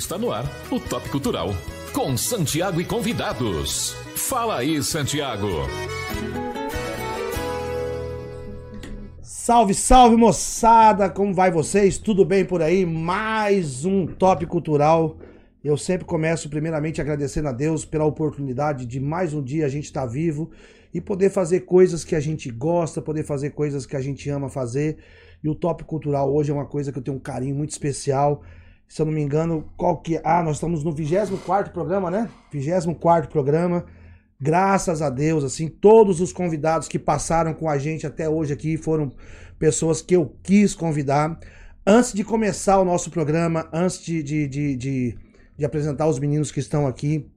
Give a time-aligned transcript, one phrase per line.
[0.00, 1.50] Está no ar o Top Cultural
[1.92, 3.92] com Santiago e convidados.
[4.16, 5.46] Fala aí, Santiago.
[9.20, 11.10] Salve, salve moçada!
[11.10, 11.98] Como vai vocês?
[11.98, 12.86] Tudo bem por aí?
[12.86, 15.18] Mais um Top Cultural.
[15.62, 19.84] Eu sempre começo primeiramente agradecendo a Deus pela oportunidade de mais um dia a gente
[19.84, 20.50] estar tá vivo
[20.94, 24.48] e poder fazer coisas que a gente gosta, poder fazer coisas que a gente ama
[24.48, 24.96] fazer.
[25.44, 28.42] E o Top Cultural hoje é uma coisa que eu tenho um carinho muito especial.
[28.90, 30.22] Se eu não me engano, qual que é?
[30.24, 32.28] Ah, nós estamos no 24 programa, né?
[32.50, 33.86] 24 programa.
[34.40, 38.76] Graças a Deus, assim, todos os convidados que passaram com a gente até hoje aqui
[38.76, 39.12] foram
[39.60, 41.38] pessoas que eu quis convidar.
[41.86, 45.18] Antes de começar o nosso programa, antes de, de, de, de,
[45.56, 47.30] de apresentar os meninos que estão aqui,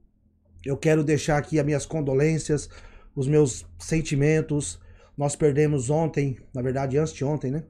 [0.66, 2.68] eu quero deixar aqui as minhas condolências,
[3.14, 4.80] os meus sentimentos.
[5.16, 7.62] Nós perdemos ontem, na verdade, antes de ontem, né?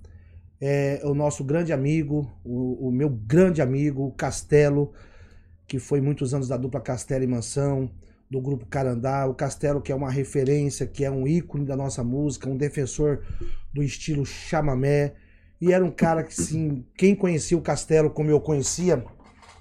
[0.66, 4.94] É, o nosso grande amigo, o, o meu grande amigo, o Castelo,
[5.66, 7.90] que foi muitos anos da dupla Castelo e Mansão
[8.30, 12.02] do grupo Carandá, o Castelo que é uma referência, que é um ícone da nossa
[12.02, 13.22] música, um defensor
[13.74, 15.12] do estilo chamamé,
[15.60, 19.04] e era um cara que sim, quem conhecia o Castelo como eu conhecia,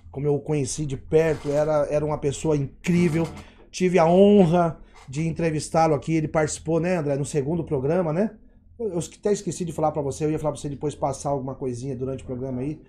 [0.09, 3.27] como eu o conheci de perto, era, era uma pessoa incrível.
[3.69, 4.79] Tive a honra
[5.09, 8.31] de entrevistá-lo aqui, ele participou, né, André, no segundo programa, né?
[8.79, 11.55] Eu até esqueci de falar para você, eu ia falar pra você depois passar alguma
[11.55, 12.81] coisinha durante o programa aí.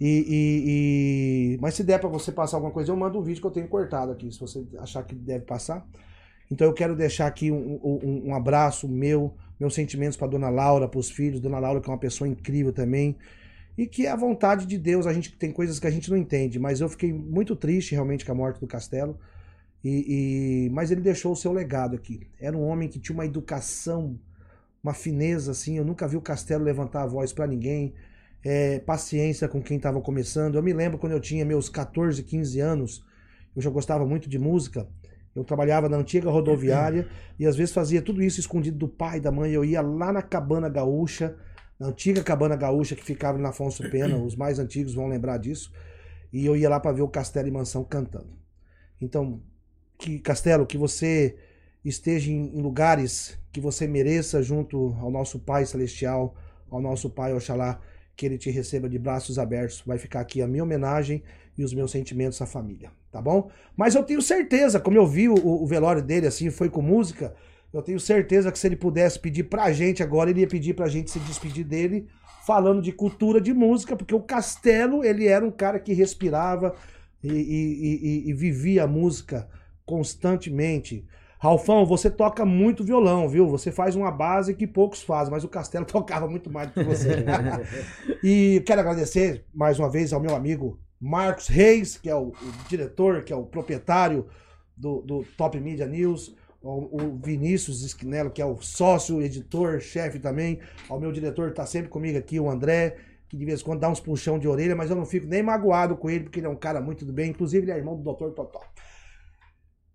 [0.00, 3.40] E, e, e, Mas se der para você passar alguma coisa, eu mando um vídeo
[3.40, 5.86] que eu tenho cortado aqui, se você achar que deve passar.
[6.50, 10.88] Então eu quero deixar aqui um, um, um abraço meu, meus sentimentos para dona Laura,
[10.88, 11.40] para os filhos.
[11.40, 13.16] Dona Laura, que é uma pessoa incrível também.
[13.76, 16.16] E que é a vontade de Deus, a gente tem coisas que a gente não
[16.16, 19.18] entende, mas eu fiquei muito triste realmente com a morte do Castelo.
[19.82, 22.26] E, e, mas ele deixou o seu legado aqui.
[22.40, 24.18] Era um homem que tinha uma educação,
[24.84, 25.78] uma fineza assim.
[25.78, 27.94] Eu nunca vi o Castelo levantar a voz para ninguém
[28.44, 30.56] é, paciência com quem estava começando.
[30.56, 33.02] Eu me lembro quando eu tinha meus 14, 15 anos,
[33.56, 34.86] eu já gostava muito de música.
[35.34, 37.08] Eu trabalhava na antiga rodoviária
[37.38, 39.50] e às vezes fazia tudo isso escondido do pai, da mãe.
[39.50, 41.34] Eu ia lá na Cabana Gaúcha,
[41.80, 45.72] na antiga Cabana Gaúcha que ficava na Afonso Pena, os mais antigos vão lembrar disso.
[46.32, 48.38] E eu ia lá para ver o Castelo e Mansão cantando.
[49.00, 49.42] Então,
[49.98, 51.36] que Castelo, que você
[51.84, 56.34] esteja em, lugares que você mereça junto ao nosso Pai Celestial,
[56.70, 57.80] ao nosso Pai Oxalá
[58.16, 59.82] que ele te receba de braços abertos.
[59.84, 61.22] Vai ficar aqui a minha homenagem
[61.58, 63.50] e os meus sentimentos à família, tá bom?
[63.76, 67.34] Mas eu tenho certeza, como eu vi o, o velório dele assim, foi com música,
[67.72, 70.88] eu tenho certeza que se ele pudesse pedir pra gente agora, ele ia pedir pra
[70.88, 72.06] gente se despedir dele
[72.46, 76.74] falando de cultura de música, porque o Castelo, ele era um cara que respirava
[77.22, 79.48] e, e, e, e vivia a música
[79.84, 81.04] constantemente.
[81.44, 83.46] Ralfão, você toca muito violão, viu?
[83.48, 86.82] Você faz uma base que poucos fazem, mas o Castelo tocava muito mais do que
[86.82, 87.22] você.
[88.24, 92.34] e quero agradecer mais uma vez ao meu amigo Marcos Reis, que é o, o
[92.66, 94.26] diretor, que é o proprietário
[94.74, 100.60] do, do Top Media News, o, Vinícius Esquinelo, que é o sócio, editor, chefe também,
[100.88, 102.96] ao meu diretor que está sempre comigo aqui, o André,
[103.28, 105.42] que de vez em quando dá uns puxão de orelha, mas eu não fico nem
[105.42, 108.00] magoado com ele, porque ele é um cara muito do bem, inclusive ele é irmão
[108.00, 108.30] do Dr.
[108.30, 108.62] Totó.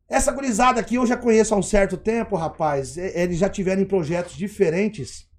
[0.09, 2.97] Essa gurizada aqui eu já conheço há um certo tempo, rapaz.
[2.97, 5.29] Eles já tiveram em projetos diferentes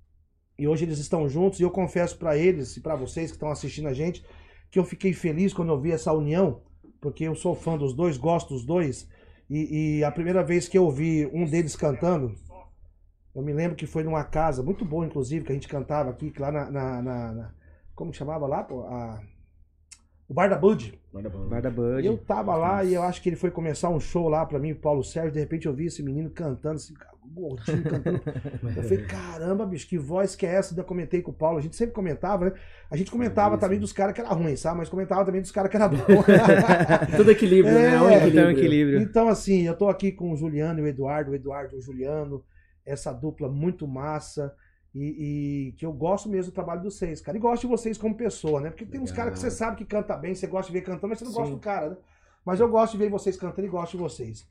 [0.57, 1.59] e hoje eles estão juntos.
[1.59, 4.25] E eu confesso para eles e para vocês que estão assistindo a gente
[4.71, 6.63] que eu fiquei feliz quando eu vi essa união,
[7.01, 9.09] porque eu sou fã dos dois, gosto dos dois.
[9.49, 12.37] E, e a primeira vez que eu vi um deles cantando,
[13.35, 16.33] eu me lembro que foi numa casa muito boa, inclusive, que a gente cantava aqui,
[16.39, 16.71] lá na.
[16.71, 17.55] na, na, na
[17.97, 18.63] como chamava lá?
[18.63, 18.83] Pô?
[18.83, 19.21] A,
[20.31, 20.97] o Bar da Bud.
[21.13, 22.07] Bar da Bud.
[22.07, 24.73] Eu tava lá e eu acho que ele foi começar um show lá pra mim,
[24.73, 25.33] Paulo Sérgio.
[25.33, 26.95] De repente eu vi esse menino cantando, assim,
[27.35, 28.23] gordinho cantando.
[28.77, 30.79] eu falei, caramba, bicho, que voz que é essa?
[30.79, 31.59] Eu comentei com o Paulo.
[31.59, 32.53] A gente sempre comentava, né?
[32.89, 34.79] A gente comentava é também dos caras que era ruim, sabe?
[34.79, 35.99] Mas comentava também dos caras que era bom.
[37.17, 37.87] Tudo equilíbrio, né?
[37.87, 38.01] é, né?
[38.01, 38.51] Um equilíbrio.
[38.51, 39.01] equilíbrio.
[39.01, 41.83] Então, assim, eu tô aqui com o Juliano e o Eduardo, o Eduardo e o
[41.83, 42.45] Juliano.
[42.87, 44.55] Essa dupla muito massa.
[44.95, 47.37] E, e, que eu gosto mesmo do trabalho de vocês, cara.
[47.37, 48.71] E gosto de vocês como pessoa, né?
[48.71, 51.09] Porque tem uns caras que você sabe que canta bem, você gosta de ver cantando,
[51.09, 51.39] mas você não Sim.
[51.39, 51.97] gosta do cara, né?
[52.45, 54.49] Mas eu gosto de ver vocês cantando e gosto de vocês.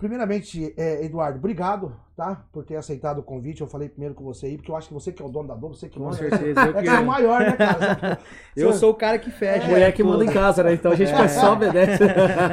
[0.00, 2.42] Primeiramente, é, Eduardo, obrigado, tá?
[2.50, 3.60] Por ter aceitado o convite.
[3.60, 5.48] Eu falei primeiro com você aí, porque eu acho que você que é o dono
[5.48, 6.58] da dor, você que Com certeza.
[6.58, 8.18] Eu é que é o maior, né, cara?
[8.56, 9.66] eu sou o cara que fecha.
[9.66, 10.72] É, mulher que manda em casa, né?
[10.72, 11.98] Então a gente é, só obedece.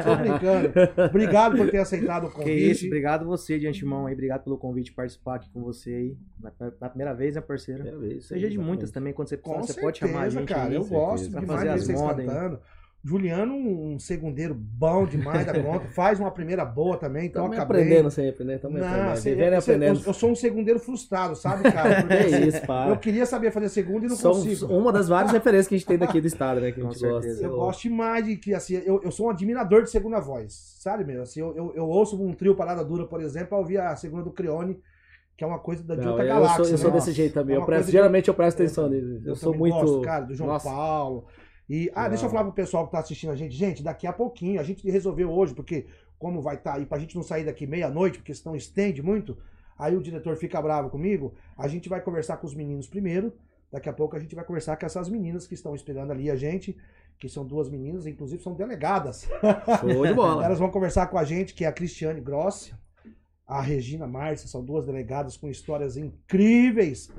[0.04, 0.72] Tô brincando.
[1.08, 2.44] Obrigado por ter aceitado o convite.
[2.48, 4.12] Que isso, obrigado você de antemão aí.
[4.12, 6.16] Obrigado pelo convite participar aqui com você aí.
[6.38, 7.82] Na, na primeira vez, né, parceiro?
[7.82, 8.26] Primeira vez.
[8.26, 10.48] Seja de muitas também, quando você, com você certeza, pode chamar a gente.
[10.48, 10.68] cara.
[10.68, 12.60] Aí, eu gosto de fazer as modas cantando.
[13.04, 18.02] Juliano, um segundeiro bom demais da conta, faz uma primeira boa também, Estamos toca aprendendo
[18.02, 18.10] bem.
[18.10, 18.56] sempre, né?
[18.56, 19.16] Estamos Não, aprendendo.
[19.16, 20.00] você- e você- aprendendo.
[20.00, 22.02] eu, eu sou um segundeiro frustrado, sabe, cara?
[22.02, 22.90] Porque, É assim, isso, para.
[22.90, 24.66] eu queria saber fazer segunda e não São consigo.
[24.66, 26.72] uma das várias referências que a gente tem daqui do estado, né?
[26.72, 27.22] Que a Com gente gosta.
[27.22, 27.44] certeza.
[27.46, 31.04] Eu gosto demais de que, assim, eu, eu sou um admirador de segunda voz, sabe,
[31.04, 31.22] meu?
[31.22, 34.24] Assim, eu, eu, eu ouço um trio Parada Dura, por exemplo, pra ouvir a segunda
[34.24, 34.78] do Crione,
[35.36, 36.64] que é uma coisa da, de Não, outra eu galáxia.
[36.64, 36.96] sou, eu sou né?
[36.96, 37.54] desse jeito também.
[37.54, 39.20] É Eu presto, coisa geralmente eu presto eu atenção nele.
[39.24, 39.86] Eu, Eu sou também muito.
[39.86, 40.68] gosto, cara, do João Nossa.
[40.68, 41.26] Paulo.
[41.68, 43.54] E, ah, deixa eu falar pro pessoal que tá assistindo a gente.
[43.54, 45.86] Gente, daqui a pouquinho, a gente resolveu hoje, porque
[46.18, 49.36] como vai estar aí, pra gente não sair daqui meia-noite, porque senão estende muito,
[49.78, 53.32] aí o diretor fica bravo comigo, a gente vai conversar com os meninos primeiro,
[53.70, 56.36] daqui a pouco a gente vai conversar com essas meninas que estão esperando ali a
[56.36, 56.76] gente,
[57.18, 59.28] que são duas meninas, inclusive são delegadas.
[59.80, 60.42] Show de bola.
[60.46, 62.72] Elas vão conversar com a gente, que é a Cristiane Grossi,
[63.46, 67.10] a Regina Márcia, são duas delegadas com histórias incríveis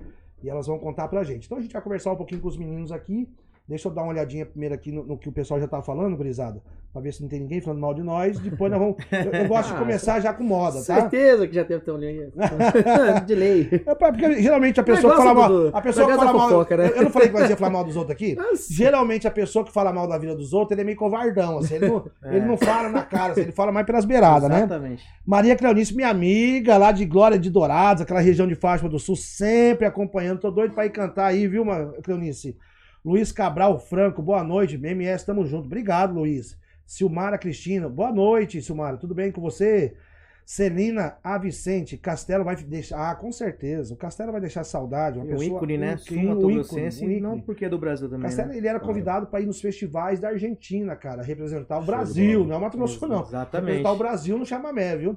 [0.43, 1.45] e elas vão contar pra gente.
[1.45, 3.27] Então a gente vai conversar um pouquinho com os meninos aqui.
[3.69, 6.17] Deixa eu dar uma olhadinha primeiro aqui no, no que o pessoal já tá falando,
[6.17, 6.59] gurizada,
[6.91, 8.39] pra ver se não tem ninguém falando mal de nós.
[8.39, 8.95] Depois nós vamos.
[9.13, 10.81] Eu, eu gosto de Ah, começar já com moda, tá?
[11.01, 12.31] Certeza que já teve teu linha.
[13.27, 13.69] de lei.
[13.85, 15.49] É, porque geralmente a pessoa que fala mal.
[15.49, 16.49] do- A pessoa que fala mal.
[16.49, 16.87] fofoca, né?
[16.87, 18.33] eu, eu não falei que nós ia falar mal dos outros aqui?
[18.41, 18.73] Nossa.
[18.73, 21.75] Geralmente a pessoa que fala mal da vida dos outros, ele é meio covardão, assim,
[21.75, 22.37] ele não, É.
[22.37, 24.57] ele não fala na cara, assim, ele fala mais pelas beiradas, né?
[24.57, 25.03] Exatamente.
[25.25, 29.15] Maria Cleonice, minha amiga, lá de Glória de Dourados, aquela região de Fátima do Sul,
[29.15, 30.39] sempre acompanhando.
[30.39, 31.63] Tô doido pra ir cantar aí, viu,
[32.03, 32.57] Cleonice?
[33.03, 34.75] Luiz Cabral Franco, boa noite.
[34.75, 35.65] MMS, tamo junto.
[35.65, 36.57] Obrigado, Luiz.
[36.85, 38.97] Silmara Cristina, boa noite, Silmara.
[38.97, 39.95] Tudo bem com você?
[40.45, 41.37] Celina A.
[41.37, 43.11] Vicente, Castelo vai deixar.
[43.11, 43.93] Ah, com certeza.
[43.93, 45.19] O Castelo vai deixar saudade.
[45.19, 45.93] Uma o pessoa, ícone, né?
[45.93, 48.57] um- Suma um Grossense, um não porque é do Brasil também, Castelo, né?
[48.57, 52.59] ele era convidado para ir nos festivais da Argentina, cara, representar o Brasil, não é
[52.59, 53.21] Mato Grosso, não.
[53.21, 53.67] Exatamente.
[53.67, 55.15] Representar o Brasil no chamamé, viu?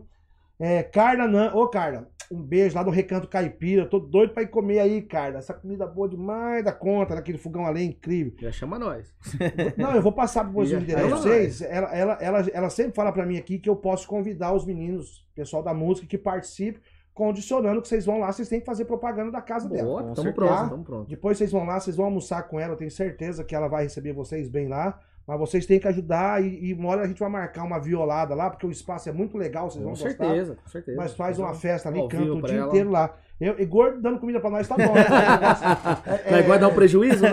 [0.63, 1.53] É, Carla, Nan...
[1.55, 3.83] ô Carla, um beijo lá do Recanto Caipira.
[3.83, 5.39] Eu tô doido pra ir comer aí, Carla.
[5.39, 8.33] Essa comida boa demais da conta, naquele fogão ali incrível.
[8.39, 9.13] Já chama nós.
[9.77, 11.63] Não, eu vou passar depois o Já endereço vocês.
[11.63, 15.27] Ela, ela, ela, ela sempre fala pra mim aqui que eu posso convidar os meninos,
[15.35, 16.81] pessoal da música, que participem,
[17.13, 19.89] condicionando que vocês vão lá, vocês têm que fazer propaganda da casa dela.
[19.89, 21.09] Boa, com tamo pronto, tamo pronto.
[21.09, 23.83] Depois vocês vão lá, vocês vão almoçar com ela, eu tenho certeza que ela vai
[23.83, 24.97] receber vocês bem lá.
[25.27, 28.35] Mas vocês têm que ajudar e, e uma hora a gente vai marcar uma violada
[28.35, 30.25] lá, porque o espaço é muito legal, vocês vão Com gostar.
[30.25, 30.97] certeza, com certeza.
[30.97, 32.69] Mas faz uma festa ali, canta o dia ela.
[32.69, 33.15] inteiro lá.
[33.41, 34.93] Eu, e gordo dando comida pra nós tá bom.
[34.95, 35.05] Né?
[36.27, 37.31] É, vai dar um prejuízo, né?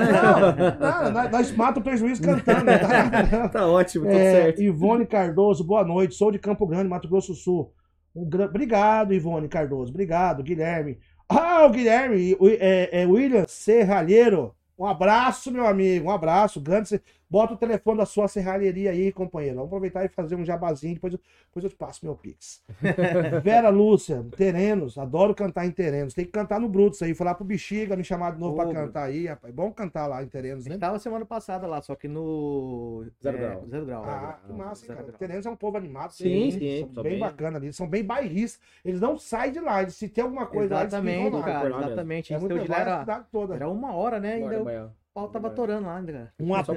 [0.79, 2.65] Não, não, nós, mata o prejuízo cantando.
[2.65, 2.77] né?
[2.77, 3.49] Tá?
[3.49, 4.61] tá ótimo, tudo É, certo.
[4.61, 6.15] Ivone Cardoso, boa noite.
[6.15, 7.73] Sou de Campo Grande, Mato Grosso do Sul.
[8.15, 9.91] Um gran- Obrigado, Ivone Cardoso.
[9.91, 10.97] Obrigado, Guilherme.
[11.27, 14.53] Ah, o Guilherme, é, é William Serralheiro.
[14.77, 16.07] Um abraço, meu amigo.
[16.07, 16.59] Um abraço.
[16.61, 17.01] Grande.
[17.29, 19.57] Bota o telefone da sua serralheria aí, companheiro.
[19.57, 20.95] Vamos aproveitar e fazer um jabazinho.
[20.95, 22.63] Depois eu, depois eu te passo meu pix.
[23.43, 24.97] Vera Lúcia, Terenos.
[24.97, 26.13] Adoro cantar em Terenos.
[26.15, 27.13] Tem que cantar no Brutus aí.
[27.13, 29.53] Falar pro Bexiga me chamar de novo pra Ô, cantar aí, rapaz.
[29.53, 30.73] Bom cantar lá em Terenos, A né?
[30.73, 33.05] gente tava semana passada lá, só que no.
[33.21, 33.67] Zero é, grau.
[33.69, 34.03] Zero grau.
[34.05, 35.03] Ah, é, que massa, hein, cara.
[35.03, 35.17] grau.
[35.19, 36.11] Terenos é um povo animado.
[36.11, 37.67] Sim, sim, São são bem bem- bacana ali.
[37.67, 38.59] Eles são bem bairristas.
[38.83, 39.81] Eles não saem de lá.
[39.83, 41.45] Eles, se tem alguma coisa lá, eles Exatamente, ficam lá.
[41.45, 41.59] cara.
[41.69, 41.83] lá mesmo.
[41.91, 42.33] Exatamente.
[42.33, 43.53] É muito de lá, era, toda.
[43.55, 44.39] era uma hora, né?
[44.39, 44.91] Bora Ainda o amanhã.
[45.13, 46.33] Pau tava atorando lá, cara?
[46.39, 46.73] Um abraço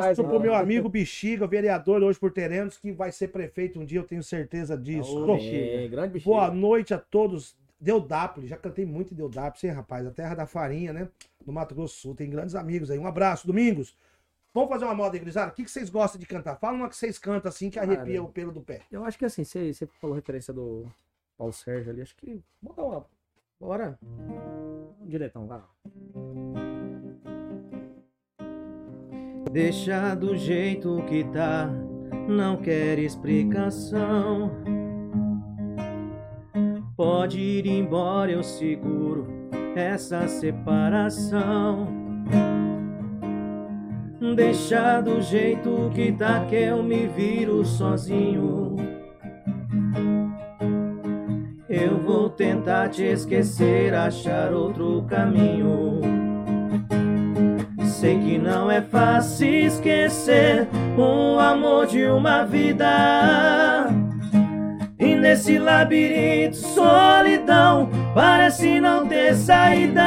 [0.00, 3.98] mais, pro meu amigo Bexiga, vereador hoje por Terenos, que vai ser prefeito um dia,
[3.98, 5.24] eu tenho certeza disso.
[5.24, 5.88] Ô, Bexiga.
[5.88, 6.24] Grande bicho.
[6.28, 7.56] Boa noite a todos.
[7.80, 10.06] Deudápolis, já cantei muito em Deudápolis, hein, rapaz?
[10.06, 11.08] A terra da farinha, né?
[11.46, 12.14] No Mato Grosso do Sul.
[12.14, 12.98] Tem grandes amigos aí.
[12.98, 13.96] Um abraço, Domingos.
[14.52, 15.50] Vamos fazer uma moda aí, Grisada?
[15.50, 16.56] O que, que vocês gostam de cantar?
[16.56, 18.22] Fala uma que vocês cantam assim que arrepia Cara.
[18.22, 18.82] o pelo do pé.
[18.90, 20.86] Eu acho que assim, você, você falou referência do
[21.38, 22.42] Paulo Sérgio ali, acho que.
[22.60, 23.06] Bota uma.
[23.58, 23.98] Bora.
[25.06, 26.79] Diretão, vai lá.
[29.52, 31.68] Deixa do jeito que tá,
[32.28, 34.52] não quer explicação.
[36.96, 39.26] Pode ir embora, eu seguro
[39.74, 41.88] essa separação.
[44.36, 48.76] Deixa do jeito que tá, que eu me viro sozinho.
[51.68, 56.19] Eu vou tentar te esquecer, achar outro caminho.
[58.00, 60.66] Sei que não é fácil esquecer
[60.96, 63.90] o amor de uma vida.
[64.98, 70.00] E nesse labirinto, solidão parece não ter saída.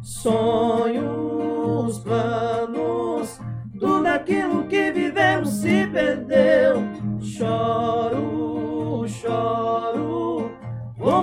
[0.00, 3.40] Sonhos, planos,
[3.80, 6.84] tudo aquilo que vivemos se perdeu.
[7.20, 8.33] Choro.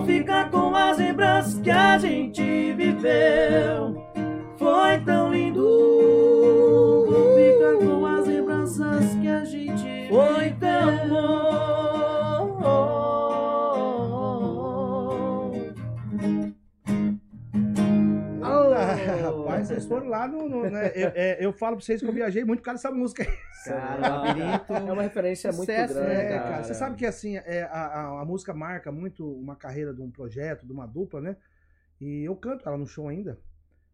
[0.02, 4.04] Vou ficar com as lembranças que a gente viveu.
[4.58, 5.62] Foi tão lindo.
[7.08, 10.08] Vou ficar com as lembranças que a gente.
[10.10, 10.51] Foi
[19.72, 20.48] vocês foram lá no.
[20.50, 20.92] no- né?
[20.96, 23.26] eu, é, eu falo pra vocês que eu viajei muito por causa dessa música.
[23.66, 24.74] Cara, labirinto.
[24.74, 26.50] É uma referência muito Sucesso, grande, né, É, cara.
[26.50, 30.02] cara, você sabe que assim, é, a, a, a música marca muito uma carreira de
[30.02, 31.36] um projeto, de uma dupla, né?
[32.00, 33.40] E eu canto ela no show ainda.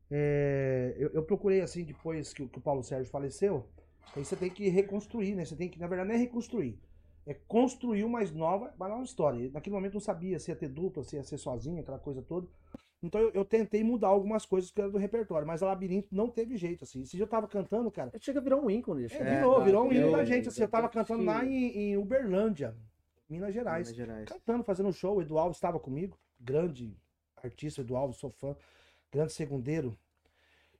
[0.10, 3.68] É, eu, eu procurei, assim, depois que, o- que o Paulo Sérgio faleceu,
[4.16, 5.44] aí você tem que reconstruir, né?
[5.44, 6.80] Você tem que, na verdade, não é reconstruir.
[7.26, 9.50] É construir uma mais nova, uma nova história.
[9.54, 12.22] Naquele momento eu não sabia se ia ter dupla, se ia ser sozinho, aquela coisa
[12.22, 12.48] toda.
[13.08, 16.30] Então eu, eu tentei mudar algumas coisas que eram do repertório, mas a Labirinto não
[16.30, 17.04] teve jeito, assim.
[17.06, 19.06] Se eu tava cantando, cara, Chega a virar um ícone.
[19.06, 19.66] é, virou, cara.
[19.66, 20.48] virou um Eu- da gente.
[20.50, 22.76] Assim, eu tava cantando lá em, em Uberlândia,
[23.30, 23.92] Minas Gerais.
[23.92, 24.30] Minas Gerais.
[24.30, 25.18] Cantando, fazendo um show.
[25.18, 26.18] O Eduardo estava comigo.
[26.40, 26.96] Grande
[27.44, 28.56] artista, Eduardo, sou fã.
[29.12, 29.98] Grande segundeiro.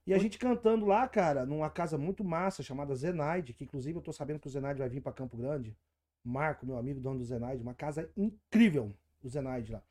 [0.06, 4.02] E a gente cantando lá, cara, numa casa muito massa, chamada Zenaide, que inclusive eu
[4.02, 5.76] tô sabendo que o Zenaide vai vir pra Campo Grande.
[6.24, 8.90] Marco, meu amigo, dono do Zenaide, uma casa incrível,
[9.22, 9.82] o Zenaide lá.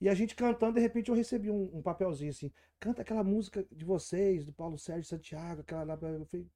[0.00, 3.66] E a gente cantando, de repente eu recebi um, um papelzinho assim, canta aquela música
[3.70, 6.46] de vocês, do Paulo Sérgio Santiago, aquela lá, eu falei,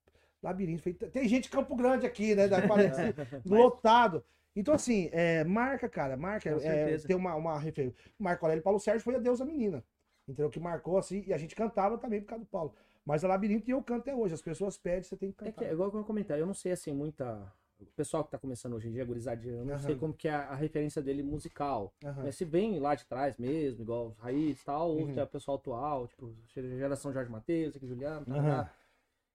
[0.42, 0.88] labirinto.
[0.88, 2.48] Eu falei, tem gente de Campo Grande aqui, né?
[2.48, 2.58] Da
[3.44, 4.24] lotado.
[4.56, 6.48] Então, assim, é, marca, cara, marca.
[6.62, 7.98] É, tem uma, uma referência.
[8.18, 9.84] Marco Aurélio e Paulo Sérgio foi a deusa menina.
[10.26, 10.48] Entendeu?
[10.48, 12.74] Que marcou assim, e a gente cantava também por causa do Paulo.
[13.04, 14.32] Mas a labirinto e eu canto até hoje.
[14.32, 15.66] As pessoas pedem, você tem que É cantar.
[15.66, 17.52] que, igual que eu comentei, eu não sei assim, muita.
[17.90, 19.82] O pessoal que tá começando hoje em dia, gurizadinha, eu não Aham.
[19.82, 21.94] sei como que é a, a referência dele musical.
[22.04, 22.24] Aham.
[22.24, 25.12] Mas se vem lá de trás mesmo, igual raiz e tal, ou Uhum.
[25.14, 28.64] se é o pessoal atual, tipo, geração Jorge Matheus, aqui Juliano, tá, Aham.
[28.64, 28.74] tá.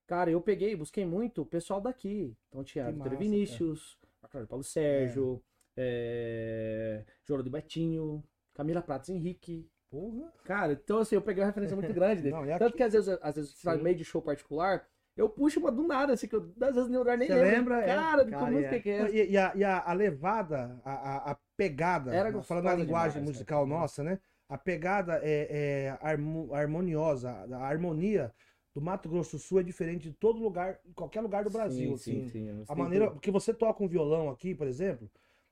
[0.06, 2.36] Cara, eu peguei, busquei muito o pessoal daqui.
[2.48, 3.98] Então tinha Que Vitor massa, Vinícius,
[4.30, 5.40] claro, Paulo Sérgio,
[5.76, 7.04] é...
[7.24, 8.22] Joro de Betinho,
[8.54, 9.68] Camila Pratos Henrique.
[9.88, 10.32] Porra.
[10.44, 12.34] Cara, então assim, eu peguei uma referência muito grande dele.
[12.34, 14.86] Não, aqui- Tanto que às vezes, às vezes você tá meio de show particular,
[15.16, 17.46] eu puxo uma do nada, assim, que eu às vezes nem lugar nem lembro.
[17.50, 17.80] lembra?
[17.82, 17.86] É.
[17.94, 18.80] Cara, de Cara, como música é.
[18.80, 19.10] que é.
[19.10, 22.74] E, e a, e a- a levada, a, a- a pegada, Era né, falando na
[22.74, 23.78] linguagem demais, musical cara.
[23.80, 24.18] nossa, né?
[24.48, 28.32] A pegada é, é harmo- harmoniosa, a harmonia
[28.74, 31.96] do Mato Grosso do Sul é diferente de todo lugar, qualquer lugar do Brasil.
[31.98, 32.28] sim, assim.
[32.30, 32.64] sim, sim.
[32.68, 35.10] A maneira que você toca um violão aqui, por exemplo,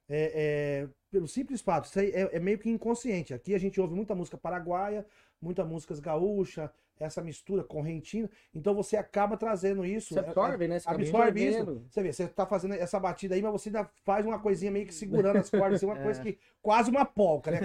[0.09, 3.33] é, é- pelo simples fato, isso aí é, é meio que inconsciente.
[3.35, 5.05] Aqui a gente ouve muita música paraguaia,
[5.41, 8.29] muita música gaúcha, essa mistura correntina.
[8.55, 10.15] Então você acaba trazendo isso.
[10.15, 10.79] Você é- é- absorve, né?
[10.79, 11.83] Você absorve isso.
[11.89, 14.87] Você vê, você tá fazendo essa batida aí, mas você ainda faz uma coisinha meio
[14.87, 16.39] que segurando as cordas, assim, uma coisa que.
[16.63, 17.61] Quase uma polca, né?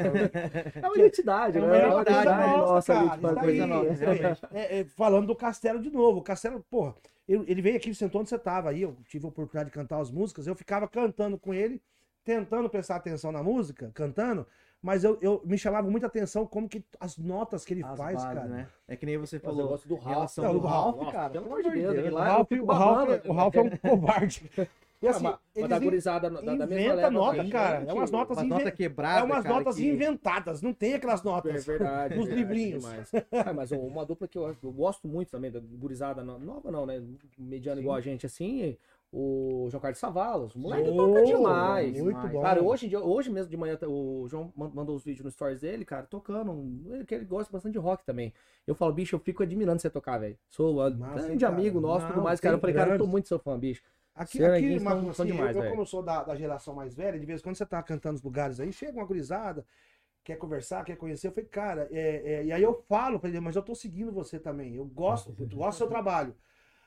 [0.82, 1.68] É uma identidade, É né?
[1.68, 3.20] uma É identidade nossa, cara.
[3.20, 4.50] uma coisa nossa.
[4.54, 6.20] É, é, falando do Castelo de novo.
[6.20, 6.96] O Castelo, porra,
[7.28, 8.82] ele, veio aqui, sentou onde você tava aí.
[8.82, 10.46] Eu tive a oportunidade de cantar as músicas.
[10.48, 11.82] Eu ficava cantando com ele,
[12.24, 14.46] tentando prestar atenção na música, cantando.
[14.84, 18.16] Mas eu, eu me chamava muita atenção como que as notas que ele As faz,
[18.22, 18.48] bases, cara.
[18.50, 18.68] né?
[18.86, 19.70] É que nem você falou.
[19.70, 20.38] gosto do Ralph.
[20.38, 21.30] Não, do Ralph, Ralph, cara.
[21.30, 23.70] pelo amor de Deus, O lá eu Ralph, o Ralph, é- o Ralph é um
[23.78, 24.52] covarde.
[25.02, 27.80] E assim, Ah, eles da gurizada da, da mesma inventa nota, da cara.
[27.82, 29.20] gente, É umas notas Uma inven- nota quebrada.
[29.20, 31.66] É umas cara, notas que- inventadas, não tem aquelas É notas.
[31.66, 32.16] verdade.
[32.16, 32.86] Nos verdade livrinhos.
[33.46, 36.86] Ah, mas uma dupla que eu, eu gosto muito também, da gurizada no- nova não,
[36.86, 37.04] né?
[37.38, 38.78] Mediano igual a gente, assim,
[39.16, 40.56] o João Carlos Savalos.
[40.56, 41.94] O moleque Oh, toca demais.
[41.94, 42.32] Muito demais.
[42.32, 42.42] bom.
[42.42, 45.86] Cara, hoje, hoje mesmo de manhã, o João man- mandou os vídeos no stories dele,
[45.86, 46.52] cara, tocando.
[46.92, 48.34] Ele, ele gosta bastante de rock também.
[48.66, 50.36] Eu falo, bicho, eu fico admirando você tocar, velho.
[50.50, 51.94] Sou um grande amigo cara?
[51.94, 52.56] nosso e tudo mais, cara.
[52.56, 53.84] Eu falei, cara, eu tô muito seu fã, bicho.
[54.16, 55.72] Aqui, Ser aqui Marcos, assim, demais, eu, velho.
[55.72, 58.14] como eu sou da, da geração mais velha, de vez em quando você tá cantando
[58.14, 59.66] nos lugares aí, chega uma gurizada,
[60.24, 61.28] quer conversar, quer conhecer.
[61.28, 64.12] Eu falei, cara, é, é, e aí eu falo pra ele, mas eu tô seguindo
[64.12, 64.76] você também.
[64.76, 66.36] Eu gosto, eu gosto do seu trabalho.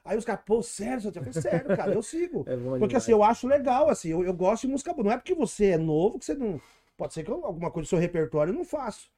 [0.06, 2.44] Aí os caras, pô, sério, seu Eu falei, sério, cara, eu sigo.
[2.48, 2.94] É Porque demais.
[2.94, 5.04] assim, eu acho legal, assim, eu, eu gosto de música boa.
[5.04, 6.60] Não é porque você é novo que você não.
[6.96, 9.10] Pode ser que eu- alguma coisa do seu repertório eu não faço.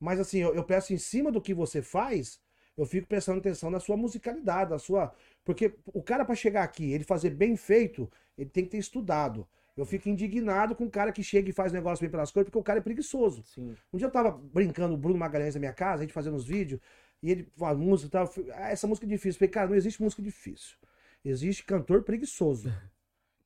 [0.00, 2.40] Mas assim, eu, eu peço em cima do que você faz,
[2.76, 5.12] eu fico prestando atenção na sua musicalidade, na sua.
[5.44, 9.46] Porque o cara, pra chegar aqui, ele fazer bem feito, ele tem que ter estudado.
[9.76, 12.58] Eu fico indignado com o cara que chega e faz negócio bem pelas coisas, porque
[12.58, 13.42] o cara é preguiçoso.
[13.44, 13.76] Sim.
[13.92, 16.44] Um dia eu tava brincando, o Bruno Magalhães na minha casa, a gente fazendo os
[16.44, 16.80] vídeos,
[17.22, 18.30] e ele fala música e tal.
[18.54, 19.30] Ah, essa música é difícil.
[19.30, 20.76] Eu falei, cara, não existe música difícil.
[21.24, 22.72] Existe cantor preguiçoso.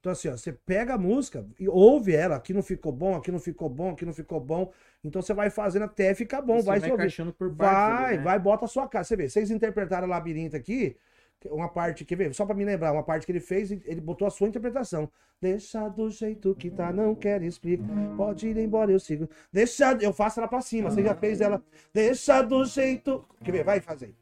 [0.03, 3.31] Então, assim, ó, você pega a música e ouve ela, aqui não ficou bom, aqui
[3.31, 4.73] não ficou bom, aqui não ficou bom.
[5.05, 7.33] Então você vai fazendo até ficar bom, vai vai se ouvir.
[7.35, 8.23] por partes Vai, né?
[8.25, 9.05] vai, bota a sua cara.
[9.05, 10.97] Você vê, vocês interpretaram Labirinto aqui,
[11.51, 12.35] uma parte, quer ver?
[12.35, 15.11] Só pra me lembrar, uma parte que ele fez, ele botou a sua interpretação.
[15.41, 17.85] Deixa do jeito que tá, não quero explicar.
[18.17, 19.29] Pode ir embora, eu sigo.
[19.53, 20.91] Deixa, eu faço ela pra cima.
[20.91, 21.63] Você já fez ela.
[21.93, 23.25] Deixa do jeito.
[23.45, 23.65] Quer ver?
[23.65, 24.15] Vai fazer.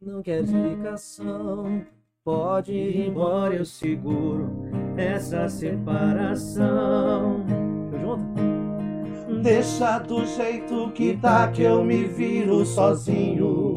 [0.00, 1.82] Não quer explicação,
[2.22, 4.50] pode ir embora, eu seguro
[4.98, 7.42] essa separação.
[8.00, 9.42] Junto?
[9.42, 13.74] Deixa do jeito que tá, que eu me viro sozinho.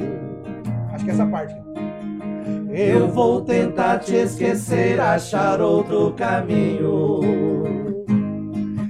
[0.92, 1.67] Acho que é essa parte.
[2.80, 7.22] Eu vou tentar te esquecer, achar outro caminho.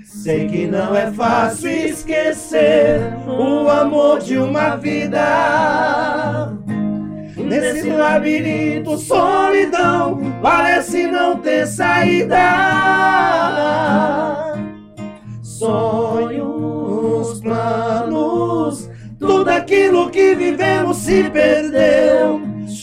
[0.03, 6.51] Sei que não é fácil esquecer o amor de uma vida.
[7.37, 12.35] Nesse labirinto, solidão parece não ter saída.
[15.41, 22.36] Sonhos, planos, tudo aquilo que vivemos se perdeu.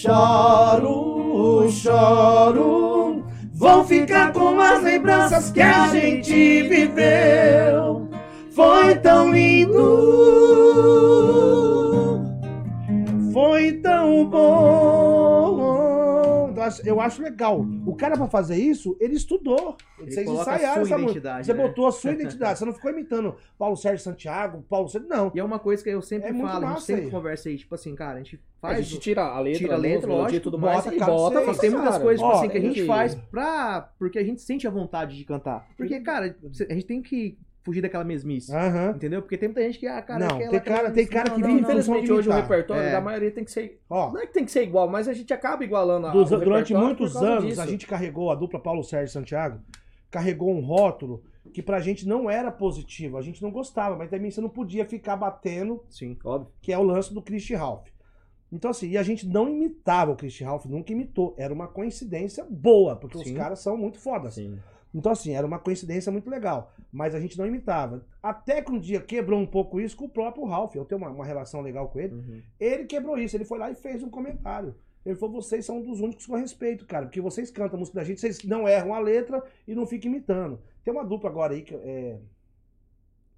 [0.04, 8.06] Choro, choro, vão ficar com as lembranças que a gente viveu.
[8.54, 9.80] Foi tão lindo,
[13.32, 15.03] foi tão bom.
[16.64, 17.60] Eu acho- Eu acho legal.
[17.86, 19.76] O cara, pra fazer isso, ele estudou.
[19.98, 21.00] Ele Vocês a ensaiaram essa música.
[21.02, 21.62] identidade, Você né?
[21.66, 22.58] botou a sua identidade.
[22.58, 25.08] Você não ficou imitando Paulo Sérgio Santiago, Paulo Sérgio.
[25.08, 25.30] Não.
[25.34, 27.10] E é uma coisa que eu sempre É falo, a gente sempre aí.
[27.10, 28.86] conversa aí, tipo assim, cara, a gente A faz.
[28.86, 31.58] gente tira a letra, tira a letra, e lógico, tudo mais bota e bota Mas
[31.58, 33.90] tem muitas coisas, tipo assim, que a gente faz pra.
[33.98, 35.66] Porque a gente sente a vontade de cantar.
[35.76, 36.34] Porque, cara,
[36.68, 38.54] a gente tem que fugir daquela mesmice.
[38.54, 38.90] Aham.
[38.94, 39.22] Entendeu?
[39.22, 41.42] Porque tem muita gente que, ah, cara, Não, aquela- tem cara- tem cara não, que
[41.42, 41.60] vive.
[41.62, 42.92] Infelizmente, hoje o repertório É.
[42.92, 43.80] da maioria tem que ser.
[43.90, 46.28] Ó, Não é que tem que ser igual, mas a gente acaba igualando a, Dos-
[46.30, 47.60] durante muitos anos, disso.
[47.62, 49.60] a gente carregou a dupla Paulo Sérgio Santiago,
[50.10, 54.30] carregou um rótulo que pra gente não era positivo, a gente não gostava, mas também
[54.30, 56.16] você não podia ficar batendo, Sim.
[56.24, 56.52] Óbvio.
[56.60, 57.88] que é o lance do Christian Ralph.
[58.52, 62.44] Então assim, e a gente não imitava o Christian Ralph, nunca imitou, era uma coincidência
[62.48, 63.34] boa, porque os Sim.
[63.34, 64.34] caras são muito fodas.
[64.34, 64.58] Sim.
[64.94, 68.06] Então assim, era uma coincidência muito legal, mas a gente não imitava.
[68.22, 71.10] Até que um dia quebrou um pouco isso com o próprio Ralph, eu tenho uma,
[71.10, 72.42] uma relação legal com ele, Uhum.
[72.60, 74.74] ele quebrou isso, ele foi lá e fez um comentário.
[75.04, 77.04] Ele falou: vocês são um dos únicos que eu respeito, cara.
[77.04, 80.10] Porque vocês cantam a música da gente, vocês não erram a letra e não ficam
[80.10, 80.58] imitando.
[80.82, 82.18] Tem uma dupla agora aí que é.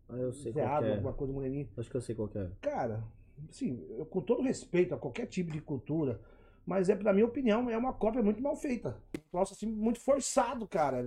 [0.08, 0.92] Ah, eu sei Zé qual que é.
[0.92, 1.68] alguma coisa moreninha.
[1.76, 2.48] Acho que eu sei qual que é.
[2.60, 3.02] Cara,
[3.50, 6.20] assim, eu, com todo respeito a qualquer tipo de cultura,
[6.64, 8.96] mas é, pra minha opinião, é uma cópia muito mal feita.
[9.32, 11.04] Troço assim, muito forçado, cara.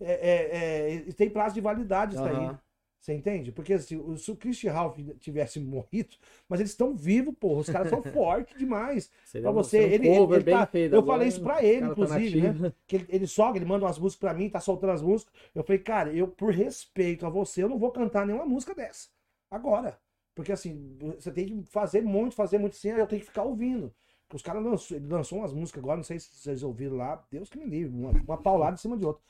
[0.00, 2.34] É, é, é, e tem prazo de validade isso aí.
[2.34, 2.58] Aham.
[3.00, 3.52] Você entende?
[3.52, 6.16] Porque assim, o- se o Christian Ralph tivesse morrido,
[6.48, 7.60] mas eles estão vivos, porra.
[7.60, 9.10] Os caras são fortes demais.
[9.42, 12.48] Pra você, ele- ele- ele tá- eu falei isso pra ele, tá inclusive, né?
[12.48, 12.74] nativo.
[12.86, 15.32] Que ele, ele sogra, ele manda umas músicas pra mim, tá soltando as músicas.
[15.54, 19.08] Eu falei, cara, eu, por respeito a você, eu não vou cantar nenhuma música dessa.
[19.50, 19.98] Agora.
[20.34, 23.44] Porque assim, você tem que fazer muito, fazer muito sim, aí eu tenho que ficar
[23.44, 23.90] ouvindo.
[24.34, 27.48] Os caras lançou, ele lançou umas músicas agora, não sei se vocês ouviram lá, Deus
[27.48, 29.22] que me livre, uma, uma paulada em cima de outra.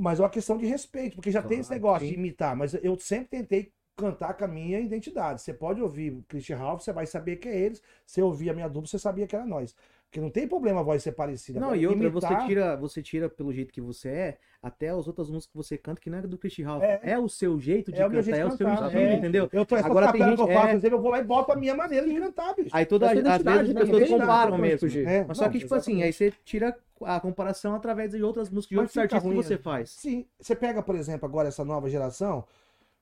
[0.00, 2.08] Mas é uma questão de respeito, porque já tem esse Claro, negócio sim.
[2.08, 5.42] de imitar, mas eu sempre tentei cantar com a minha identidade.
[5.42, 7.82] Você pode ouvir o Christian Ralph, você vai saber que é eles.
[8.06, 9.74] Se ouvir a minha dupla, você sabia que era nós.
[10.10, 11.60] Porque não tem problema a voz ser parecida.
[11.60, 15.06] Não, e outra, imitar- você tira, você tira pelo jeito que você é, até as
[15.06, 16.82] outras músicas que você canta, que não é do Christian Ralph.
[16.82, 17.00] É.
[17.12, 19.14] É, o seu jeito de É cantar, jeito é o seu cantar, estilo, é.
[19.14, 19.48] entendeu?
[19.52, 20.92] Eu tô Agora tem que gente- eu faço, é.
[20.92, 22.70] eu vou lá e boto a minha maneira de cantar, bicho.
[22.72, 25.08] Aí toda, Essa às vezes as pessoas comparam totalmente mesmo.
[25.08, 28.50] É, Mas só não, que, tipo assim, aí você tira a comparação através de outras
[28.50, 29.60] músicas, de Mas outros artistas ruim, que você né?
[29.62, 29.90] faz.
[29.90, 32.44] Sim, você pega, por exemplo, agora essa nova geração,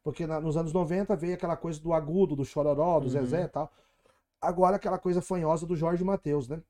[0.04, 3.08] porque na- nos anos 90 veio aquela coisa do agudo, do chororó, do Uhum.
[3.12, 3.72] Zezé e tal.
[4.42, 6.60] Agora aquela coisa fanhosa do Jorge Matheus, né?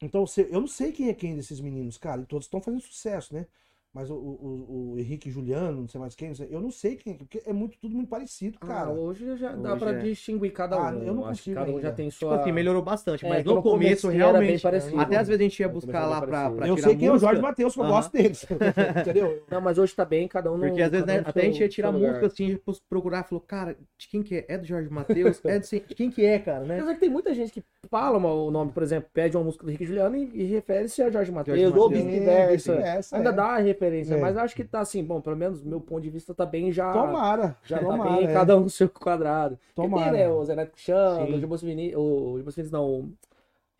[0.00, 3.34] Então, eu não sei quem é quem desses meninos, cara, e todos estão fazendo sucesso,
[3.34, 3.46] né?
[3.92, 6.94] Mas o, o, o Henrique Juliano, não sei mais quem, não sei- eu não sei
[6.94, 8.90] quem é, porque é muito, tudo muito parecido, Ah, cara.
[8.90, 9.98] hoje já dá Hoje pra é.
[9.98, 10.80] distinguir cada um.
[10.82, 11.88] Ah, eu não Acho que consigo cada um ainda.
[11.88, 12.40] já tem Tipo sua.
[12.40, 15.00] assim, melhorou bastante, É, mas no começo, era bem realmente, parecido.
[15.00, 17.12] até às vezes a gente ia buscar lá pra, pra eu tirar sei quem é
[17.12, 18.46] o Jorge Matheus, que eu gosto deles.
[19.00, 19.42] Entendeu?
[19.50, 20.66] Não, mas hoje tá bem, cada um no.
[20.68, 23.76] Porque às vezes, né, um até a gente ia tirar música assim, procurar, falou, cara,
[23.98, 24.44] de quem que é?
[24.48, 25.40] É do Jorge Matheus?
[25.44, 26.76] É de quem que é, cara, né?
[26.76, 29.70] Apesar que tem muita gente que fala o nome, por exemplo, pede uma música do
[29.72, 32.52] Rick e Juliano e, e refere-se a Jorge Matheus, ou vice-versa.
[32.74, 33.32] vice-versa, Ainda é.
[33.32, 34.20] dá a referência, É.
[34.20, 36.92] mas acho que tá assim, bom, pelo menos meu ponto de vista tá bem já.
[36.92, 37.56] Tomara.
[37.64, 38.32] Já tá tomara, bem, é.
[38.32, 39.58] cada um no seu quadrado.
[39.74, 40.10] Porque Tomara.
[40.12, 40.92] tem, né, o Zé Neto Sim.
[41.34, 43.12] o Gilberto Vinícius, o Vinícius não, o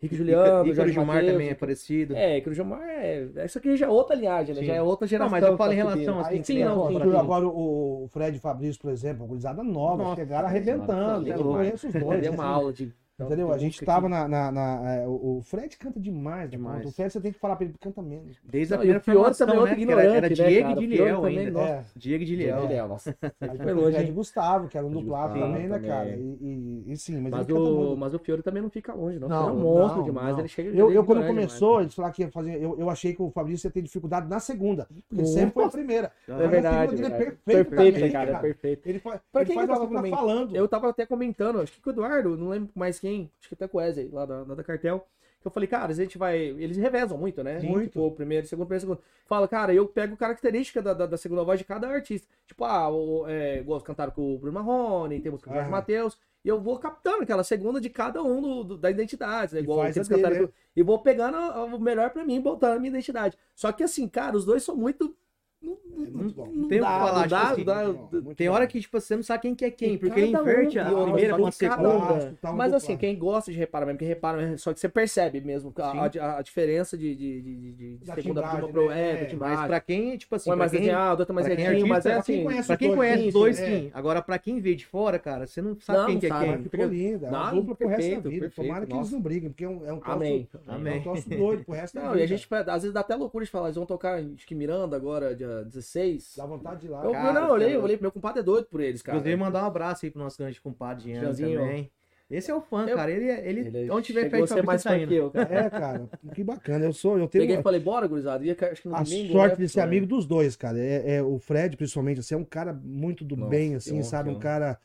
[0.01, 2.15] Rick Juliano, o Ícaro Jorge Gilmar Mateus, também é parecido.
[2.15, 3.27] É, Ícaro Gilmar é.
[3.45, 4.61] Isso aqui já é outra linhagem, né?
[4.61, 4.67] Sim.
[4.67, 5.31] Já é outra Não, geração.
[5.31, 6.19] mas eu falo tá em relação, subindo.
[6.21, 7.17] assim, Aí, sim, não, sim.
[7.17, 11.31] Agora o Fred Fabrício, por exemplo, gurizada nova, Nossa, chegaram arrebentando.
[11.31, 12.21] é Eu conheço os dois.
[12.21, 12.91] Deu uma aula de.
[13.19, 13.47] Entendeu?
[13.49, 14.15] de A gente tava aqui.
[14.15, 14.27] na.
[14.27, 16.77] na- na- é, o o Fred canta demais, Demais.
[16.77, 16.89] conta.
[16.89, 18.37] O Fred você tem que falar pra ele, canta menos.
[18.43, 19.85] Desde a Não, o primeira Fiore formação, também é outro né?
[19.85, 20.71] que era, era né, Diego cara?
[20.71, 21.51] e O Diliel ainda.
[21.51, 21.71] nossa.
[21.71, 21.83] É.
[21.95, 22.61] Diego e Diliel.
[22.61, 23.17] Diliel, nossa.
[23.39, 24.13] Aí Foi tem o longe, Fred hein?
[24.15, 26.09] Gustavo, que era um dublado também, né, cara?
[26.09, 27.97] E, e- e sim, mas, Mas ele canta o, muito.
[27.97, 29.29] mas o Fiore também não fica longe, não.
[29.29, 30.31] Não, é um monstro não, demais.
[30.31, 30.39] não.
[30.39, 31.85] Ele chega Eu, ele é eu quando começou, demais.
[31.85, 32.61] eles falaram que ia fazer.
[32.61, 34.87] Eu, eu achei que o Fabrício ia ter dificuldade na segunda.
[35.07, 36.11] Porque sempre foi a primeira.
[36.27, 36.95] É É verdade.
[36.95, 38.87] ele é perfeito Perfeito, também, cara, perfeito.
[38.87, 40.55] Ele faz, faz que eu falando.
[40.55, 43.53] Eu tava até comentando, acho que com o Eduardo, não lembro mais quem, acho que
[43.55, 45.05] até com o Wesley, lá da, da Cartel,
[45.41, 46.37] que eu falei, cara, a gente vai.
[46.37, 47.59] Eles revezam muito, né?
[47.59, 47.85] Muito.
[47.87, 49.01] Tipo, o primeiro, segundo, primeiro, segundo.
[49.25, 52.27] Fala, cara, eu pego característica da, da, da segunda voz de cada artista.
[52.47, 55.71] Tipo, ah, o, é, cantaram com o Bruno Marrone, tem música com o Jorge.
[55.71, 56.17] Matheus.
[56.45, 59.61] E eu vou captando aquela segunda de cada um do, do- da identidade, né?
[59.61, 60.47] Igual eles a dele, cantaram né?
[60.47, 63.37] com- E vou pegando o melhor pra mim, botando a minha identidade.
[63.55, 65.15] Só que assim, cara, os dois são muito
[65.63, 66.47] É muito bom.
[66.51, 68.99] Não tem o que dá, falar, não tipo dá, assim, dá- Tem hora que, tipo,
[68.99, 71.45] você não sabe quem que é quem, Tem porque um, inverte e a primeira com
[71.45, 72.37] a tem segunda.
[72.43, 75.71] Um Mas assim, quem gosta de reparar mesmo, que repara, só que você percebe mesmo
[75.77, 79.01] a, a- a diferença de, de, de, de- de Da segunda timbragem, prima pro né?
[79.01, 81.47] é, É, Mas pra quem, tipo assim, Um é pra mais desenhado, outro é mais
[81.47, 82.43] é retinho, mas é assim.
[82.43, 83.91] conhece pra quem dois, conhece sim, os dois, sim, é.
[83.93, 86.63] Agora, pra quem vê de fora, cara, você não sabe Não, quem que é quem.
[86.63, 87.27] Ficou linda.
[87.27, 88.49] É uma Não, dupla pro resto da vida.
[88.49, 90.47] Tomara que eles não briguem, porque é um, é um troço.
[90.67, 92.21] É um doido pro resto da Não, vida.
[92.21, 94.55] e a gente, às vezes, dá até loucura de falar, eles vão tocar, acho que
[94.55, 96.33] Miranda agora, dia 16.
[96.37, 97.03] Dá vontade de ir lá.
[97.03, 99.17] Eu, Cara, não, eu olhei, eu olhei, meu compadre é doido por eles, cara.
[99.17, 101.91] Inclusive, mandar um abraço aí pro nosso grande compadre Jean também.
[102.29, 103.11] Esse é o fã, Eu- cara.
[103.11, 105.09] Ele, ele, Ele onde tiver festa ser mais tá fã indo.
[105.09, 105.53] que eu, cara.
[105.53, 106.85] É, cara, que bacana.
[106.85, 108.45] Eu sou, eu tenho Peguei e falei, bora, gurizada.
[108.45, 109.65] Ia, acho que no a domingo, sorte né?
[109.65, 110.79] de ser amigo dos dois, cara.
[110.79, 114.03] É, é o Fred, principalmente, assim, é um cara muito do Nossa, bem, assim, honra,
[114.03, 114.29] sabe?
[114.29, 114.79] que Um cara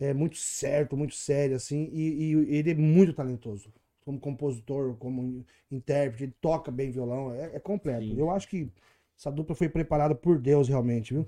[0.00, 3.70] é, muito certo, muito sério, assim, e, e ele é muito talentoso.
[4.02, 8.04] Como compositor, como intérprete, ele toca bem violão, é, é completo.
[8.06, 8.18] Sim.
[8.18, 8.70] Eu acho que
[9.18, 11.26] essa dupla foi preparada por Deus, realmente, viu?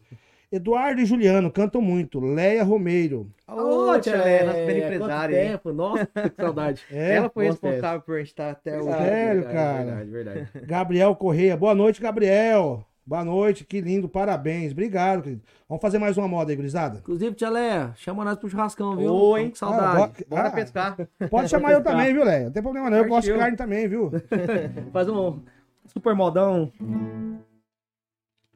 [0.51, 2.20] Eduardo e Juliano cantam muito.
[2.20, 3.31] Leia Romeiro.
[3.46, 5.51] Ô, tia Léa, nossa quanto empresária, hein?
[5.51, 6.83] tempo, nossa, que saudade.
[6.90, 8.96] É, Ela foi responsável por a gente estar até hoje.
[8.96, 9.85] Sério, cara?
[9.85, 10.48] Verdade, verdade.
[10.66, 11.55] Gabriel Correia.
[11.57, 12.83] Boa noite, Gabriel.
[13.05, 14.72] Boa noite, que lindo, parabéns.
[14.72, 15.42] Obrigado, querido.
[15.68, 16.98] Vamos fazer mais uma moda aí, gurizada?
[16.98, 19.12] Inclusive, tia Léa, chama nós pro churrascão, viu?
[19.14, 19.53] Ô, Tamo hein?
[19.55, 20.03] saudade.
[20.03, 20.96] Ah, bo- Bora Ah, pescar.
[21.31, 22.44] Pode chamar eu também, viu, Léo?
[22.46, 24.11] Não tem problema não, eu gosto de carne também, viu?
[24.92, 25.40] Faz um
[25.87, 26.70] super modão.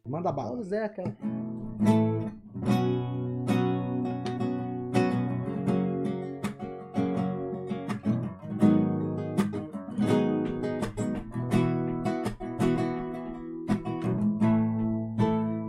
[0.04, 0.60] Manda bala.
[0.64, 1.16] Zé, cara.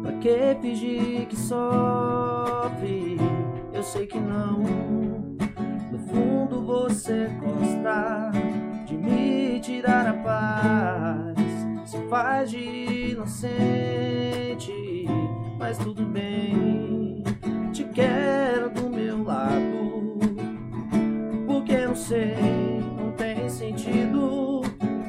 [0.01, 3.17] Pra que fingir que sofre?
[3.71, 4.57] Eu sei que não.
[5.91, 8.31] No fundo você gosta
[8.87, 11.32] de me tirar a paz.
[11.93, 15.05] Se faz de inocente,
[15.59, 17.21] mas tudo bem.
[17.71, 20.17] Te quero do meu lado.
[21.45, 24.61] Porque eu sei, não tem sentido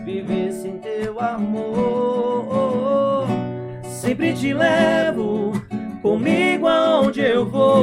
[0.05, 3.29] viver sem teu amor.
[3.83, 5.53] Sempre te levo
[6.03, 7.81] comigo aonde eu vou.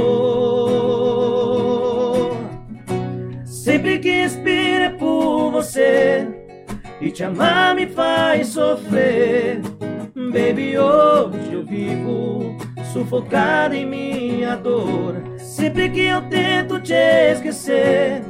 [3.45, 6.41] Sempre que inspiro é por você
[7.01, 9.61] e te amar me faz sofrer.
[10.15, 12.57] Baby, hoje eu vivo
[12.91, 15.15] sufocado em minha dor.
[15.37, 16.93] Sempre que eu tento te
[17.31, 18.21] esquecer,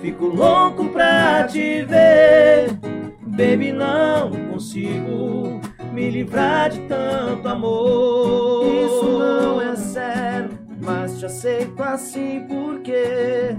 [0.00, 2.72] fico louco pra te ver.
[3.20, 5.60] Baby, não consigo
[5.92, 8.64] me livrar de tanto amor.
[8.66, 13.56] Isso não é sério, mas te aceito assim porque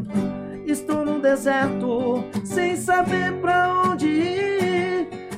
[0.66, 4.63] estou no deserto sem saber pra onde ir.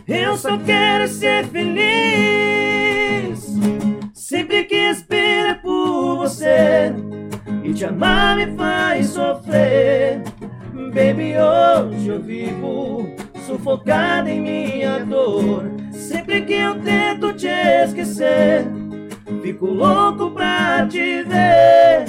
[0.08, 1.86] Eu só quero ser feliz.
[4.13, 6.94] Sempre que espero é por você
[7.63, 10.22] e te amar me faz sofrer.
[10.94, 13.15] Baby, hoje eu vivo
[13.48, 15.72] sufocado em minha dor.
[15.91, 18.68] Sempre que eu tento te esquecer,
[19.41, 22.06] fico louco pra te ver.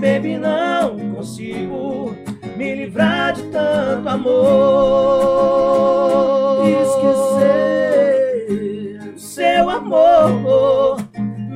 [0.00, 2.12] Baby, não consigo
[2.60, 4.28] me livrar de tanto amor.
[6.82, 8.44] Esquecer
[9.16, 10.98] seu amor.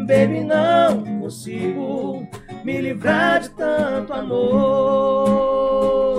[0.06, 2.26] Baby, não consigo
[2.64, 6.13] me livrar de tanto amor.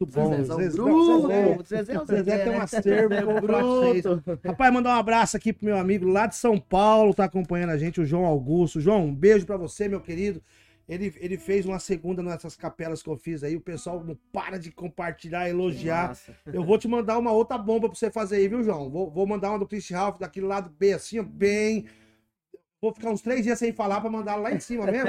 [0.00, 0.36] Muito bom.
[0.36, 1.64] Zezé, o Zezé, bruto.
[1.66, 2.62] Zezé, Zezé é Zezé Zezé, tem um né?
[2.62, 4.04] acervo, falar pra vocês.
[4.44, 7.78] Rapaz, mandar um abraço aqui pro meu amigo lá de São Paulo, tá acompanhando a
[7.78, 8.80] gente, o João Augusto.
[8.80, 10.40] João, um beijo pra você, meu querido.
[10.88, 13.54] Ele, ele fez uma segunda nessas capelas que eu fiz aí.
[13.54, 16.08] O pessoal não para de compartilhar, elogiar.
[16.08, 16.34] Massa.
[16.46, 18.88] Eu vou te mandar uma outra bomba pra você fazer aí, viu, João?
[18.88, 21.84] Vou, vou mandar uma do Chris Ralph, daquele lado B, assim, bem.
[22.80, 25.08] Vou ficar uns três dias sem falar pra mandar lá em cima mesmo.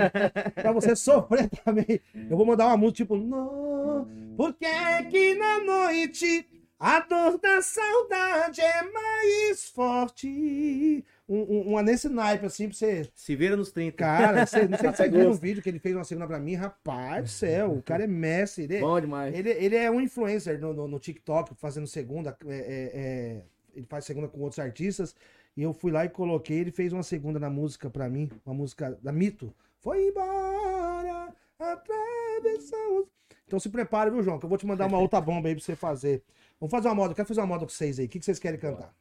[0.55, 2.01] pra você sofrer também.
[2.29, 3.15] Eu vou mandar uma música tipo.
[3.15, 4.65] Não, porque
[5.11, 6.47] que na noite
[6.79, 11.05] a dor da saudade é mais forte.
[11.27, 13.07] Um, um- uma nesse naipe, assim, pra você.
[13.13, 13.95] Se vira nos 30.
[13.97, 15.41] Cara, você, não sei se você viu no gosto.
[15.41, 16.55] vídeo que ele fez uma segunda pra mim.
[16.55, 18.63] Rapaz do céu, o cara é mestre.
[18.63, 19.35] Ele, Bom demais.
[19.35, 22.35] ele, ele é um influencer no, no, no TikTok, fazendo segunda.
[22.47, 23.41] é, é, é,
[23.75, 25.15] ele faz segunda com outros artistas.
[25.59, 26.57] E eu fui lá e coloquei.
[26.57, 28.31] Ele fez uma segunda na música pra mim.
[28.45, 29.53] Uma música da Mito.
[29.79, 33.09] Foi embora, atravessamos.
[33.45, 34.39] Então se prepare, viu, João?
[34.39, 36.23] Que eu vou te mandar uma outra bomba aí pra você fazer.
[36.61, 37.11] Vamos fazer uma moda.
[37.11, 38.05] Eu quero fazer uma moda com vocês aí.
[38.05, 38.95] O que, que vocês querem cantar?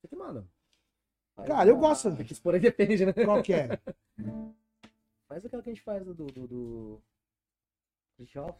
[0.00, 0.44] Você que manda.
[1.46, 2.08] Cara, eu gosto.
[2.08, 3.12] É que isso por aí depende, né?
[3.12, 3.78] Qual que é?
[5.28, 6.14] Faz aquela que a gente faz do.
[6.14, 7.02] do, do...
[8.16, 8.58] Christoph.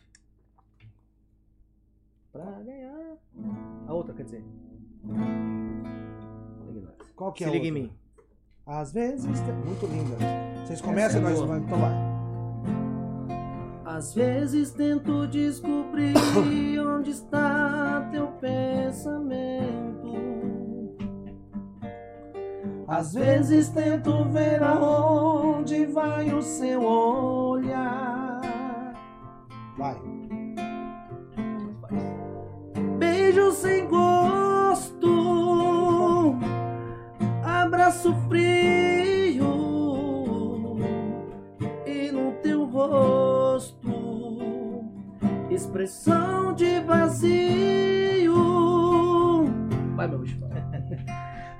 [2.30, 3.18] Pra ganhar.
[3.88, 4.44] A outra, quer dizer.
[7.16, 7.88] Qual que é Se a liga em outra?
[7.88, 7.92] mim.
[8.66, 9.40] Às vezes.
[9.40, 10.16] tem- Muito linda.
[10.64, 11.46] Vocês começam, é nós boa.
[11.46, 11.64] vamos.
[11.64, 11.92] Então vai.
[13.84, 16.14] Às vezes tento descobrir
[16.80, 19.92] onde está teu pensamento.
[22.88, 28.40] Às vezes tento ver aonde vai o seu olhar.
[29.78, 29.96] Vai.
[32.98, 34.11] Beijo sem gosto,
[37.92, 39.52] abraço frio
[41.86, 43.92] e no teu rosto
[45.50, 48.34] expressão de vazio.
[49.94, 50.40] Vai, meu bicho.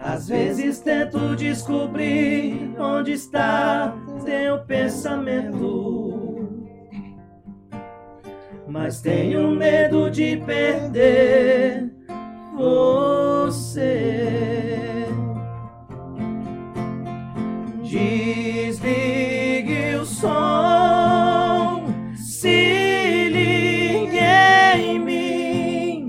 [0.00, 6.48] Às vezes tento descobrir onde está teu pensamento.
[8.66, 11.92] Mas tenho medo de perder
[12.56, 14.71] você.
[17.92, 21.84] Desligue o som,
[22.16, 24.18] se ligue
[24.78, 26.08] em mim.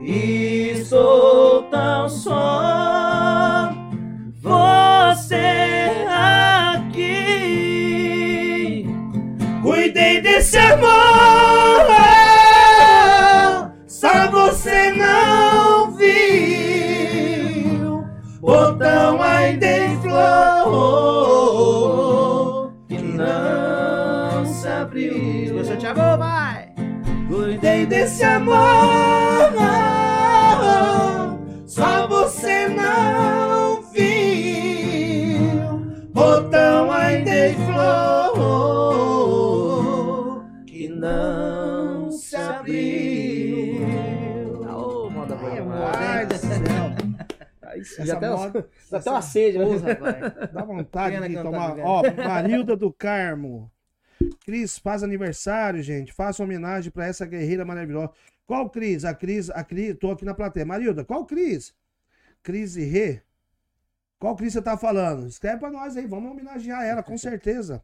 [0.00, 3.72] Estou tão só,
[4.40, 6.06] você
[6.78, 7.26] aqui.
[9.62, 11.90] Cuidei desse amor,
[13.88, 16.20] só você não viu.
[18.40, 20.49] Botão ainda em flor,
[28.00, 28.56] desse amor,
[31.66, 35.60] só você não viu.
[36.10, 38.40] Botão ainda em flor,
[40.66, 43.82] que não se abriu.
[44.66, 45.92] Ô, moda boa.
[47.76, 49.66] Essa já até, moda- dá até uma sede, né?
[50.52, 51.78] Dá vontade Pena de cantar tomar.
[51.84, 53.70] Ó, Marilda do Carmo.
[54.44, 56.12] Cris, faz aniversário, gente.
[56.12, 58.12] Faça homenagem pra essa guerreira maravilhosa.
[58.46, 59.04] Qual Cris?
[59.04, 60.66] A Cris, a Cris, tô aqui na plateia.
[60.66, 61.74] Marilda, qual Cris?
[62.42, 63.22] Cris e Rê?
[64.18, 65.26] Qual Cris você tá falando?
[65.26, 67.82] Escreve pra nós aí, vamos homenagear ela, com certeza.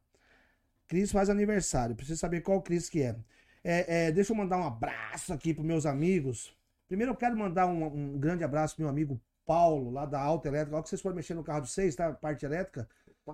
[0.88, 3.16] Cris faz aniversário, preciso saber qual Cris que é.
[3.64, 6.54] É, é, Deixa eu mandar um abraço aqui pros meus amigos.
[6.88, 10.48] Primeiro eu quero mandar um, um grande abraço pro meu amigo Paulo, lá da Alta
[10.48, 10.76] Elétrica.
[10.76, 12.12] Olha que vocês foram mexer no carro de vocês, tá?
[12.12, 12.88] Parte elétrica.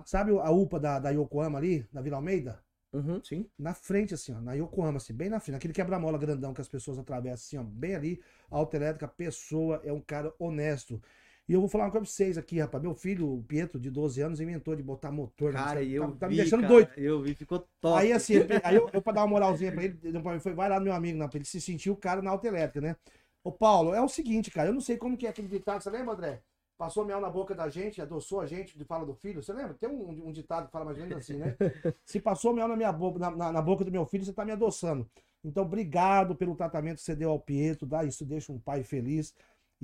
[0.05, 2.59] Sabe a UPA da, da Yokohama ali, na Vila Almeida?
[2.93, 3.49] Uhum, sim.
[3.57, 6.67] Na frente, assim, ó, na Yokohama, assim, bem na frente, naquele quebra-mola grandão que as
[6.67, 11.01] pessoas atravessam, assim, ó, bem ali, a autoelétrica, pessoa, é um cara honesto.
[11.47, 12.81] E eu vou falar uma coisa pra vocês aqui, rapaz.
[12.81, 15.51] Meu filho, o Pietro, de 12 anos, inventou de botar motor.
[15.51, 15.59] né?
[15.59, 16.89] Cara, tá, eu tá vi, me deixando cara, doido.
[16.95, 17.99] Eu vi, ficou top.
[17.99, 20.69] Aí assim, aí eu, eu pra dar uma moralzinha pra ele, ele falou, foi, vai
[20.69, 22.95] lá no meu amigo, não, pra ele se sentir o cara na autoelétrica, né?
[23.43, 25.89] Ô Paulo, é o seguinte, cara, eu não sei como que é aquele ditado, você
[25.89, 26.41] lembra, André?
[26.77, 29.73] Passou mel na boca da gente, adoçou a gente, de fala do filho, você lembra?
[29.75, 31.55] Tem um, um ditado que fala mais ou menos assim, né?
[32.03, 34.43] Se passou mel na minha boca, na, na- na boca do meu filho, você tá
[34.43, 35.09] me adoçando.
[35.43, 39.33] Então, obrigado pelo tratamento que você deu ao Pietro, dá, isso deixa um pai feliz.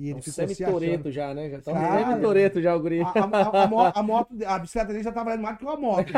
[0.00, 1.50] E ele Um ficou semi-toreto já, né?
[1.50, 1.74] Já tá um
[2.08, 3.02] semi-toreto já, o guri.
[3.02, 5.76] A, a- a a moto, a bicicleta dele já tava valendo mais do que uma
[5.76, 6.10] moto.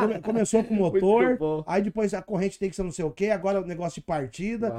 [0.00, 3.30] Come- Começou com motor, aí depois a corrente tem que ser não sei o quê,
[3.30, 4.72] agora o negócio de partida.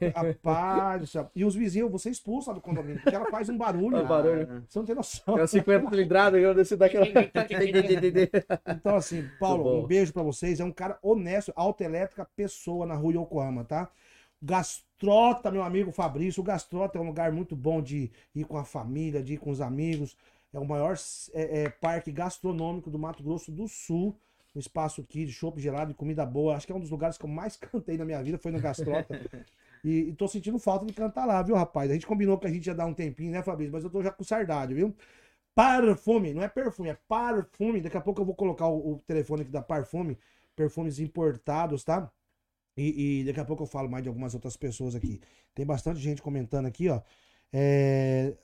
[0.00, 1.28] É, Rapaz, do céu.
[1.34, 3.96] e os vizinhos, você expulsa do condomínio, porque ela faz um barulho.
[3.96, 4.62] Faz barulho.
[4.68, 5.34] Você não tem noção.
[5.34, 7.06] Aquela 50 cilindradas, eu desci daquela.
[8.68, 10.60] Então, assim, Paulo, um beijo pra vocês.
[10.60, 13.88] É um cara honesto, autoelétrica, pessoa na rua Yokohama, tá?
[14.42, 16.40] Gastrota, meu amigo Fabrício.
[16.40, 19.50] O Gastrota é um lugar muito bom de ir com a família, de ir com
[19.50, 20.16] os amigos.
[20.52, 20.96] É o maior
[21.32, 24.16] é, é, parque gastronômico do Mato Grosso do Sul.
[24.54, 26.56] Um espaço aqui de chopp gelado, de comida boa.
[26.56, 28.60] Acho que é um dos lugares que eu mais cantei na minha vida, foi no
[28.60, 29.20] Gastrota.
[29.84, 31.90] E, e tô sentindo falta de cantar lá, viu, rapaz?
[31.90, 33.72] A gente combinou que a gente ia dar um tempinho, né, Fabrício?
[33.72, 34.94] Mas eu tô já com saudade, viu?
[35.54, 37.80] Perfume, não é perfume, é parfume.
[37.80, 40.18] Daqui a pouco eu vou colocar o, o telefone aqui da Parfume,
[40.54, 42.10] perfumes importados, tá?
[42.76, 45.20] E, e daqui a pouco eu falo mais de algumas outras pessoas aqui.
[45.54, 47.00] Tem bastante gente comentando aqui, ó.
[47.52, 48.34] É,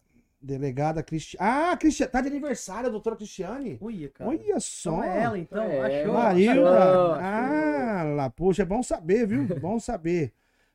[0.41, 1.47] Delegada Cristiane.
[1.49, 2.05] Ah, Cristi...
[2.07, 3.79] tá de aniversário a doutora Cristiane.
[3.81, 4.31] Uia, cara.
[4.31, 4.97] Olha só.
[4.97, 5.63] Só ela, então.
[5.63, 6.15] É, achou.
[6.15, 6.79] Marilda.
[6.79, 9.47] Achou, Ah, lá, poxa, é bom saber, viu?
[9.61, 10.33] Bom saber.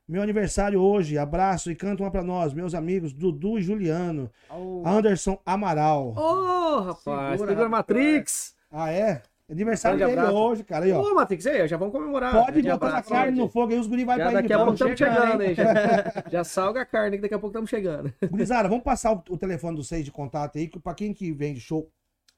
[0.07, 4.87] Meu aniversário hoje, abraço e canta uma pra nós, meus amigos Dudu e Juliano, Au.
[4.87, 6.13] Anderson Amaral.
[6.15, 8.55] Ô, rapaz, Segura, segura Matrix.
[8.71, 9.21] Ah, é?
[9.49, 10.35] Aniversário dele abraço.
[10.35, 10.83] hoje, cara.
[10.85, 11.01] Aí, ó.
[11.01, 12.33] Ô, Matrix, aí, já vamos comemorar.
[12.33, 13.39] Pode Grande botar a carne gente.
[13.39, 15.49] no fogo aí, os guri vai Já pra daqui a pouco estamos chegando, hein?
[15.49, 15.55] hein?
[15.55, 15.63] Já,
[16.29, 18.13] já salga a carne, que daqui a pouco estamos chegando.
[18.29, 21.31] Gurizada, vamos passar o, o telefone do seis de contato aí, que pra quem que
[21.31, 21.89] vende show.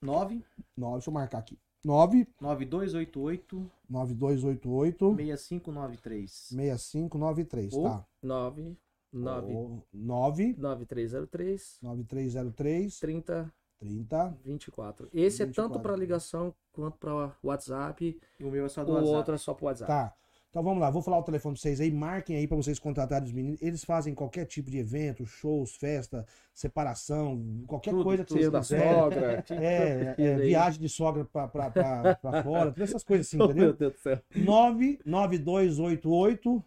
[0.01, 0.41] 9
[0.77, 1.57] 9, deixa eu marcar aqui.
[1.83, 6.31] 9 9288 9288 6593.
[6.31, 8.05] 6593, Ou- tá?
[8.21, 8.77] 9
[9.11, 14.37] 9, Ô, 9 9303 9303 30 30.
[14.45, 15.09] 24.
[15.13, 15.73] Esse é 24.
[15.73, 18.19] tanto para ligação quanto para WhatsApp.
[18.39, 19.15] E o meu é só do O WhatsApp.
[19.17, 19.91] outro é só para WhatsApp.
[19.91, 20.13] Tá.
[20.49, 23.27] Então vamos lá, vou falar o telefone pra vocês aí, marquem aí pra vocês contratarem
[23.27, 23.61] os meninos.
[23.61, 28.51] Eles fazem qualquer tipo de evento, shows, festa, separação, qualquer Tudo, coisa que Filho vocês
[28.51, 28.99] da quiserem.
[28.99, 29.45] sogra.
[29.51, 30.41] É, é, aí.
[30.47, 33.65] viagem de sogra pra, pra, pra, pra fora, todas essas coisas assim, Oh, entendeu?
[33.65, 34.19] meu Deus do céu.
[34.35, 36.63] 99288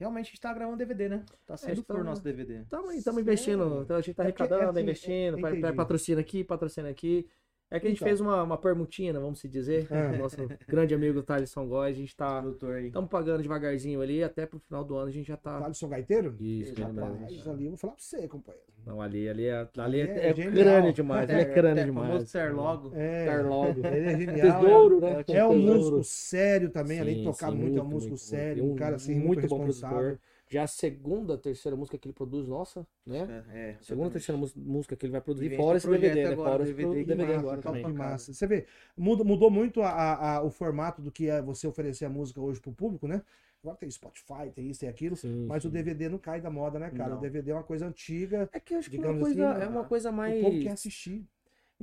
[0.00, 1.24] Realmente a gente tá gravando DVD, né?
[1.46, 2.62] Tá saindo então, por nosso DVD.
[2.62, 3.82] Estamos estamos investindo.
[3.82, 5.76] Então a gente tá É que- arrecadando, é assim, investindo, é- entendi.
[5.76, 7.28] patrocina aqui, patrocina aqui.
[7.76, 8.08] É que a gente Então.
[8.08, 9.86] fez uma, uma permutinha, né, vamos se dizer.
[9.90, 10.16] É.
[10.16, 10.36] Nosso
[10.68, 12.40] grande amigo Thaleson Góes, a gente tá.
[12.76, 12.86] Aí.
[12.86, 15.60] Estamos pagando devagarzinho ali, até pro final do ano a gente já tá.
[15.60, 16.36] Thaleson Gaiteiro?
[16.38, 17.00] Isso, ele mesmo.
[17.00, 18.66] Rapaz, ali eu vou falar pra você, companheiro.
[18.86, 20.52] Não, ali, ali é, ali Ali é, é é genial.
[20.54, 21.28] grande demais.
[21.30, 22.28] Ele é grande É, demais.
[22.30, 22.92] ser logo.
[22.94, 23.80] É, Carlogo.
[23.86, 24.60] ele é genial.
[24.62, 25.24] Tesouro, né?
[25.28, 28.20] É um músico sério também, além de Sim, tocar sim, muito, é um músico muito,
[28.22, 28.74] sério, muito.
[28.74, 29.98] um cara assim, muito, muito, bom responsável.
[29.98, 30.20] produtor.
[30.50, 33.44] Já a segunda, terceira música que ele produz, nossa, né?
[33.52, 36.32] É, é, Segunda, terceira mús- música que ele vai produzir, fora esse DVD, né?
[36.32, 37.92] agora, Fora o esse DVD, DVD, massa, agora top também.
[37.92, 38.32] Massa.
[38.32, 38.66] Você vê,
[38.96, 42.60] muda- mudou muito a- a- o formato do que é você oferecer a música hoje
[42.60, 43.22] pro público, né?
[43.62, 45.68] Agora tem Spotify, tem isso, tem aquilo, Sim, mas sim.
[45.68, 47.10] o DVD não cai da moda, né, cara?
[47.10, 47.18] Não.
[47.18, 49.62] O DVD é uma coisa antiga, É que eu acho que é uma coisa, assim,
[49.62, 50.38] é uma coisa mais.
[50.38, 51.26] o povo quer assistir.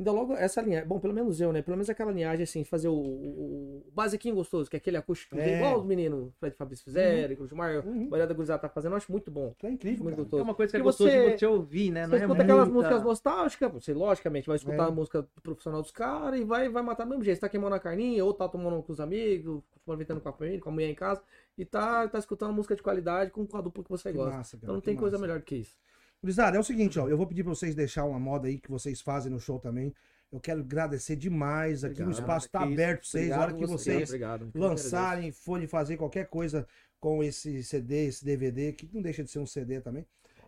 [0.02, 0.84] Ainda logo essa linha.
[0.84, 1.62] Bom, pelo menos eu, né?
[1.62, 5.38] Pelo menos aquela linhagem, assim, fazer o, o, o basiquinho gostoso, que é aquele acústico
[5.38, 5.58] É.
[5.58, 7.92] igual os meninos, Fred Fabrício fizeram, que o Gilmar, Uhum.
[7.92, 9.54] a maioria da gurizada tá fazendo, eu acho muito bom.
[9.62, 10.22] É incrível, Muito cara.
[10.22, 10.44] É gostoso.
[10.44, 12.02] uma coisa que é gostoso você- de você ouvir, né?
[12.06, 14.88] Você Não é escuta aquelas muita- músicas nostálgicas, você logicamente vai escutar É.
[14.88, 17.36] a música profissional dos caras e vai, vai matar do mesmo jeito.
[17.38, 20.60] Você tá queimando a carninha, ou tá tomando com os amigos, aproveitando com a família,
[20.60, 21.22] com a mulher em casa,
[21.56, 24.36] e tá, tá escutando música de qualidade com a dupla que você Que gosta.
[24.36, 25.22] massa, cara, então não tem coisa massa.
[25.28, 25.76] melhor do que isso.
[26.24, 28.70] Gurizada, é o seguinte, ó, eu vou pedir pra vocês deixar uma moda aí que
[28.70, 29.94] vocês fazem no show também.
[30.32, 32.74] Eu quero agradecer demais aqui, o espaço tá isso.
[32.74, 34.52] aberto pra vocês, a hora que vocês Obrigado.
[34.54, 36.68] lançarem, forem fazer qualquer coisa
[37.00, 40.06] com esse CD, esse DVD, que não deixa de ser um CD também,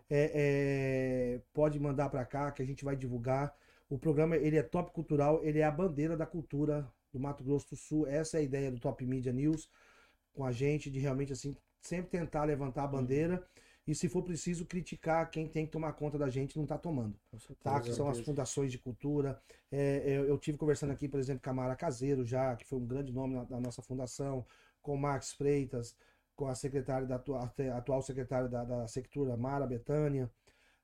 [0.08, 3.52] é, é, pode mandar pra cá que a gente vai divulgar.
[3.90, 7.70] O programa ele é top cultural, ele é a bandeira da cultura do Mato Grosso
[7.70, 8.06] do Sul.
[8.06, 9.68] Essa é a ideia do Top Media News
[10.32, 13.44] com a gente, de realmente assim sempre tentar levantar a bandeira
[13.86, 17.18] e se for preciso criticar quem tem que tomar conta da gente não tá tomando
[17.32, 17.58] certeza.
[17.62, 17.80] tá?
[17.80, 19.38] Que são as fundações de cultura.
[19.70, 22.78] É, eu, eu tive conversando aqui, por exemplo, com a Mara Caseiro já, que foi
[22.78, 24.44] um grande nome na- da nossa fundação,
[24.80, 25.94] com o Max Freitas,
[26.34, 30.30] com a secretária da atua- ate- atual secretária da, da Sectura, Mara Betânia.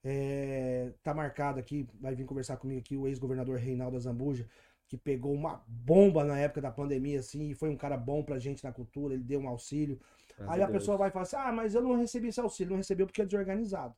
[0.03, 4.48] É, tá marcado aqui, vai vir conversar comigo aqui o ex-governador Reinaldo Zambuja,
[4.88, 8.38] que pegou uma bomba na época da pandemia, assim, e foi um cara bom pra
[8.38, 10.01] gente na cultura, ele deu um auxílio.
[10.41, 10.78] Graças Aí a Deus.
[10.78, 13.24] pessoa vai falar assim: ah, mas eu não recebi esse auxílio, não recebeu porque é
[13.26, 13.95] desorganizado.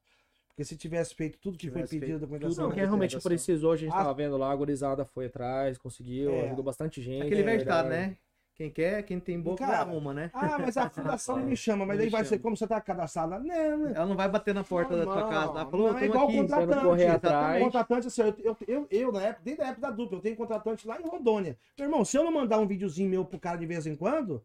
[0.48, 2.56] Porque se tivesse feito tudo que foi pedido, a documentação.
[2.64, 3.30] Não, Não, quem realmente documentação.
[3.30, 3.98] precisou, a gente Ah.
[3.98, 6.46] tava vendo lá, a gurizada foi atrás, conseguiu, É.
[6.46, 7.22] ajudou bastante gente.
[7.24, 8.10] Aquele é velho ditado, verdade.
[8.10, 8.16] né?
[8.54, 10.30] Quem quer, quem tem boca, Cara, arruma, né?
[10.34, 12.66] Ah, mas a fundação não me chama, mas Não daí me vai ser como você
[12.66, 13.38] tá cadastrado lá.
[13.40, 13.88] Não, não.
[13.88, 15.52] Ela não vai bater na porta da tua casa.
[15.52, 16.74] Ela falou, não, é "Tamo igual aqui, contratante.
[16.76, 17.62] não correr atrás.
[17.64, 20.36] Contratante, assim, eu, eu, eu, eu, na época, desde a época da dupla, eu tenho
[20.36, 21.56] contratante lá em Rondônia.
[21.78, 24.44] Meu irmão, se eu não mandar um videozinho meu pro cara de vez em quando,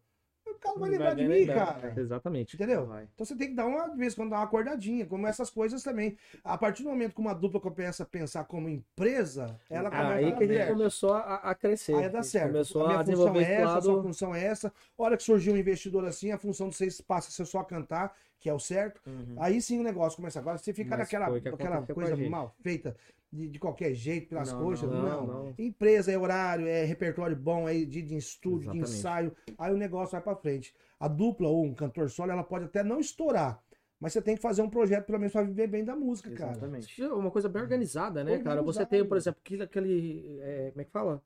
[0.58, 1.80] o cara vai Vai lembrar de mim, lembrar.
[1.80, 1.94] cara.
[1.96, 2.56] Exatamente.
[2.56, 2.86] Entendeu?
[2.86, 3.08] Vai.
[3.14, 5.50] Então você tem que dar uma, de vez em quando, dar uma acordadinha, como essas
[5.50, 6.16] coisas também.
[6.44, 10.24] A partir do momento que uma dupla começa a pensar como empresa, ela começa Aí
[10.28, 11.94] a que a gente começou a, a crescer.
[11.94, 12.52] Aí dá certo.
[12.52, 14.02] Começou a minha a função é essa, a sua lado.
[14.02, 14.72] função é essa.
[14.98, 17.62] A hora que surgiu um investidor assim, a função de vocês passa a ser só
[17.62, 19.00] cantar, que é o certo.
[19.06, 19.36] Uhum.
[19.38, 20.38] Aí sim o negócio começa.
[20.38, 22.96] Agora, se ficar naquela aquela coisa mal feita,
[23.32, 25.54] de, de qualquer jeito, pelas Não, coxas, não, não, não.
[25.58, 28.98] Empresa é horário, é repertório bom, é de, de estúdio, de Exatamente.
[28.98, 29.36] ensaio.
[29.58, 30.74] Aí o negócio vai pra frente.
[30.98, 33.62] A dupla ou um cantor solo, ela pode até não estourar.
[34.00, 36.52] Mas você tem que fazer um projeto, pelo menos, pra viver bem da música, cara.
[36.52, 37.02] Exatamente.
[37.02, 38.62] É uma coisa bem organizada, né, cara?
[38.62, 41.22] Você tem, por exemplo, aquele é, como é que fala?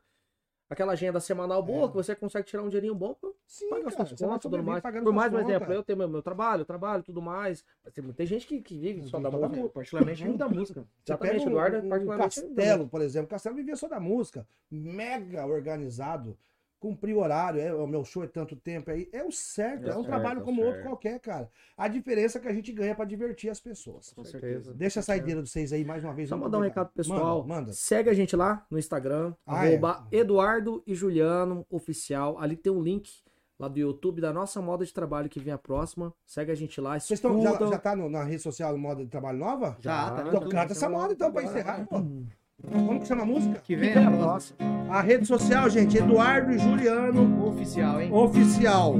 [0.73, 1.89] Aquela agenda semanal boa, É.
[1.89, 4.83] que você consegue tirar um dinheirinho bom pra Sim, pagar cara, suas contas tudo mais.
[4.83, 5.55] Por mais, por contas.
[5.55, 7.63] exemplo, eu tenho meu, meu trabalho, trabalho tudo mais.
[7.93, 9.69] Tem, tem gente que, que vive só da música.
[9.69, 10.83] Particularmente vivo da música.
[11.07, 13.29] Exatamente, um, Eduardo, um particularmente, Castelo, por exemplo.
[13.29, 14.47] Castelo vivia só da música.
[14.71, 16.39] Mega organizado.
[16.83, 17.61] Cumprir horário.
[17.61, 19.09] É, o meu show é tanto tempo aí.
[19.13, 19.87] É o certo.
[19.87, 20.89] É, É um certo, trabalho é como outro certo.
[20.89, 21.49] qualquer, cara.
[21.77, 24.13] A diferença é que a gente ganha pra divertir as pessoas.
[24.13, 24.75] Com certeza.
[24.75, 26.29] Deixa a saideira de vocês aí mais uma vez.
[26.29, 27.43] Só mandar um recado pro pessoal.
[27.43, 27.73] Manda, manda.
[27.73, 29.81] Segue a gente lá no Instagram, Ah, é.
[30.11, 32.37] Eduardo e Juliano Oficial.
[32.39, 33.11] Ali tem um link
[33.59, 36.13] lá do YouTube da nossa moda de trabalho que vem a próxima.
[36.27, 39.11] Segue a gente lá, Vocês estão, já, já tá no- na rede social moda de
[39.11, 39.77] trabalho nova?
[39.79, 40.25] Já, tá.
[40.27, 41.87] Então canta essa moda então pra encerrar.
[41.87, 41.97] pô.
[42.71, 43.61] Como que chama a música?
[43.65, 44.57] Que vem a a próxima.
[44.57, 44.57] próxima.
[44.91, 48.13] A rede social, gente, Eduardo e Juliano Oficial, hein?
[48.13, 48.95] Oficial.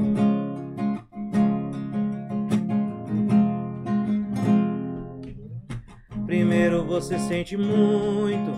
[6.25, 8.51] Primeiro você sente muito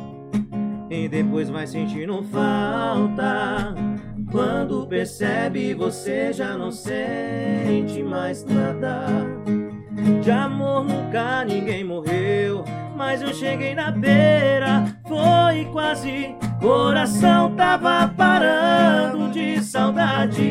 [0.89, 3.73] e depois vai sentindo falta.
[4.31, 9.07] Quando percebe, você já não sente mais nada.
[10.21, 12.63] De amor nunca ninguém morreu,
[12.95, 16.35] mas eu cheguei na beira, foi quase.
[16.59, 20.45] Coração tava parando de saudades.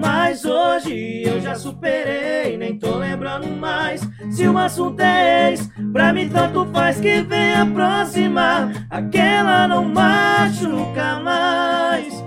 [0.00, 4.00] Mas hoje eu já superei, nem tô lembrando mais.
[4.30, 8.70] Se o assunto é ex, pra mim tanto faz que vem a próxima.
[8.88, 12.21] Aquela não machuca mais.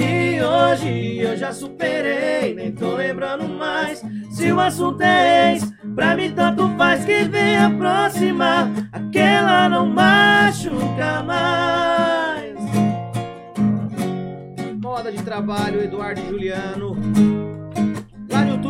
[0.00, 4.02] E hoje eu já superei, nem tô lembrando mais.
[4.30, 8.72] Se o assunto é ex, pra mim tanto faz que vem a próxima.
[8.90, 12.56] Aquela não machuca mais.
[14.82, 16.96] Moda de trabalho, Eduardo Juliano.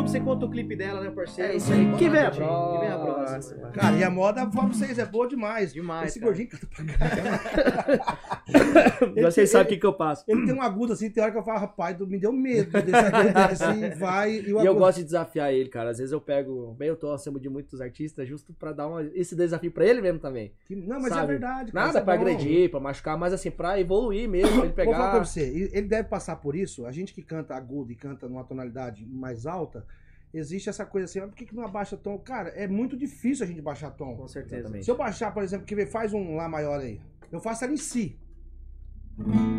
[0.01, 1.53] YouTube você conta o clipe dela, né, parceiro?
[1.53, 1.93] É isso aí.
[1.97, 3.69] Que vem a Que vem a próxima.
[3.71, 5.73] Cara, e a moda, falo pra vocês, é boa demais.
[5.73, 6.33] Demais, Esse cara.
[6.33, 8.21] gordinho canta pra caramba.
[9.31, 10.25] Vocês sabem o que, que eu passo.
[10.27, 12.83] Ele tem um agudo assim, tem hora que eu falo, rapaz, me deu medo de
[12.91, 14.33] deixar ele assim, vai.
[14.41, 15.91] E, o E eu gosto de desafiar ele, cara.
[15.91, 19.03] Às vezes eu pego, bem, eu tô acima de muitos artistas, justo pra dar uma-
[19.15, 20.53] esse desafio pra ele mesmo também.
[20.67, 21.27] que- Não, mas é sabe?
[21.29, 21.73] verdade.
[21.73, 22.23] cara, Nada isso pra é bom.
[22.23, 25.11] agredir, pra machucar, mas assim, pra evoluir mesmo, pra ele Vou falar pegar.
[25.11, 26.87] pra você, ele deve passar por isso.
[26.87, 29.85] A gente que canta agudo e canta numa tonalidade mais alta,
[30.33, 32.19] existe essa coisa assim, mas por que, que não abaixa tom?
[32.19, 34.17] Cara, é muito difícil a gente baixar tom.
[34.17, 34.61] Com certeza.
[34.63, 34.85] Exatamente.
[34.85, 37.01] Se eu baixar, por exemplo, que vê, faz um Lá maior aí.
[37.31, 38.19] Eu faço ela em si.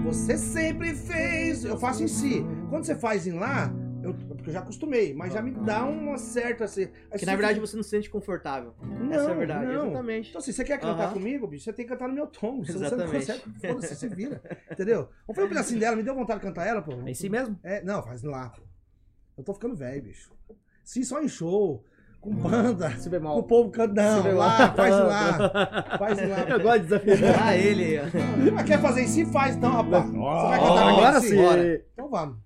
[0.04, 1.64] Você sempre fez.
[1.64, 2.44] Eu faço em si.
[2.70, 3.72] Quando você faz em Lá,
[4.04, 6.64] eu, porque eu já acostumei, mas já me dá uma certa.
[6.64, 8.74] Assim, Que na verdade você não se sente confortável.
[8.82, 9.66] Não, Essa é a verdade.
[9.68, 9.86] não.
[9.88, 10.30] Exatamente.
[10.30, 12.64] Então, assim, você quer cantar comigo, bicho, você tem que cantar no meu tom.
[12.64, 13.26] Se você não Exatamente.
[13.28, 14.42] consegue, foda-se, se vira.
[14.72, 15.10] Entendeu?
[15.28, 16.94] Vamos fazer um pedacinho dela, me deu vontade de cantar ela, pô.
[16.94, 17.60] É em si mesmo?
[17.64, 18.62] É, não, faz lá, pô.
[19.38, 20.32] Eu tô ficando velho, bicho.
[20.84, 21.84] Sim, só em show,
[22.22, 24.36] com banda, Se com o povo cantando.
[24.36, 25.98] Lá, faz lá.
[25.98, 26.40] Faz lá.
[26.50, 27.42] Eu gosto de desafiar.
[27.44, 28.00] Ah, ele.
[28.00, 28.52] ó.
[28.54, 29.26] Mas quer fazer em si?
[29.26, 30.06] Faz então, rapaz.
[30.06, 31.30] Você vai cantar agora em si?
[31.30, 31.36] sim.
[31.38, 31.82] Bora.
[31.94, 32.38] Então vamos.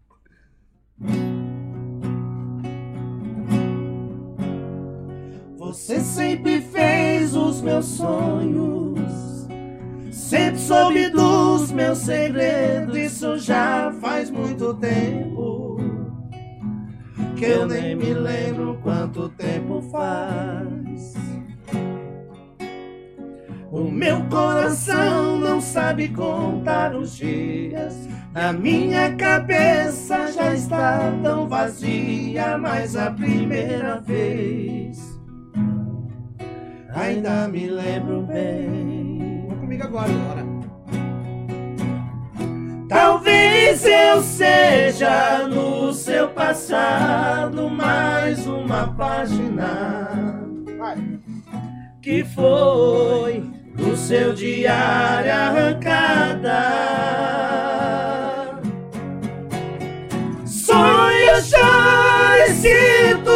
[5.57, 8.99] Você sempre fez os meus sonhos,
[10.11, 12.95] sempre soube dos meus segredos.
[12.95, 15.74] Isso já faz muito tempo
[17.35, 21.13] que eu nem me lembro quanto tempo faz.
[23.71, 28.07] O meu coração não sabe contar os dias.
[28.33, 35.15] A minha cabeça já está tão vazia, mas a primeira vez
[36.95, 39.45] ainda me lembro bem.
[39.47, 40.11] Vamos comigo agora.
[40.11, 40.45] Bora.
[42.87, 45.64] Talvez eu seja no
[45.95, 50.41] seu passado mais uma página
[52.01, 56.61] que foi do seu diário arrancada.
[60.45, 63.31] Sonho já escrito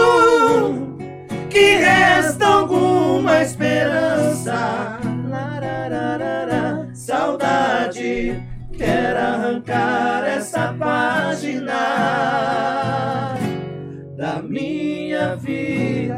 [1.50, 4.89] que resta alguma esperança.
[14.44, 16.16] Minha vida,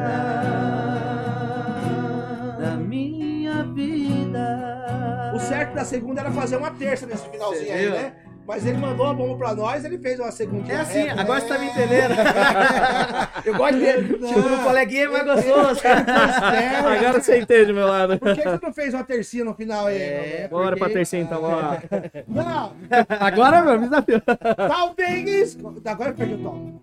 [2.60, 5.32] da minha vida.
[5.36, 8.14] O certo da segunda era fazer uma terça nesse finalzinho aí, né?
[8.48, 10.78] Mas ele mandou a bomba pra nós, ele fez uma segundinha.
[10.78, 11.46] É assim, reta, agora né?
[11.48, 12.14] você tá me entendendo.
[13.46, 14.04] Eu gosto de.
[14.28, 15.82] Tipo, no coleguinha é mais gostoso.
[15.88, 18.18] Agora você entende, meu lado.
[18.20, 19.96] Por que que você não fez uma tercinha no final aí?
[20.02, 21.84] É, Bora porque- pra terceira então, bora.
[22.28, 22.74] Não,
[23.20, 24.22] Agora, meu, me desafio.
[24.58, 25.58] talvez.
[25.86, 26.82] Agora eu perdi o tom.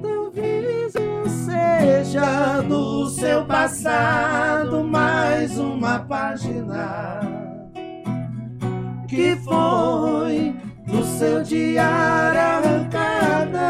[0.00, 7.20] Talvez eu seja do seu passado mais uma página
[9.08, 10.54] que foi
[10.86, 13.66] do seu diário arrancada.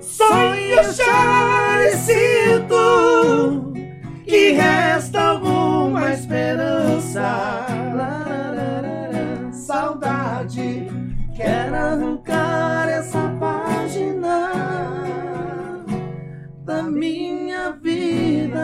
[0.00, 3.72] Sonho, choro e sinto
[4.24, 7.63] que resta alguma esperança.
[11.36, 14.50] Quero arrancar essa página
[16.64, 18.60] da minha vida.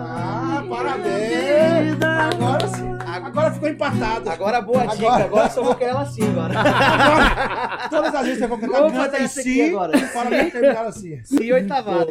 [0.00, 1.92] Ah, parabéns!
[1.94, 2.08] Vida.
[2.08, 2.94] Agora sim.
[3.24, 4.30] Agora ficou empatado.
[4.30, 6.54] Agora boa dica, Agora- agora só vou querer ela assim agora.
[6.60, 9.92] Agora, todas as vezes que eu vou cantar, Vamos canta em si, agora.
[10.12, 11.20] para não terminar assim.
[11.24, 12.06] Sim, oitavada.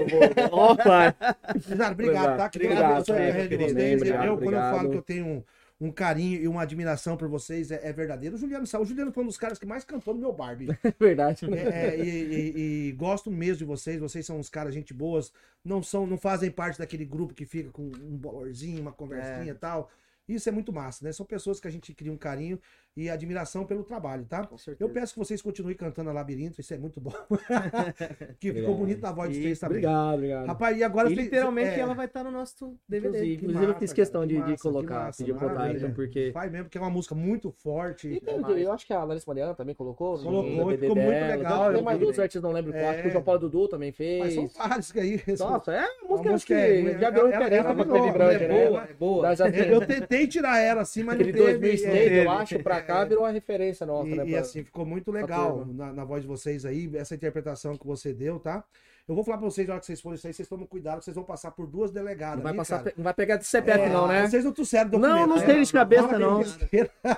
[0.51, 1.15] Opa.
[1.55, 2.49] Obrigado, obrigado, tá?
[2.53, 3.73] Obrigado, Fred, carreira de querido.
[3.73, 3.95] vocês.
[4.01, 4.75] Obrigado, eu, quando eu obrigado.
[4.77, 5.43] falo que eu tenho um,
[5.81, 8.35] um carinho e uma admiração por vocês, é, é verdadeiro.
[8.35, 8.83] O Juliano sabe.
[8.83, 10.71] O Juliano foi um dos caras que mais cantou no meu bar, bicho.
[10.99, 11.45] Verdade.
[11.53, 13.99] É, é, e, e- e gosto mesmo de vocês.
[13.99, 15.31] Vocês são uns caras, gente boas.
[15.63, 19.55] Não são, não fazem parte daquele grupo que fica com um bolorzinho, uma conversinha e
[19.55, 19.89] tal.
[20.27, 21.11] Isso é muito massa, né?
[21.11, 22.57] São pessoas que a gente cria um carinho
[22.95, 24.45] e admiração pelo trabalho, tá?
[24.45, 24.83] Com certeza.
[24.87, 27.11] Eu peço que vocês continuem cantando a Labirinto, isso é muito bom.
[28.39, 28.75] que ficou Obrigado.
[28.77, 29.77] bonito na voz de E vocês também.
[29.79, 30.45] Obrigado, obrigado.
[30.47, 33.07] Rapaz, e agora E literalmente é, ela vai estar no nosso DVD.
[33.09, 35.91] Inclusive, que inclusive eu massa, fiz questão que de, de massa, que colocar, massa, contagem,
[35.93, 36.31] porque.
[36.33, 38.07] Faz mesmo, porque é uma música muito forte.
[38.09, 40.17] E tem, eu acho que a Larissa Mariana também colocou.
[40.17, 41.35] no Colocou, DVD ficou muito dela.
[41.35, 42.83] legal, Então, eu Tem mais outros artistas, não lembro qual.
[42.85, 43.09] Acho que É.
[43.09, 44.57] o João Paulo Dudu também Mas são fez.
[44.57, 45.21] vários que aí.
[45.39, 48.43] Nossa, é música, acho que música é- já ela- referência pra ficou- Baby Branca, ela
[48.43, 48.65] é né?
[48.69, 49.35] boa, é boa.
[49.35, 51.37] Já Eu, tentei tirar ela assim, mas não teve.
[51.39, 54.25] 2006, é, eu acho, pra cá virou uma referência nossa, E, né?
[54.27, 57.85] e pra- assim, ficou muito legal na, na voz de vocês aí, essa interpretação que
[57.87, 58.63] você deu, tá?
[59.05, 60.99] Eu vou falar pra vocês, na hora que vocês forem isso aí, vocês tomem cuidado,
[60.99, 62.37] que vocês vão passar por duas delegadas.
[62.37, 64.27] Não vai, ali, passar, não vai pegar de CPF, É, não, né?
[64.29, 65.27] Vocês não trouxeram Não, documento.
[65.27, 65.45] não né?
[65.45, 66.41] sei de cabeça, não.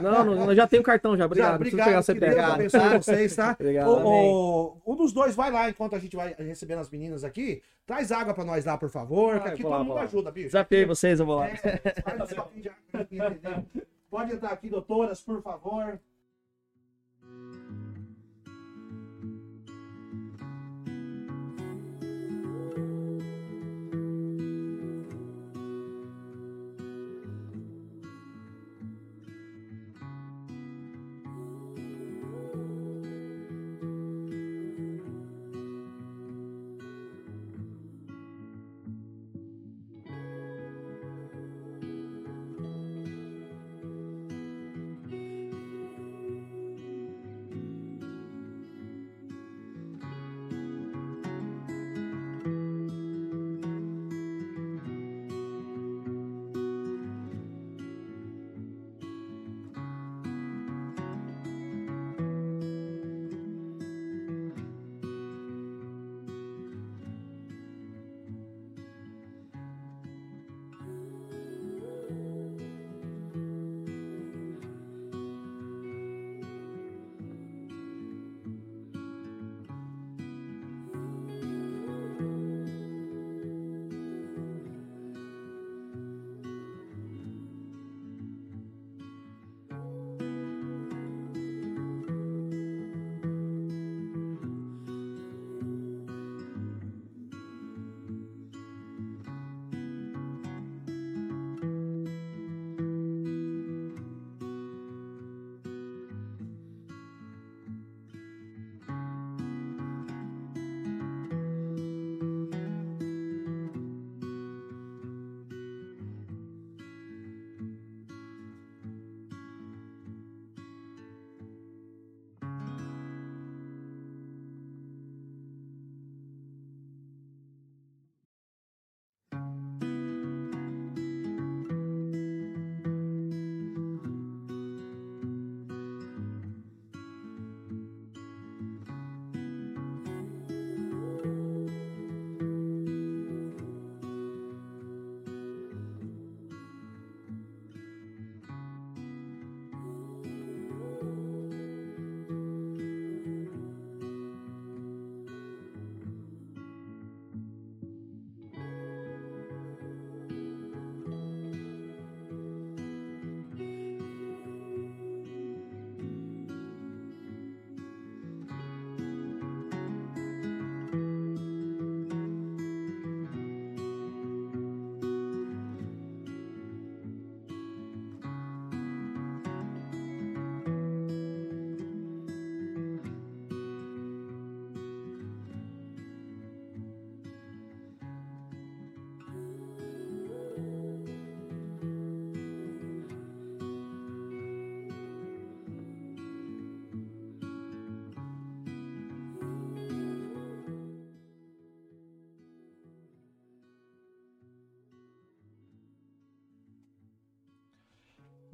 [0.02, 1.28] Não, não, eu já tenho cartão já.
[1.28, 1.52] Obrigado.
[1.52, 2.36] Já, Não pegar obrigado, que CPF.
[2.36, 3.52] Deus abençoe vocês, tá?
[3.60, 3.88] Obrigado.
[3.88, 7.62] O, o- um dos dois vai lá, enquanto a gente vai recebendo as meninas aqui,
[7.86, 10.32] traz água pra nós lá, por favor, que Vai, aqui vou todo lá, mundo ajuda,
[10.32, 10.48] bicho.
[10.48, 11.50] Desafiei vocês, eu vou lá.
[11.50, 11.58] É,
[12.02, 13.64] faz um de água aqui, entendeu?
[14.16, 16.00] Pode entrar aqui, doutoras, por favor.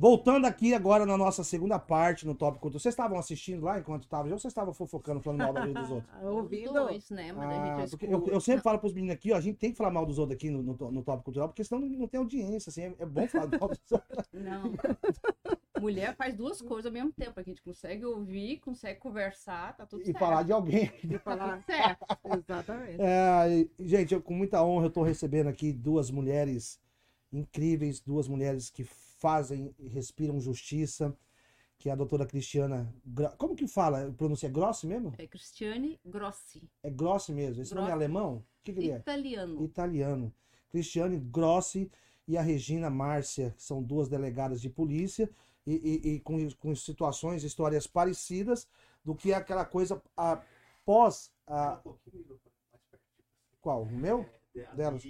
[0.01, 2.79] Voltando aqui agora na nossa segunda parte, no tópico cultural.
[2.79, 4.31] Vocês estavam assistindo lá enquanto estavam?
[4.31, 6.11] Ou vocês estavam fofocando, falando mal da vida dos outros?
[6.25, 6.89] Ouvindo.
[6.89, 7.31] Isso, né?
[7.31, 9.59] Mas Ah, a gente porque eu, eu sempre falo pros meninos aqui, ó, a gente
[9.59, 11.99] tem que falar mal dos outros aqui no, no, no tópico cultural, porque senão não,
[11.99, 14.27] não tem audiência, assim, é, é bom falar mal dos outros.
[14.33, 14.73] Não.
[15.79, 17.39] Mulher faz duas coisas ao mesmo tempo.
[17.39, 20.17] A gente consegue ouvir, consegue conversar, tá tudo e certo.
[20.17, 20.91] falar de alguém.
[21.03, 21.63] De falar.
[21.63, 22.05] Certo.
[22.39, 22.97] Exatamente.
[22.99, 26.79] É, e, gente, eu, com muita honra eu tô recebendo aqui duas mulheres
[27.31, 28.83] incríveis, duas mulheres que
[29.21, 31.15] fazem e respiram justiça,
[31.77, 32.91] que é a doutora Cristiana.
[33.37, 34.11] Como que fala?
[34.17, 35.13] Pronuncia é Grossi mesmo?
[35.17, 36.67] É Cristiane Grossi.
[36.83, 37.61] É Grossi mesmo.
[37.61, 38.37] Esse nome é alemão?
[38.37, 38.97] O que, que ele é?
[38.97, 39.63] Italiano.
[39.63, 40.33] Italiano.
[40.69, 41.91] Cristiane Grossi
[42.27, 45.29] e a Regina Márcia, que são duas delegadas de polícia,
[45.65, 48.67] e, e- e com, com situações, histórias parecidas
[49.05, 51.79] do que aquela coisa após a.
[53.59, 53.83] Qual?
[53.83, 54.25] O meu?
[54.75, 55.03] Delas.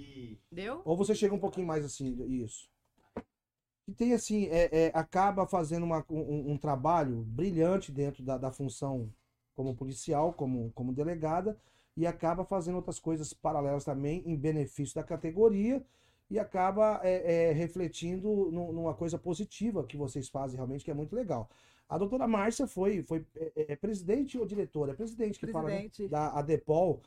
[0.50, 0.82] Deu?
[0.84, 2.70] Ou você chega um pouquinho mais assim, isso.
[3.86, 8.50] E tem assim, é, é, acaba fazendo uma- um, um trabalho brilhante dentro da, da
[8.52, 9.12] função
[9.54, 11.58] como policial, como, como delegada,
[11.96, 15.84] e acaba fazendo outras coisas paralelas também em benefício da categoria
[16.30, 20.94] e acaba é, é, refletindo nu- numa coisa positiva que vocês fazem realmente, que é
[20.94, 21.50] muito legal.
[21.88, 24.92] A doutora Márcia foi, foi é, é, presidente ou diretora?
[24.92, 25.74] É presidente que fala, né?
[25.82, 26.08] Presidente.
[26.08, 27.02] Da ADEPOL,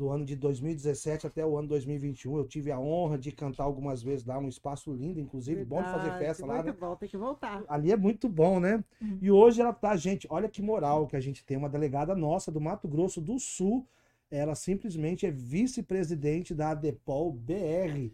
[0.00, 2.38] do ano de 2017 até o ano 2021.
[2.38, 5.90] Eu tive a honra de cantar algumas vezes lá, um espaço lindo, inclusive, bom de
[5.90, 6.62] fazer Verdade, festa lá, né?
[6.62, 7.62] Muito bom, tem que voltar.
[7.68, 8.82] Ali é muito bom, né?
[8.98, 9.18] Uhum.
[9.20, 12.50] E hoje ela tá, gente, olha que moral que a gente tem, uma delegada nossa
[12.50, 13.86] do Mato Grosso do Sul.
[14.30, 18.10] Ela simplesmente é vice-presidente da ADEPOL BR,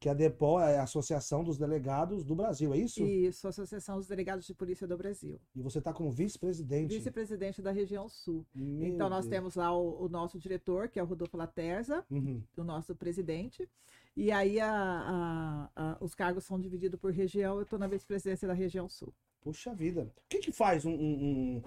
[0.00, 3.04] que a ADEPOL é a Associação dos Delegados do Brasil, é isso?
[3.04, 5.38] E, Isso, Associação dos Delegados de Polícia do Brasil.
[5.54, 6.94] você tá como vice-presidente.
[6.96, 8.46] Vice-presidente da região sul.
[8.54, 9.30] Meu então, nós Deus.
[9.36, 12.42] temos lá o, o nosso diretor, que é o Rodolfo Laterza, Uhum.
[12.56, 13.68] o nosso presidente.
[14.16, 17.56] E aí a- a- a- os cargos são divididos por região.
[17.56, 19.12] Eu estou na vice-presidência da região sul.
[19.42, 20.02] Puxa vida.
[20.16, 20.92] O que que faz um...
[20.94, 21.62] um-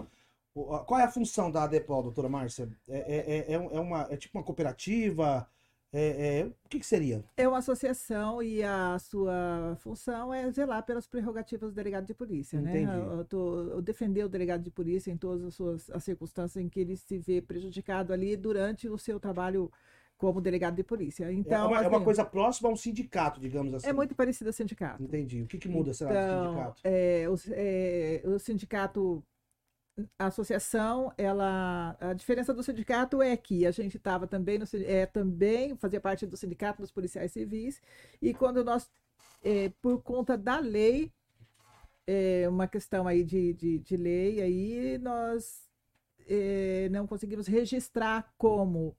[0.55, 2.67] um- Qual é a função da ADEPOL, doutora Márcia?
[2.87, 5.47] É, é, é, é é uma, é tipo uma cooperativa?
[5.93, 7.23] É, é- o que que seria?
[7.35, 12.59] É uma associação e a sua função é zelar pelas prerrogativas do delegado de polícia,
[12.59, 12.87] Entendi.
[12.87, 13.19] né?
[13.19, 16.69] Eu, tô, eu defender o delegado de polícia em todas as suas as circunstâncias em
[16.69, 19.71] que ele se vê prejudicado ali durante o seu trabalho
[20.17, 21.25] como delegado de polícia.
[21.25, 23.87] É Então, uma, é uma assim, coisa próxima a um sindicato, digamos assim.
[23.87, 25.03] é muito parecido ao sindicato.
[25.03, 25.41] Entendi.
[25.43, 26.81] O que que muda, será, do Então, sindicato?
[26.83, 29.23] é, o, é, o sindicato,
[30.17, 35.05] a associação, ela, a diferença do sindicato é que a gente estava também no, é,
[35.05, 37.81] também fazia parte do sindicato dos policiais civis
[38.21, 38.89] e quando nós,
[39.43, 41.11] é, por conta da lei,
[42.07, 45.67] é, uma questão aí de, de, de lei, aí nós
[46.27, 48.97] é, não conseguimos registrar como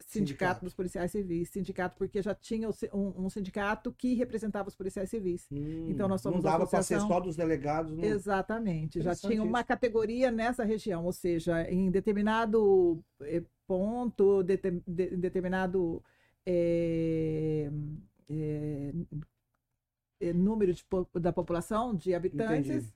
[0.00, 0.64] sindicato, Sindicato.
[0.64, 5.46] dos policiais civis, sindicato porque já tinha um, um sindicato que representava os policiais civis.
[5.50, 7.92] Hum, então nós somos Não dava para ser só dos delegados.
[7.96, 8.04] Não...
[8.04, 15.14] Exatamente, já tinha uma categoria nessa região, ou seja, em determinado eh, ponto, deter- de-
[15.14, 16.02] em determinado
[16.44, 17.70] eh,
[20.20, 20.84] eh, número de
[21.20, 22.70] da população, de habitantes.
[22.70, 22.94] Entendi.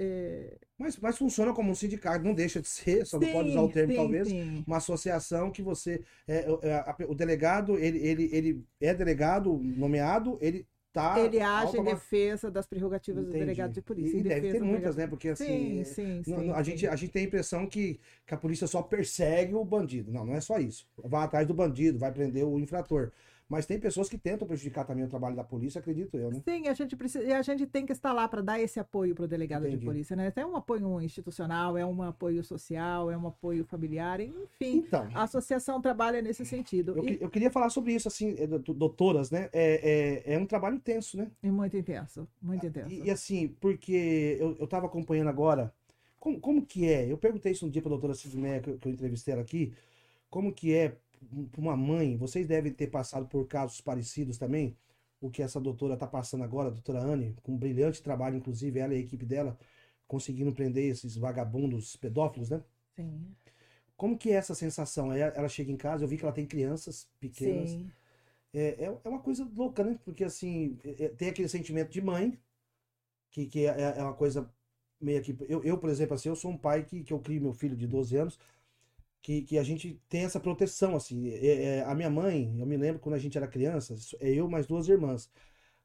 [0.00, 3.60] Eh, Mas, mas funciona como um sindicato, não deixa de ser, só não pode usar
[3.62, 4.28] o sim, termo sim, talvez.
[4.28, 4.64] sim.
[4.66, 6.02] Uma associação que você.
[6.26, 11.20] é, é, o delegado, ele, ele, ele é delegado nomeado, ele tá.
[11.20, 13.38] Ele age em automa- defesa das prerrogativas Entendi.
[13.38, 14.16] do delegado de polícia.
[14.16, 15.06] E em deve ter muitas, né?
[15.06, 15.44] Porque assim.
[15.44, 16.30] Sim, é, sim, sim.
[16.30, 16.70] não- não, a, sim.
[16.70, 20.10] gente, a gente tem a impressão que, que a polícia só persegue o bandido.
[20.10, 20.88] Não, não é só isso.
[20.96, 23.12] Vai atrás do bandido, vai prender o infrator.
[23.50, 26.40] Mas tem pessoas que tentam prejudicar também o trabalho da polícia, acredito eu, né?
[26.44, 29.12] Sim, a gente precisa, e a gente tem que estar lá para dar esse apoio
[29.12, 29.78] para o delegado Entendi.
[29.78, 30.32] de polícia, né?
[30.36, 34.84] É um apoio institucional, é um apoio social, é um apoio familiar, enfim.
[34.86, 35.08] Então.
[35.12, 36.96] A associação trabalha nesse sentido.
[36.96, 39.50] Eu, E, eu queria falar sobre isso, assim, é, doutor- doutoras, né?
[39.52, 41.28] É, é, é um trabalho intenso, né?
[41.42, 42.88] e muito intenso, muito intenso.
[42.88, 45.74] E, e assim, porque eu, eu tava acompanhando agora,
[46.20, 47.10] como, como que é?
[47.10, 49.72] Eu perguntei isso um dia pra doutora Sidneia, que, que eu entrevistei ela aqui,
[50.30, 50.94] como que é
[51.50, 54.76] pra uma mãe, vocês devem ter passado por casos parecidos também,
[55.20, 58.78] o que essa doutora tá passando agora, a doutora Anne, com um brilhante trabalho, inclusive,
[58.78, 59.58] ela e a equipe dela,
[60.06, 62.62] conseguindo prender esses vagabundos pedófilos, né?
[62.96, 63.36] Sim,
[63.96, 65.12] Como que é essa sensação?
[65.12, 67.92] Ela chega em casa, eu vi que ela tem crianças pequenas, sim,
[68.54, 69.98] é, é, é uma coisa louca, né?
[70.04, 72.38] Porque assim, é- é- tem aquele sentimento de mãe,
[73.30, 74.50] que, que é, é uma coisa
[75.00, 75.36] meio que.
[75.48, 77.76] Eu, eu, por exemplo, assim, eu sou um pai que, que eu crio meu filho
[77.76, 78.38] de 12 anos,
[79.22, 81.28] que, que a gente tem essa proteção, assim.
[81.30, 84.48] É- é, a minha mãe, eu me lembro quando a gente era criança, é eu
[84.48, 85.30] mais duas irmãs.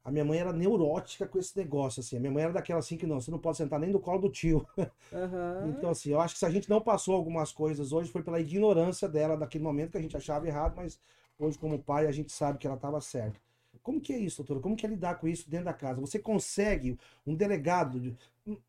[0.04, 2.18] A minha mãe era neurótica com esse negócio, assim.
[2.18, 4.20] A minha mãe era daquela assim que não, você não pode sentar nem no colo
[4.22, 4.68] do tio.
[5.12, 5.56] aham.
[5.60, 8.40] Então, assim, eu acho que se a gente não passou algumas coisas hoje, foi pela
[8.40, 11.00] ignorância dela daquele momento que a gente achava errado, mas
[11.40, 13.40] hoje, como pai, a gente sabe que ela estava certa.
[13.82, 14.60] Como que é isso, doutora?
[14.60, 16.02] Como que é lidar com isso dentro da casa?
[16.02, 18.16] Você consegue um delegado, de-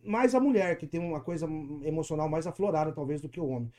[0.04, 1.46] mais a mulher, que tem uma coisa
[1.82, 3.70] emocional mais aflorada, talvez, do que o homem.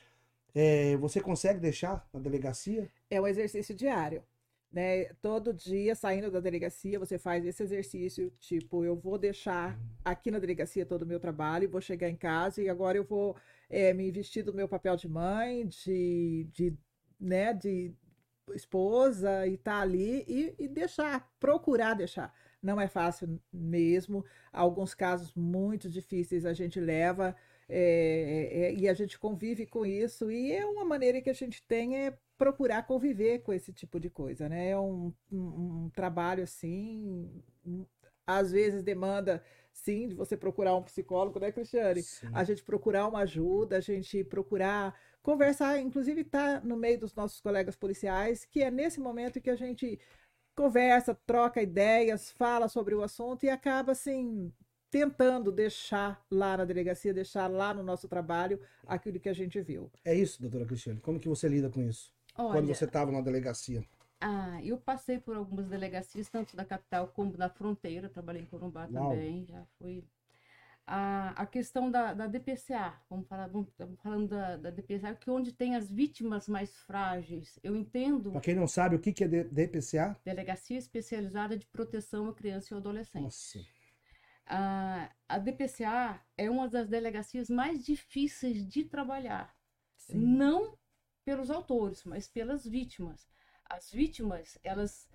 [0.53, 2.89] É, você consegue deixar na delegacia?
[3.09, 4.23] É um exercício diário.
[4.71, 5.05] Né?
[5.21, 10.39] Todo dia, saindo da delegacia, você faz esse exercício, tipo, eu vou deixar aqui na
[10.39, 13.35] delegacia todo o meu trabalho, vou chegar em casa e agora eu vou
[13.69, 16.77] eh, me vestir do meu papel de mãe, de, de,
[17.19, 17.93] né, de
[18.53, 22.33] esposa e tá ali e, e deixar, procurar deixar.
[22.61, 24.25] Não é fácil mesmo.
[24.51, 27.35] Alguns casos muito difíceis a gente leva
[27.69, 30.31] é, é, e a gente convive com isso.
[30.31, 34.09] E é uma maneira que a gente tem é procurar conviver com esse tipo de
[34.09, 34.69] coisa, né?
[34.69, 37.29] É um, um, um trabalho assim,
[37.65, 37.85] um-
[38.25, 39.41] às vezes demanda
[39.73, 42.01] sim de você procurar um psicólogo, né, Cristiane?
[42.33, 47.39] a gente procurar uma ajuda, a gente procurar conversar, inclusive estar no meio dos nossos
[47.41, 49.99] colegas policiais, que é nesse momento que a gente
[50.55, 54.51] conversa, troca ideias, fala sobre o assunto e acaba assim
[54.89, 59.91] tentando deixar lá na delegacia, deixar lá no nosso trabalho aquilo que a gente viu.
[60.03, 60.99] É isso, doutora Cristiane.
[60.99, 62.11] Como que você lida com isso?
[62.49, 63.83] Quando Olha, você estava na delegacia?
[64.19, 68.87] ah, eu passei por algumas delegacias, tanto da capital como da fronteira, trabalhei em Corumbá
[68.91, 69.09] Uau.
[69.11, 70.03] também, já fui.
[70.89, 75.29] A, a questão da, da DPCA, vamos falar, vamos, estamos falando da, da DPCA, que
[75.29, 77.59] é onde tem as vítimas mais frágeis.
[77.61, 80.15] Eu entendo Pra quem não sabe, o que que é D- DPCA?
[80.23, 83.23] Delegacia Especializada de Proteção à Criança e Adolescente.
[83.23, 83.59] Nossa.
[84.47, 89.55] A, a DPCA é uma das delegacias mais difíceis de trabalhar.
[90.13, 90.77] Não
[91.25, 93.27] pelos autores, mas pelas vítimas.
[93.69, 95.09] As vítimas, elas,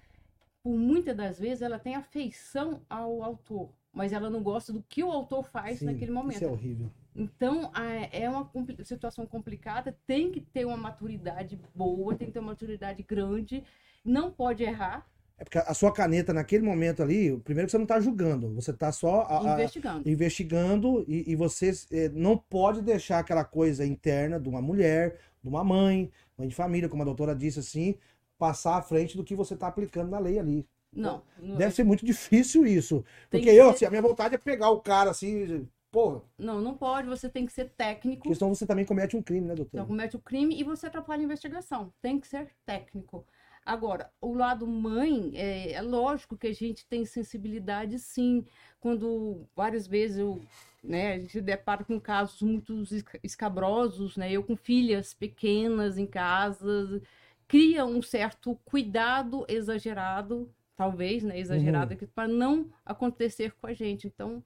[0.62, 5.02] por muitas das vezes, ela tem afeição ao autor, mas ela não gosta do que
[5.02, 6.36] o autor faz Sim, naquele momento.
[6.36, 6.90] Isso é horrível.
[7.14, 8.50] Então, a- é uma
[8.84, 13.64] situação complicada, tem que ter uma maturidade boa, tem que ter uma maturidade grande,
[14.04, 15.06] não pode errar,
[15.42, 18.72] É porque a sua caneta naquele momento ali, primeiro que você não tá julgando, você
[18.72, 20.08] tá só a- a- investigando.
[20.08, 25.48] investigando e, e você eh, não pode deixar aquela coisa interna de uma mulher, de
[25.48, 27.96] uma mãe, mãe de família, como a doutora disse assim,
[28.38, 30.64] passar à frente do que você tá aplicando na lei ali.
[30.92, 33.04] Não, não, Deve ser muito difícil isso.
[33.28, 36.20] Tem Porque que eu, ser- assim, a minha vontade é pegar o cara assim, pô,
[36.38, 38.22] não, não pode, você tem que ser técnico.
[38.22, 39.72] porque senão você também comete um crime, né, doutor?
[39.74, 41.92] Então, comete o crime e você atrapalha a investigação.
[42.00, 43.26] Tem que ser técnico.
[43.64, 48.44] Agora, o lado mãe, é, é lógico que a gente tem sensibilidade, sim.
[48.80, 50.40] Quando várias vezes eu,
[50.82, 54.32] né, a gente depara com casos muito esca- escabrosos, né?
[54.32, 57.00] Eu com filhas pequenas em casa,
[57.46, 64.06] cria um certo cuidado exagerado, talvez, né, exagerado, para não acontecer com a gente.
[64.08, 64.42] Então,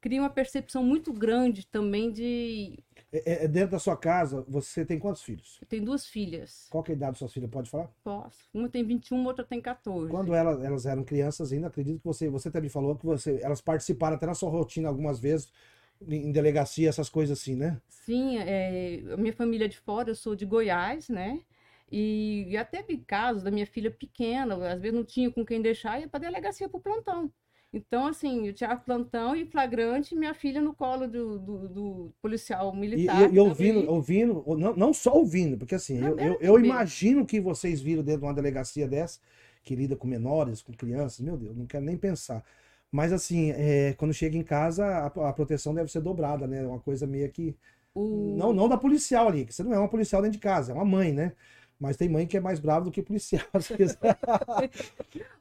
[0.00, 2.78] cria uma percepção muito grande também de
[3.12, 5.58] É, é dentro da sua casa, você tem quantos filhos?
[5.60, 6.66] eu tenho duas filhas.
[6.70, 7.50] Qual que é a idade das suas filhas?
[7.50, 7.90] Pode falar?
[8.04, 8.48] Posso.
[8.52, 10.10] Uma tem 21, outra tem 14.
[10.10, 13.60] Quando elas, elas eram crianças ainda, acredito que você, você também falou que você, elas
[13.60, 15.50] participaram até na sua rotina algumas vezes,
[16.06, 17.80] em delegacia, essas coisas assim, né?
[17.88, 21.40] Sim, é, a minha família é de fora, eu sou de Goiás, né?
[21.90, 25.60] E, e até vi casos da minha filha pequena, às vezes não tinha com quem
[25.60, 27.32] deixar, ia para delegacia para plantão.
[27.72, 32.74] Então, assim, eu tinha plantão e flagrante, minha filha no colo do, do, do policial
[32.74, 33.30] militar.
[33.30, 36.58] e- e ouvindo, ouvindo, ou não, não só ouvindo, porque assim, Não, eu, eu, eu
[36.58, 39.20] imagino que vocês viram dentro de uma delegacia dessa,
[39.62, 42.42] que lida com menores, com crianças, meu Deus, não quero nem pensar.
[42.90, 46.66] Mas assim, é, quando chega em casa, a, a proteção deve ser dobrada, né?
[46.66, 47.54] Uma coisa meio que.
[47.94, 50.72] O- Não, não da policial ali, que você não é uma policial dentro de casa,
[50.72, 51.32] é uma mãe, né?
[51.80, 53.96] Mas tem mãe que é mais brava do que policial, às vezes.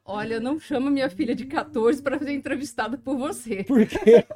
[0.06, 3.64] Olha, não chama minha filha de 14 para ser entrevistada por você.
[3.64, 3.98] Porque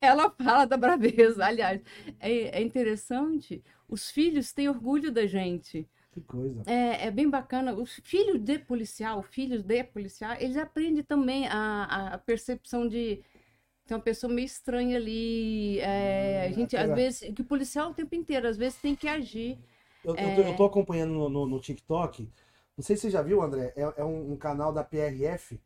[0.00, 1.44] Ela fala da braveza.
[1.44, 1.80] Aliás,
[2.20, 3.62] é, é interessante.
[3.88, 5.88] Os filhos têm orgulho da gente.
[6.12, 6.62] Que coisa.
[6.66, 7.74] É, é bem bacana.
[7.74, 13.22] Os filhos de policial, filhos de policial, eles aprendem também a, a- percepção de
[13.86, 15.78] tem uma pessoa meio estranha ali.
[15.80, 19.06] é, a gente, às vezes, que o policial o tempo inteiro, às vezes tem que
[19.06, 19.58] agir.
[20.06, 22.30] Eu, eu tô, eu tô acompanhando no, no- no TikTok.
[22.78, 23.74] Não sei se você já viu, André.
[23.76, 25.60] É, é um, um canal da PRF.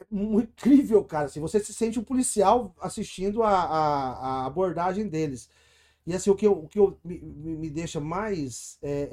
[0.00, 1.26] É incrível, cara.
[1.26, 5.48] Assim, você se sente um policial assistindo a, a, a abordagem deles.
[6.06, 8.78] E assim, o que, eu, o que eu, me, me me deixa mais.
[8.82, 9.10] é,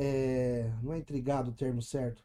[0.69, 2.23] é, não é intrigado o termo certo.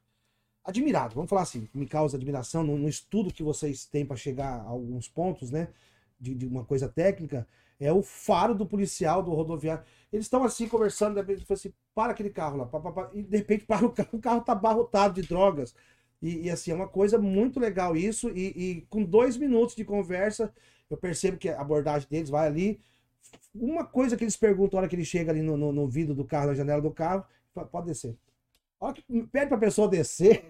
[0.64, 1.68] Admirado, vamos falar assim.
[1.74, 5.68] Me causa admiração no, no estudo que vocês têm para chegar a alguns pontos, né?
[6.20, 7.46] De, de uma coisa técnica.
[7.80, 9.82] É o faro do policial, do rodoviário.
[10.12, 13.22] Eles estão assim conversando, de repente, assim, para aquele carro lá, pá, pá, pá, e
[13.22, 15.74] de repente para o carro, o carro tá abarrotado de drogas.
[16.22, 19.84] E, e, assim, é uma coisa muito legal isso, e, e com dois minutos de
[19.84, 20.52] conversa,
[20.90, 22.80] eu percebo que a abordagem deles vai ali,
[23.54, 26.14] uma coisa que eles perguntam na hora que ele chega ali no, no, no vidro
[26.14, 27.24] do carro, na janela do carro,
[27.70, 28.16] pode descer.
[28.80, 30.46] Ó, que- pede pra pessoa descer.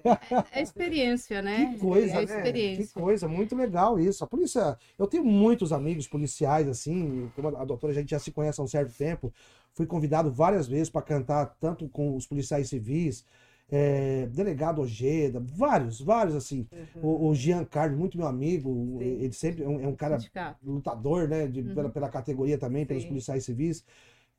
[0.52, 1.72] É experiência, né?
[1.74, 2.22] Que coisa, é né?
[2.22, 2.86] experiência.
[2.86, 4.22] Que coisa, muito legal isso.
[4.22, 8.30] A polícia, eu tenho muitos amigos policiais, assim, como a doutora, a gente já se
[8.30, 9.32] conhece há um certo tempo.
[9.74, 13.24] Fui convidado várias vezes para cantar, tanto com os policiais civis,
[13.68, 16.68] é, delegado Ojeda, vários, vários, assim.
[17.02, 19.04] O, o Jean Carlos, muito meu amigo, Sim.
[19.04, 20.18] ele sempre é um, é um cara
[20.62, 21.74] lutador, né, de- Uhum.
[21.74, 23.08] pela, pela categoria também, pelos Sim.
[23.08, 23.84] policiais civis.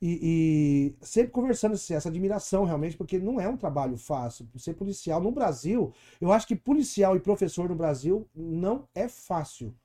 [0.01, 4.47] E, e sempre conversando assim, essa admiração realmente, porque não é um trabalho fácil.
[4.57, 9.75] Ser policial no Brasil, eu acho que policial e professor no Brasil não é fácil.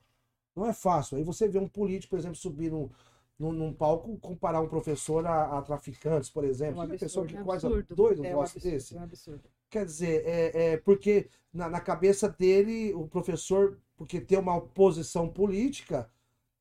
[0.55, 1.17] Não é fácil.
[1.17, 2.89] Aí você vê um político, por exemplo, subir num,
[3.37, 6.81] num, num palco, comparar um professor a, a traficantes, por exemplo.
[6.81, 7.27] É um Uma pessoa absurdo.
[7.27, 7.95] que É coisa absurdo.
[7.95, 8.95] doida um É um absurdo, desse.
[8.95, 9.43] é um absurdo.
[9.69, 15.29] Quer dizer, é, é porque na, na cabeça dele, o professor, porque tem uma oposição
[15.29, 16.09] política,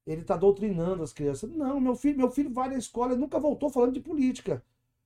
[0.06, 1.50] ele está doutrinando as crianças.
[1.50, 4.62] Não, meu filho, meu filho vai na escola e nunca voltou falando de política.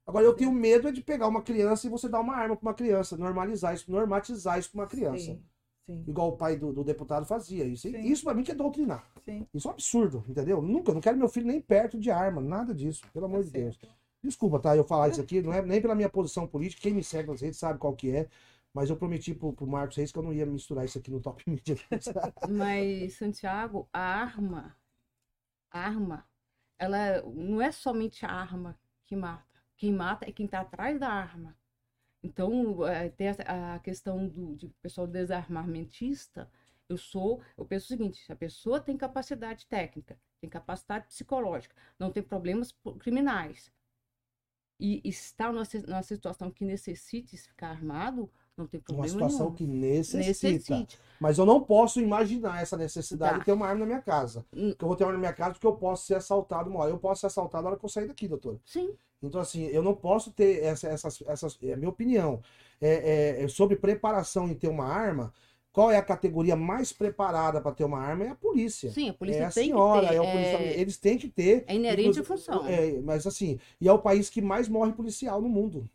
[0.06, 2.66] Agora, eu tenho medo é de pegar uma criança e você dar uma arma para
[2.68, 5.24] uma criança, normalizar isso, normatizar isso para uma criança.
[5.24, 5.44] Sim,
[5.86, 7.64] sim, Igual o pai do, do deputado fazia.
[7.64, 8.00] Isso, Sim.
[8.00, 9.06] isso para mim que é doutrinar.
[9.54, 10.60] Isso é um absurdo, entendeu?
[10.62, 13.50] Nunca, não quero meu filho nem perto de arma, nada disso, pelo amor Tá de
[13.50, 13.78] Deus.
[13.78, 13.88] certo.
[14.22, 14.76] Desculpa, tá?
[14.76, 17.40] Eu falar isso aqui, não é nem pela minha posição política, quem me segue nas
[17.40, 18.28] redes sabe qual que é,
[18.74, 21.20] mas eu prometi pro, pro Marcos Reis que eu não ia misturar isso aqui no
[21.20, 21.76] Top Media.
[22.44, 24.76] Mas, Santiago, a arma,
[25.70, 26.26] arma,
[26.78, 29.46] ela não é somente a arma que mata.
[29.76, 31.56] Quem mata é quem está atrás da arma.
[32.22, 33.42] Então, eh, tem essa-
[33.76, 36.50] a questão do de pessoal desarmamentista.
[36.88, 41.74] Eu sou, eu penso o seguinte: se a pessoa tem capacidade técnica, tem capacidade psicológica,
[41.98, 43.72] não tem problemas criminais
[44.78, 49.54] e está numa, numa situação que necessite ficar armado, não tem Uma problema situação nenhum.
[49.54, 50.48] que necessita.
[50.52, 50.98] Necessite.
[51.20, 53.38] Mas eu não posso imaginar essa necessidade Tá.
[53.40, 54.44] de ter uma arma na minha casa.
[54.54, 54.72] Hum.
[54.78, 56.80] Que eu vou ter uma arma na minha casa porque eu posso ser assaltado uma
[56.80, 56.90] hora.
[56.90, 58.58] Eu posso ser assaltado na hora que eu sair daqui, doutor.
[58.64, 58.94] Sim.
[59.22, 61.58] Então, assim, eu não posso ter essa, essas, essas.
[61.62, 62.40] É a minha opinião.
[62.80, 65.30] É, é- é sobre preparação em ter uma arma.
[65.72, 68.24] Qual é a categoria mais preparada para ter uma arma?
[68.24, 68.90] É a polícia.
[68.90, 70.14] Sim, a polícia é a tem senhora, que ter.
[70.16, 70.60] é o policial.
[70.62, 71.64] é- Eles têm que ter.
[71.68, 72.66] É inerente à função.
[72.66, 75.88] é, mas assim, e é o país que mais morre policial no mundo.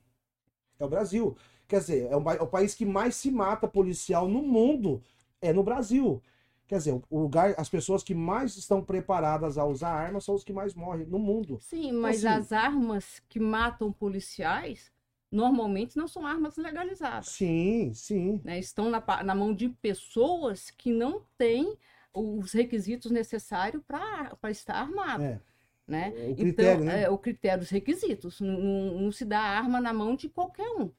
[0.80, 1.36] É o Brasil.
[1.68, 5.02] Quer dizer, é o, ba- é o país que mais se mata policial no mundo
[5.42, 6.22] é no Brasil.
[6.68, 10.44] Quer dizer, o lugar, as pessoas que mais estão preparadas a usar armas são os
[10.44, 11.60] que mais morrem no mundo.
[11.62, 14.92] Sim, mas assim- as armas que matam policiais
[15.32, 17.28] normalmente não são armas legalizadas.
[17.30, 18.42] Sim, sim.
[18.44, 18.58] né?
[18.58, 21.78] Estão na, na mão de pessoas que não têm
[22.14, 25.24] os requisitos necessários para estar armado.
[25.24, 25.40] É.
[25.88, 26.10] Né?
[26.30, 27.04] O critério, então, né?
[27.04, 28.40] é, o critério, os requisitos.
[28.42, 30.90] Não, não- não se dá arma na mão de qualquer um.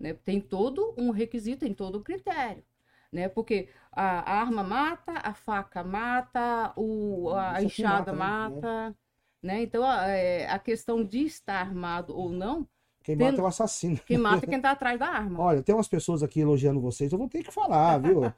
[0.00, 0.14] Né?
[0.14, 2.64] Tem todo um requisito, tem todo um critério.
[3.12, 3.28] Né?
[3.28, 8.14] Porque a, a arma mata, a faca mata, o, a, enxada mata, né?
[8.62, 8.96] mata.
[9.42, 9.62] Né?
[9.62, 12.66] Então, a, é, a questão de estar armado ou não,
[13.02, 13.98] Quem Tem- mata é o assassino.
[14.06, 15.40] quem mata é quem está atrás da arma.
[15.42, 18.24] Olha, tem umas pessoas aqui elogiando vocês, eu vou ter que falar, viu?
[18.24, 18.32] É,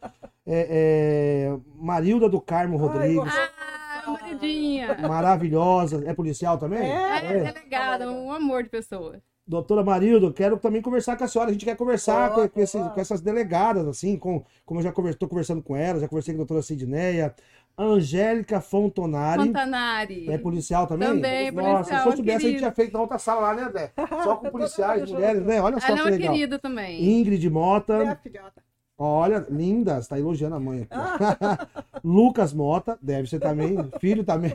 [0.47, 4.97] é, Marilda do Carmo Rodrigues, Ah, maridinha!
[5.09, 6.03] maravilhosa.
[6.09, 6.91] É policial também?
[6.91, 9.21] É, delegada, um amor de pessoa.
[9.47, 11.51] Doutora Marildo, quero também conversar com a senhora.
[11.51, 14.91] A gente quer conversar com, com esses- com essas delegadas, assim, com, como eu já
[15.11, 17.35] estou conversando com ela, já conversei com a doutora Sidneia.
[17.77, 19.47] Angélica Fontonari.
[19.47, 20.31] Fontanari.
[20.31, 21.09] É policial também?
[21.09, 23.63] Também, Nossa, se policial, eu soubesse, a gente tinha feito na outra sala lá, né,
[23.63, 23.93] André?
[24.23, 25.61] Só com policiais, mulheres, né?
[25.61, 26.33] Olha só Ela é que legal.
[26.35, 27.03] querida também.
[27.21, 28.11] Ingrid É Mota.
[28.13, 28.63] a filhota.
[28.99, 30.95] Olha, lindas, tá elogiando a mãe aqui.
[30.95, 31.99] ó.
[32.05, 34.55] Lucas Mota, deve ser também, filho também.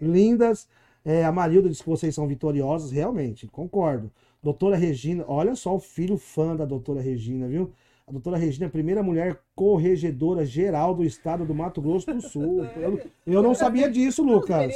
[0.00, 0.68] lindas.
[1.06, 4.10] É, a Marilda disse que vocês são vitoriosas, realmente, concordo.
[4.42, 7.70] Doutora Regina, olha só o filho fã da doutora Regina, viu?
[8.08, 12.20] A doutora Regina é a primeira mulher corregedora geral do estado do Mato Grosso do
[12.20, 12.64] Sul.
[12.76, 14.74] Eu, eu não sabia disso, Lucas.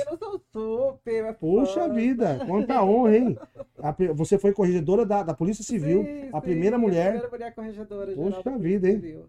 [0.53, 1.35] super.
[1.35, 3.39] Puxa vida, quanta honra, hein?
[3.79, 7.17] A você foi corregedora da, da Polícia Civil, Sim, a sim, primeira mulher.
[7.17, 8.15] A primeira mulher corregedora.
[8.45, 8.97] Da vida, hein?
[9.01, 9.25] Civil.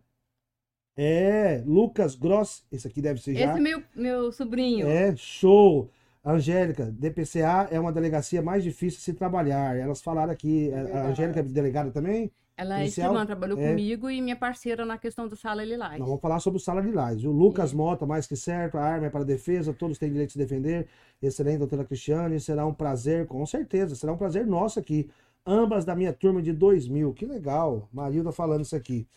[0.95, 3.52] É, Lucas Gross, esse aqui deve ser já.
[3.52, 4.88] Esse é meu, meu sobrinho.
[4.88, 5.89] É, show.
[6.24, 9.76] Angélica, DPCA é uma delegacia mais difícil de se trabalhar.
[9.76, 11.07] Elas falaram aqui, É a-.
[11.07, 12.32] Angélica é delegada também?
[12.55, 13.07] Ela é policial?
[13.07, 13.69] escrivã, trabalhou É.
[13.69, 15.97] comigo e minha parceira na questão da sala Lilás.
[15.97, 17.24] Nós vamos falar sobre o de Lais.
[17.26, 17.74] O Lucas.
[17.74, 20.38] Mota, mais que certo, a arma é para a defesa, todos têm direito de se
[20.38, 20.88] defender.
[21.19, 25.09] Excelente, doutora Cristiane, será um prazer, com certeza, será um prazer nosso aqui.
[25.43, 27.89] Ambas da minha turma de 2000, que legal.
[27.91, 29.07] Marilda falando isso aqui.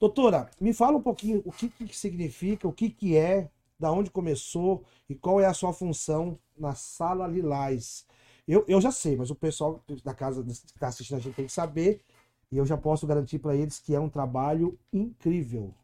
[0.00, 3.48] Doutora, me fala um pouquinho o que, que significa, o que, que é,
[3.82, 8.06] da onde começou e qual é a sua função na Sala Lilás.
[8.46, 11.46] Eu, eu já sei, mas o pessoal da casa que está assistindo a gente tem
[11.46, 12.00] que saber.
[12.50, 15.74] E eu já posso garantir para eles que é um trabalho incrível.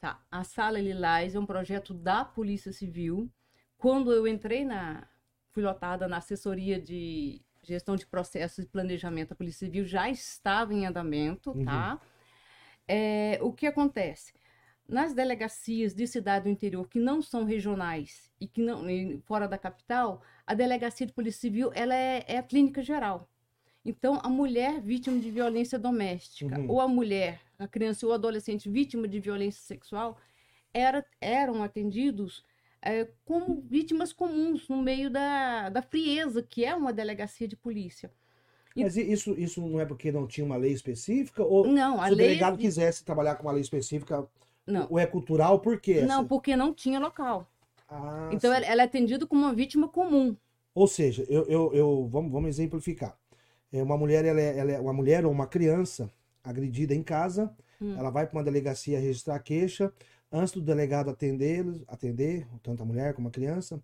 [0.00, 0.20] Tá.
[0.30, 3.28] A Sala Lilás é um projeto da Polícia Civil.
[3.76, 5.06] Quando eu entrei na.
[5.52, 10.72] fui lotada na assessoria de gestão de processos e planejamento da Polícia Civil já estava
[10.72, 11.64] em andamento, Uhum.
[11.64, 12.00] tá?
[12.86, 14.32] É, o que acontece?
[14.88, 19.46] Nas delegacias de cidade do interior que não são regionais e que não e fora
[19.46, 23.28] da capital, a delegacia de polícia civil ela é, é a clínica geral.
[23.84, 26.70] Então, a mulher vítima de violência doméstica Uhum.
[26.70, 30.18] ou a mulher, a criança ou adolescente vítima de violência sexual
[30.72, 32.42] era, eram atendidos
[32.80, 38.10] é, como vítimas comuns no meio da, da frieza, que é uma delegacia de polícia.
[38.74, 41.42] Mas isso, isso não é porque não tinha uma lei específica?
[41.44, 42.28] Ou Não, a se o lei.
[42.28, 44.26] delegado quisesse trabalhar com uma lei específica,
[44.68, 45.92] Não, ou é cultural, por quê?
[45.94, 46.24] não, essa?
[46.24, 47.46] porque não tinha local.
[47.88, 50.36] Ah, Então, ela, ela é atendida como uma vítima comum.
[50.74, 53.18] Ou seja, eu, eu, eu- vamos, vamos exemplificar.
[53.72, 56.10] É uma mulher, ela é, ela é uma mulher ou uma criança
[56.42, 57.94] agredida em casa, Hum.
[57.96, 59.92] ela vai para uma delegacia registrar a queixa,
[60.32, 63.82] antes do delegado atender, atender tanto a mulher como a criança,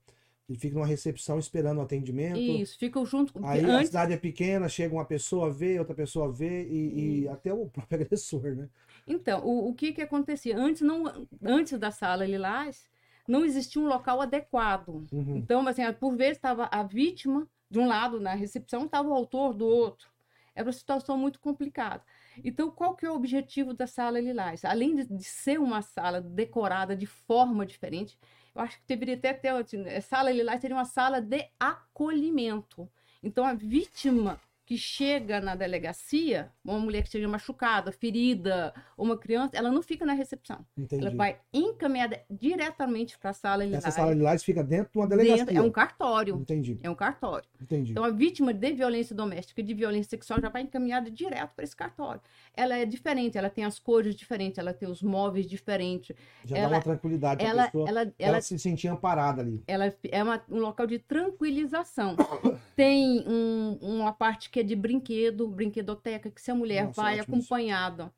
[0.49, 2.41] ele fica numa recepção esperando o atendimento.
[2.61, 3.33] Isso, ficam junto.
[3.33, 7.23] porque Aí a antes, cidade é pequena, chega uma pessoa vê, outra pessoa vê e,
[7.23, 8.69] e até o próprio agressor, né?
[9.07, 10.57] Então, o, o que que acontecia?
[10.57, 12.89] Antes, não, antes da sala Lilás,
[13.29, 15.07] não existia um local adequado.
[15.13, 15.37] Uhum.
[15.37, 19.55] Então, assim, por vezes estava a vítima de um lado na recepção, estava o autor
[19.55, 20.09] do outro.
[20.55, 22.03] Era uma situação muito complicada.
[22.43, 24.65] Então, qual que é o objetivo da sala Lilás?
[24.65, 28.19] Além de, de ser uma sala decorada de forma diferente,
[28.55, 32.89] eu acho que deveria até ter, assim, a sala Lilás seria uma sala de acolhimento.
[33.23, 39.51] Então, a vítima que chega na delegacia, uma mulher que esteja machucada, ferida, uma criança,
[39.55, 40.65] ela não fica na recepção.
[40.77, 41.05] Entendi.
[41.07, 43.85] Ela vai encaminhada diretamente para a sala Lilás.
[43.85, 45.59] Essa sala lá fica dentro de uma Dentro- delegacia.
[45.59, 46.37] é um cartório.
[46.37, 47.47] Entendi, É um cartório.
[47.61, 47.93] entendi.
[47.93, 51.65] Então, a vítima de violência doméstica e de violência sexual já vai encaminhada direto para
[51.65, 52.21] esse cartório.
[52.57, 56.17] Ela é diferente, ela tem as cores diferentes, ela tem os móveis diferentes.
[56.45, 57.89] Já dá ela- uma tranquilidade pra Ela, pessoa.
[57.89, 59.63] ela, Ela, ela, se sentia amparada ali.
[59.67, 62.17] ela é uma- um local de tranquilização.
[62.77, 67.19] Tem um- uma parte que é de brinquedo, brinquedoteca, que se a mulher Nossa, vai
[67.19, 67.21] isso.
[67.21, 68.15] acompanhada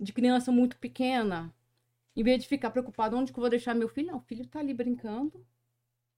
[0.00, 1.54] de criança muito pequena,
[2.16, 4.42] em vez de ficar preocupada onde que eu vou deixar meu filho, não, o filho
[4.42, 5.46] está ali brincando,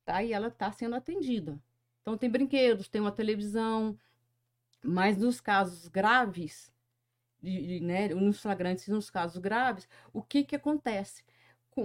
[0.05, 0.23] tá?
[0.23, 1.61] E ela está sendo atendida.
[2.03, 3.99] Então tem brinquedos, tem uma televisão,
[4.85, 6.73] mas nos casos graves,
[7.43, 11.25] de- de, né, nos flagrantes nos casos graves, o que que acontece?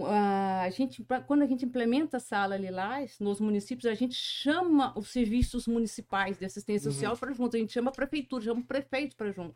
[0.08, 5.10] A gente, quando a gente implementa a sala Lilás nos municípios, a gente chama os
[5.10, 6.94] serviços municipais de assistência Uhum.
[6.94, 9.56] social para junto, a gente chama a prefeitura, chama o prefeito para junto.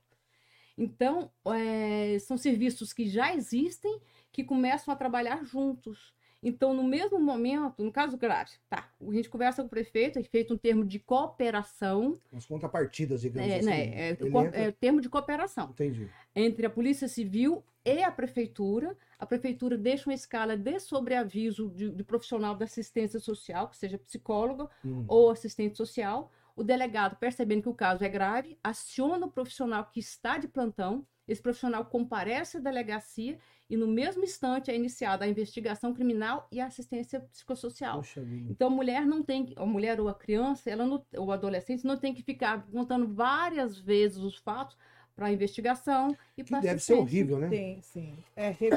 [0.77, 3.99] Então, é, são serviços que já existem,
[4.31, 6.13] que começam a trabalhar juntos.
[6.41, 10.23] Então, no mesmo momento, no caso grave, tá, a gente conversa com o prefeito, é
[10.23, 13.65] feito um termo de cooperação, As contrapartidas, digamos é, assim.
[13.65, 16.09] né, é, entra- é termo de cooperação Entendi.
[16.35, 18.95] entre a Polícia Civil e a Prefeitura.
[19.17, 23.97] A Prefeitura deixa uma escala de sobreaviso de, de profissional da assistência social, que seja
[23.97, 25.05] psicólogo Hum.
[25.07, 26.31] ou assistente social.
[26.55, 31.05] O delegado, percebendo que o caso é grave, aciona o profissional que está de plantão.
[31.27, 33.37] Esse profissional comparece à delegacia
[33.69, 37.99] e, no mesmo instante, é iniciada a investigação criminal e a assistência psicossocial.
[37.99, 38.49] Poxa vida.
[38.51, 41.85] Então, a mulher não tem, a mulher ou a criança, ela não, ou o adolescente
[41.85, 44.77] não tem que ficar contando várias vezes os fatos
[45.15, 47.49] para investigação e para deve ser horrível, né?
[47.49, 48.17] Sim, sim.
[48.35, 48.69] É, re-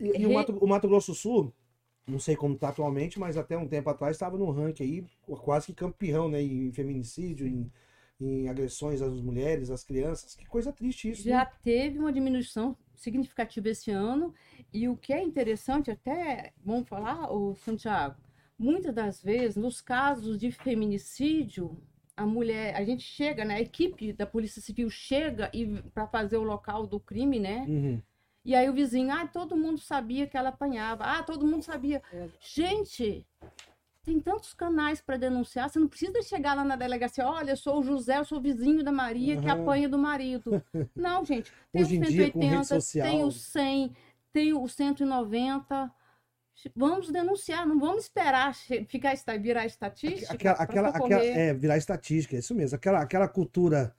[0.00, 1.52] E, e o, Mato, o Mato Grosso do Sul,
[2.06, 5.04] não sei como tá atualmente, mas até um tempo atrás estava no ranking aí,
[5.42, 6.42] quase que campeão, né?
[6.42, 7.70] Em feminicídio, em,
[8.20, 10.34] em agressões às mulheres, às crianças.
[10.34, 11.28] Que coisa triste isso.
[11.28, 11.50] Já né?
[11.62, 14.34] teve uma diminuição significativa esse ano,
[14.72, 18.16] e o que é interessante, até vamos falar, o Santiago,
[18.58, 21.76] muitas das vezes, nos casos de feminicídio,
[22.16, 26.38] a mulher, a gente chega, né, a equipe da Polícia Civil chega e para fazer
[26.38, 27.66] o local do crime, né?
[27.68, 28.02] Uhum.
[28.42, 31.02] E aí o vizinho, ah, todo mundo sabia que ela apanhava.
[31.04, 32.00] Ah, todo mundo sabia.
[32.12, 32.28] É.
[32.40, 33.26] Gente,
[34.06, 37.80] tem tantos canais para denunciar, você não precisa chegar lá na delegacia, olha, eu sou
[37.80, 39.62] o José, eu sou o vizinho da Maria que Aham.
[39.62, 40.62] apanha do marido.
[40.94, 43.10] Não, gente, tem Hoje o em dia, com rede 180, social.
[43.10, 43.96] tem o 100,
[44.32, 45.92] tem o 190.
[46.74, 52.38] Vamos denunciar, não vamos esperar ficar virar estatística Aquela, aquela, aquela, é, virar estatística, é
[52.38, 52.76] isso mesmo.
[52.76, 53.94] Aquela, aquela cultura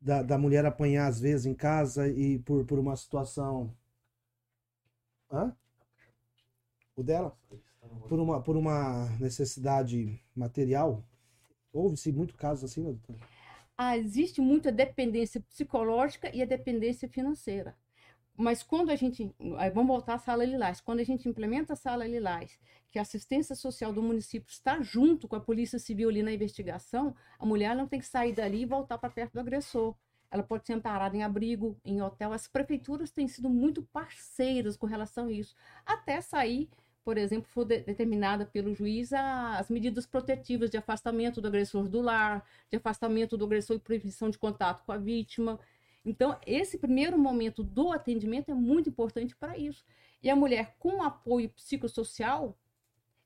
[0.00, 3.76] da, da mulher apanhar, às vezes, em casa e por, por uma situação.
[5.30, 5.54] Hã?
[6.96, 7.36] O dela?
[8.08, 11.04] Por uma, por uma necessidade material.
[11.72, 13.18] Houve-se muito casos assim, né, doutora?
[13.76, 17.74] Ah, existe muita dependência psicológica e a dependência financeira.
[18.36, 19.34] Mas quando a gente.
[19.74, 20.80] Vamos voltar à sala Lilás.
[20.80, 22.58] Quando a gente implementa a sala Lilás,
[22.90, 27.14] que a assistência social do município está junto com a Polícia Civil ali na investigação,
[27.38, 29.94] a mulher não tem que sair dali e voltar para perto do agressor.
[30.30, 32.32] Ela pode ser amparada em abrigo, em hotel.
[32.32, 35.54] As prefeituras têm sido muito parceiras com relação a isso.
[35.84, 36.70] Até sair
[37.04, 41.88] por exemplo, for de- determinada pelo juiz a- as medidas protetivas de afastamento do agressor
[41.88, 45.58] do lar, de afastamento do agressor e proibição de contato com a vítima.
[46.04, 49.84] Então, esse primeiro momento do atendimento é muito importante para isso.
[50.22, 52.56] E a mulher com apoio psicossocial,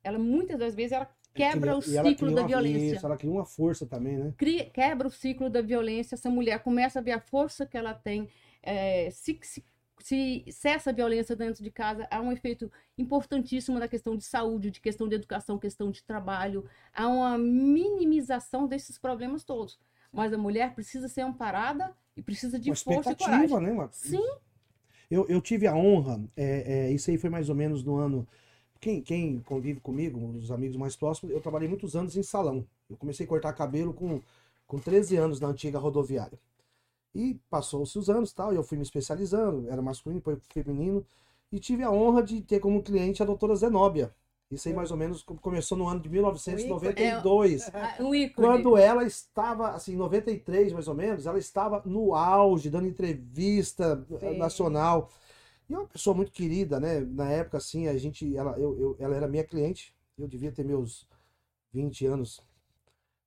[0.02, 3.06] ela muitas das vezes ela quebra o E ela ciclo cria da uma- violência Isso,
[3.06, 4.32] ela cria uma força também, né?
[4.36, 7.92] cria- quebra o ciclo da violência, essa mulher começa a ver a força que ela
[7.92, 8.28] tem,
[8.62, 9.64] é, se, se,
[10.00, 14.70] se cessa a violência dentro de casa, há um efeito importantíssimo na questão de saúde,
[14.70, 19.78] de questão de educação, questão de trabalho, há uma minimização desses problemas todos.
[20.12, 23.66] Mas a mulher precisa ser amparada e precisa de uma força e expectativa, coragem.
[23.66, 23.72] né?
[23.72, 23.88] Uma...
[23.92, 24.24] Sim.
[25.10, 28.26] Eu, eu tive a honra, é, é, isso aí foi mais ou menos no ano.
[28.80, 32.66] Quem, quem convive comigo, os amigos mais próximos, eu trabalhei muitos anos em salão.
[32.88, 34.20] Eu comecei a cortar cabelo com,
[34.66, 36.38] com 13 anos na antiga rodoviária.
[37.14, 41.04] E passou-se os anos tal, e eu fui me especializando, era masculino, depois feminino,
[41.52, 44.14] e tive a honra de ter como cliente a doutora Zenóbia.
[44.50, 47.70] Isso aí mais ou menos co- começou no ano de 1992.
[47.72, 48.46] Ah, Um ícone.
[48.46, 54.04] Quando ela estava, assim, em 93 mais ou menos, ela estava no auge, dando entrevista
[54.20, 54.38] eh, Sim.
[54.38, 55.10] nacional.
[55.68, 57.00] E é uma pessoa muito querida, né?
[57.00, 60.64] Na época, assim, a gente, ela, eu, eu- ela era minha cliente, eu devia ter
[60.64, 61.06] meus
[61.72, 62.40] 20 anos.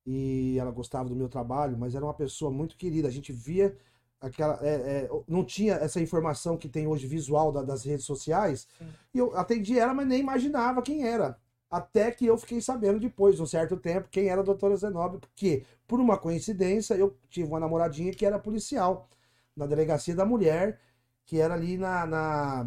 [0.08, 3.10] E ela gostava do meu trabalho, mas era uma pessoa muito querida.
[3.10, 3.76] A gente via
[4.22, 4.58] aquela.
[4.66, 8.68] é, é, não tinha essa informação que tem hoje visual da- das redes sociais.
[9.14, 11.38] E eu atendi ela, mas nem imaginava quem era.
[11.70, 15.20] Até que eu fiquei sabendo depois, de um certo tempo, quem era a doutora Zenobia,
[15.20, 19.10] porque, por uma coincidência, eu tive uma namoradinha que era policial,
[19.56, 20.80] na delegacia da mulher,
[21.28, 22.06] que era ali na.
[22.08, 22.66] na-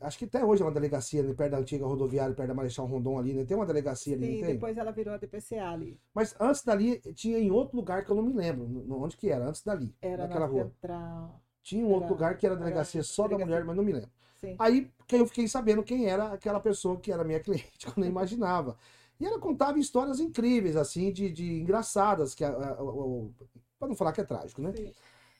[0.00, 2.86] acho que até hoje é uma delegacia, ali perto da antiga rodoviária, perto da Marechal
[2.86, 3.44] Rondon ali, né?
[3.44, 4.54] Tem uma delegacia ali, Sim, não tem?
[4.54, 6.00] depois ela virou a DPCA ali.
[6.14, 8.66] Mas antes dali, tinha em outro lugar que eu não me lembro,
[8.96, 10.64] onde que era, antes dali, Era naquela na rua.
[10.64, 11.42] central.
[11.62, 13.46] Tinha um outro era- lugar que era era delegacia só da delegacia.
[13.54, 14.10] mulher, mas não me lembro.
[14.40, 14.56] Sim.
[14.58, 17.92] Aí que eu fiquei sabendo quem era aquela pessoa que era minha cliente, que eu
[17.98, 18.78] nem imaginava.
[19.20, 23.34] E ela contava histórias incríveis, assim, de, de engraçadas, que a, a- o- o-
[23.78, 24.72] pra não falar que é trágico, né?
[24.74, 24.90] Sim.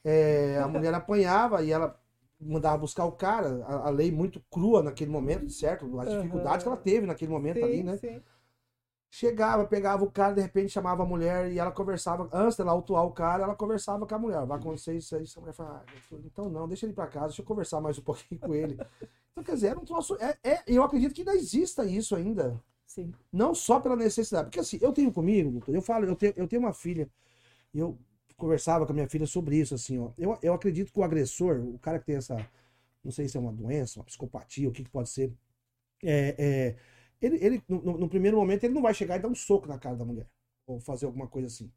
[0.04, 1.98] É, a mulher apanhava e ela
[2.40, 5.84] mandava buscar o cara, a, a lei muito crua naquele momento, certo?
[6.00, 6.16] As Aham.
[6.16, 7.96] dificuldades que ela teve naquele momento ali, Sim, né?
[7.96, 8.22] sim.
[9.12, 12.28] Chegava, pegava o cara, de repente chamava a mulher e ela conversava.
[12.32, 14.46] Antes dela autuar o cara, ela conversava com a mulher.
[14.46, 15.24] Vai acontecer isso aí.
[15.36, 18.02] A mulher fala, ah, então não, deixa ele pra casa, deixa eu conversar mais um
[18.04, 18.78] pouquinho com ele.
[19.32, 20.16] Então, quer dizer, era um troço.
[20.20, 22.60] É, é- eu acredito que ainda exista isso ainda.
[22.86, 23.12] Sim.
[23.32, 24.46] Não só pela necessidade.
[24.46, 27.08] Porque assim, eu tenho comigo, eu falo, eu tenho, eu tenho uma filha,
[27.74, 27.98] e eu
[28.40, 30.12] conversava com a minha filha sobre isso, assim, ó.
[30.18, 32.36] Eu, eu acredito que o agressor, o cara que tem essa,
[33.04, 35.32] não sei se é uma doença, uma psicopatia, o que, que pode ser,
[36.02, 36.76] é, é,
[37.22, 39.78] ele, ele no, no- primeiro momento, ele não vai chegar e dar um soco na
[39.78, 40.28] cara da mulher,
[40.66, 41.70] ou fazer alguma coisa assim.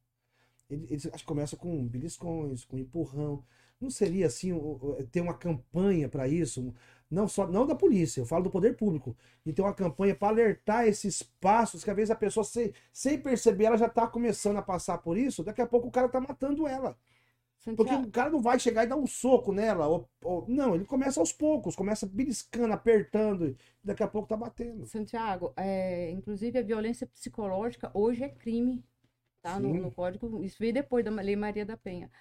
[0.69, 3.43] Ele, ele acho que começa com beliscões, com empurrão.
[3.79, 4.51] Não seria assim
[5.11, 6.73] ter uma campanha para isso?
[7.13, 9.15] Não só não da polícia, eu falo do poder público.
[9.45, 13.19] E ter uma campanha para alertar esses passos que às vezes a pessoa sem, sem
[13.21, 16.19] perceber ela já tá começando a passar por isso, daqui a pouco o cara tá
[16.19, 16.97] matando ela.
[17.75, 19.87] Porque Santiago, o cara não vai chegar e dar um soco nela.
[19.87, 24.35] Ou, ou- não, ele começa aos poucos, começa beliscando, apertando, e daqui a pouco tá
[24.35, 24.85] batendo.
[24.85, 28.83] Santiago, é, inclusive a violência psicológica hoje é crime,
[29.41, 29.59] tá?
[29.59, 32.11] No, no código, isso veio depois da Lei Maria da Penha.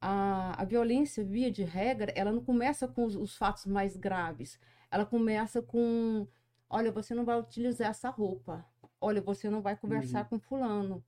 [0.00, 4.58] A, a violência, via de regra, ela não começa com os, os fatos mais graves.
[4.90, 6.26] Ela começa com,
[6.70, 8.64] olha, você não vai utilizar essa roupa.
[9.00, 10.28] Olha, você não vai conversar Uhum.
[10.28, 11.04] com fulano.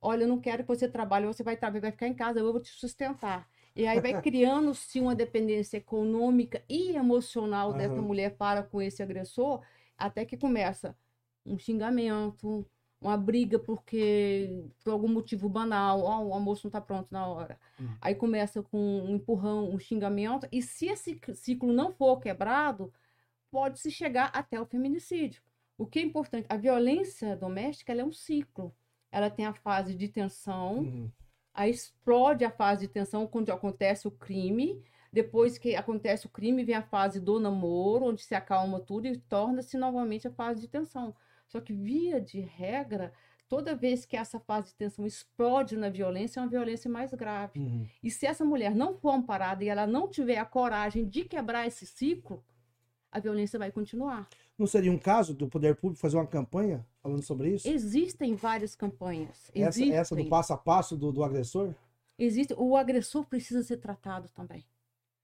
[0.00, 2.52] Olha, eu não quero que você trabalhe, você vai trabalhar, vai ficar em casa, eu
[2.52, 3.48] vou te sustentar.
[3.74, 8.02] E aí vai criando-se uma dependência econômica e emocional dessa Aham.
[8.02, 9.62] mulher para com esse agressor,
[9.96, 10.96] até que começa
[11.46, 12.66] um xingamento,
[13.02, 17.58] uma briga porque por algum motivo banal, ó, o almoço não está pronto na hora.
[17.80, 17.88] Hum.
[18.00, 22.92] Aí começa com um empurrão, um xingamento, e se esse ciclo não for quebrado,
[23.50, 25.42] pode se chegar até o feminicídio.
[25.76, 28.72] O que é importante, a violência doméstica é um ciclo.
[29.10, 31.10] Ela tem a fase de tensão, Uhum.
[31.52, 34.82] aí explode a fase de tensão quando acontece o crime.
[35.12, 39.18] Depois que acontece o crime, vem a fase do namoro, onde se acalma tudo e
[39.18, 41.14] torna-se novamente a fase de tensão.
[41.52, 43.12] Só que, via de regra,
[43.46, 47.60] toda vez que essa fase de tensão explode na violência, é uma violência mais grave.
[47.60, 47.86] Uhum.
[48.02, 51.66] E se essa mulher não for amparada e ela não tiver a coragem de quebrar
[51.66, 52.42] esse ciclo,
[53.10, 54.26] a violência vai continuar.
[54.58, 57.68] Não seria um caso do poder público fazer uma campanha falando sobre isso?
[57.68, 59.50] Existem várias campanhas.
[59.54, 59.92] Essa, Existem.
[59.92, 61.74] essa do passo a passo do, do agressor?
[62.18, 64.64] Existe, o agressor precisa ser tratado também.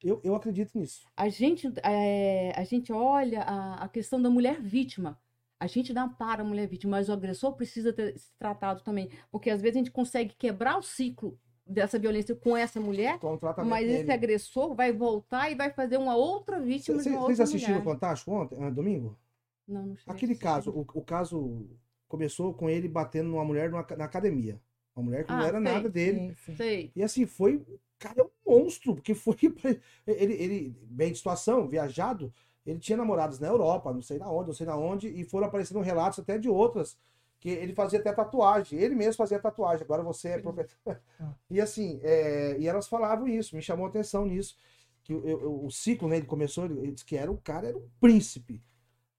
[0.04, 1.06] Eu, eu acredito nisso.
[1.16, 5.18] A gente, é, a gente olha a, a questão da mulher vítima.
[5.60, 9.10] A gente não para a mulher vítima, mas o agressor precisa ter ser tratado também.
[9.30, 13.34] Porque às vezes a gente consegue quebrar o ciclo dessa violência com essa mulher, Com
[13.34, 14.12] o tratamento mas esse dele.
[14.12, 17.82] agressor vai voltar e vai fazer uma outra vítima de Cê- uma Vocês assistiram o.
[17.82, 19.18] Fantástico ontem, ah, domingo?
[19.66, 21.66] Não, não cheguei Aquele caso, o, o caso
[22.06, 24.58] começou com ele batendo numa mulher numa- na academia.
[24.96, 25.72] Uma mulher que não Ah, era sei.
[25.72, 26.18] nada dele.
[26.20, 26.56] Sim, sim.
[26.56, 26.92] Sei.
[26.96, 27.62] E assim, foi.
[27.98, 28.30] Cara, é um
[28.60, 29.36] monstro, porque foi.
[30.06, 32.32] Ele, ele, bem de situação, viajado,
[32.66, 35.46] ele tinha namoradas na Europa, não sei na onde, não sei na onde, e foram
[35.46, 36.98] aparecendo relatos até de outras,
[37.40, 40.78] que ele fazia até tatuagem, ele mesmo fazia tatuagem, agora você é proprietário.
[41.50, 44.54] E assim, é, e elas falavam isso, me chamou a atenção nisso.
[45.02, 47.68] Que eu- eu- o ciclo, né, ele começou, ele, ele disse que era o cara,
[47.68, 48.62] era um príncipe.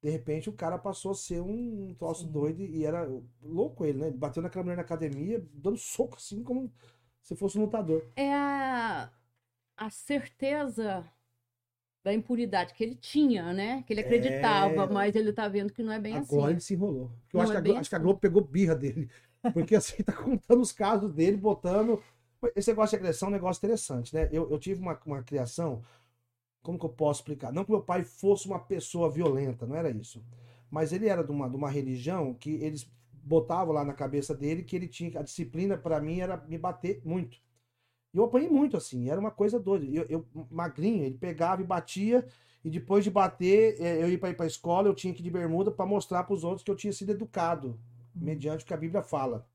[0.02, 2.32] De repente o cara passou a ser um troço Sim.
[2.32, 3.10] doido e era
[3.42, 4.08] louco ele, né?
[4.08, 6.72] Ele bateu naquela mulher na academia, dando soco assim como
[7.22, 8.06] se fosse um lutador.
[8.16, 9.10] É a,
[9.78, 11.06] a certeza
[12.04, 13.84] da impunidade que ele tinha, né?
[13.84, 14.88] Que ele acreditava, É.
[14.88, 16.52] mas ele tá vendo que não é bem Agora assim.
[16.52, 17.12] ele se enrolou.
[17.34, 18.04] Eu acho, é que a, bem Glo- acho que a assim.
[18.06, 19.10] Globo pegou birra dele.
[19.54, 22.02] Porque assim, tá contando os casos dele, botando.
[22.56, 24.30] Esse negócio de agressão é um negócio interessante, né?
[24.32, 25.84] Eu, eu tive uma, uma criação.
[26.62, 27.52] Como que eu posso explicar?
[27.54, 30.24] Não que meu pai fosse uma pessoa violenta, não era isso.
[30.72, 34.64] Mas ele era de uma, de uma religião que eles botavam lá na cabeça dele
[34.64, 35.20] que ele tinha.
[35.20, 37.38] A disciplina, para mim, era me bater muito.
[38.14, 39.86] E eu apanhei muito, assim, era uma coisa doida.
[39.86, 42.26] Eu, eu magrinho, ele pegava e batia,
[42.64, 45.24] e depois de bater, eh, eu ia para ir para escola, eu tinha que ir
[45.24, 47.80] de bermuda para mostrar para os outros que eu tinha sido educado,
[48.16, 49.48] mediante o que a Bíblia fala.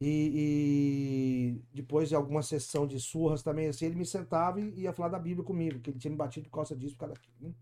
[0.00, 4.92] E, e depois de alguma sessão de surras também, assim, ele me sentava e ia
[4.92, 7.34] falar da Bíblia comigo, que ele tinha me batido por causa disso, por causa daquilo.
[7.40, 7.54] né?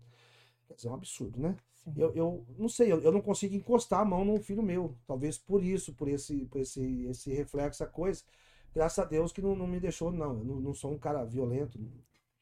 [0.67, 1.57] Quer dizer, é um absurdo, né?
[1.75, 1.93] Sim.
[1.97, 4.95] Eu, eu não sei, eu, eu não consigo encostar a mão num filho meu.
[5.07, 8.23] Talvez por isso, por esse, por esse, esse reflexo, essa coisa.
[8.75, 10.37] Graças a Deus que não, não me deixou, não.
[10.39, 11.79] Eu não, não sou um cara violento,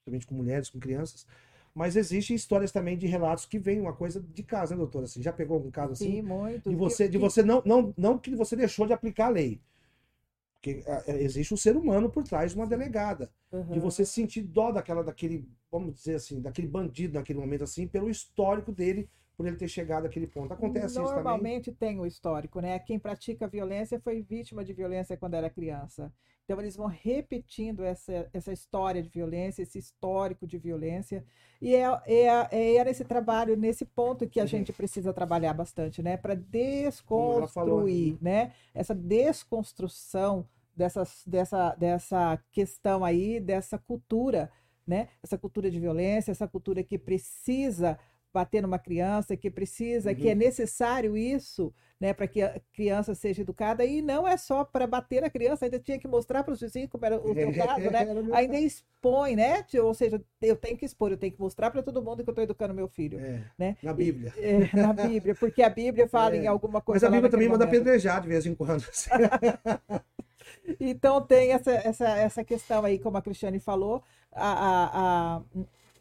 [0.04, 1.28] principalmente com mulheres, com crianças.
[1.76, 5.08] Mas existem histórias também de relatos que vem uma coisa de casa, né, doutora?
[5.08, 6.16] Você já pegou algum caso assim?
[6.16, 6.70] Sim, muito.
[6.70, 9.62] De você, de você não, não, não que você deixou de aplicar a lei.
[10.54, 13.30] Porque ah, eh, existe um ser humano por trás de uma delegada.
[13.52, 13.80] De Uhum.
[13.80, 18.72] você sentir dó daquela, daquele, vamos dizer assim, daquele bandido naquele momento assim, pelo histórico
[18.72, 20.54] dele, por ele ter chegado àquele ponto.
[20.54, 21.14] Acontece isso também.
[21.16, 22.78] Normalmente tem o histórico, né?
[22.80, 26.12] Quem pratica violência foi vítima de violência quando era criança.
[26.46, 31.24] Então eles vão repetindo essa, essa história de violência, esse histórico de violência.
[31.62, 34.48] E é, é, é, era esse trabalho, nesse ponto que a Uhum.
[34.48, 36.18] gente precisa trabalhar bastante, né?
[36.18, 38.52] Para falou, desconstruir, né?
[38.74, 44.52] Essa desconstrução dessas, dessa, dessa questão aí, dessa cultura,
[44.86, 45.08] né?
[45.24, 47.98] Essa cultura de violência, essa cultura que precisa
[48.34, 53.42] bater numa criança, que precisa, que é necessário isso, né, para que a criança seja
[53.44, 56.60] educada, e não é só para bater a criança, ainda tinha que mostrar para os
[56.60, 58.08] vizinhos como era o teu caso, né?
[58.34, 59.64] Ainda expõe, né?
[59.82, 62.34] Ou seja, eu tenho que expor, eu tenho que mostrar para todo mundo que eu
[62.34, 63.78] estou educando meu filho, É, né?
[63.82, 64.34] na Bíblia.
[64.38, 66.40] É, na Bíblia, porque a Bíblia fala É.
[66.40, 67.82] em alguma Mas coisa a lá Bíblia também naquele manda momento.
[67.82, 68.84] apedrejar de vez em quando.
[68.90, 69.10] assim.
[70.80, 75.42] Então tem essa, essa, essa questão aí, como a Cristiane falou, a, a, a-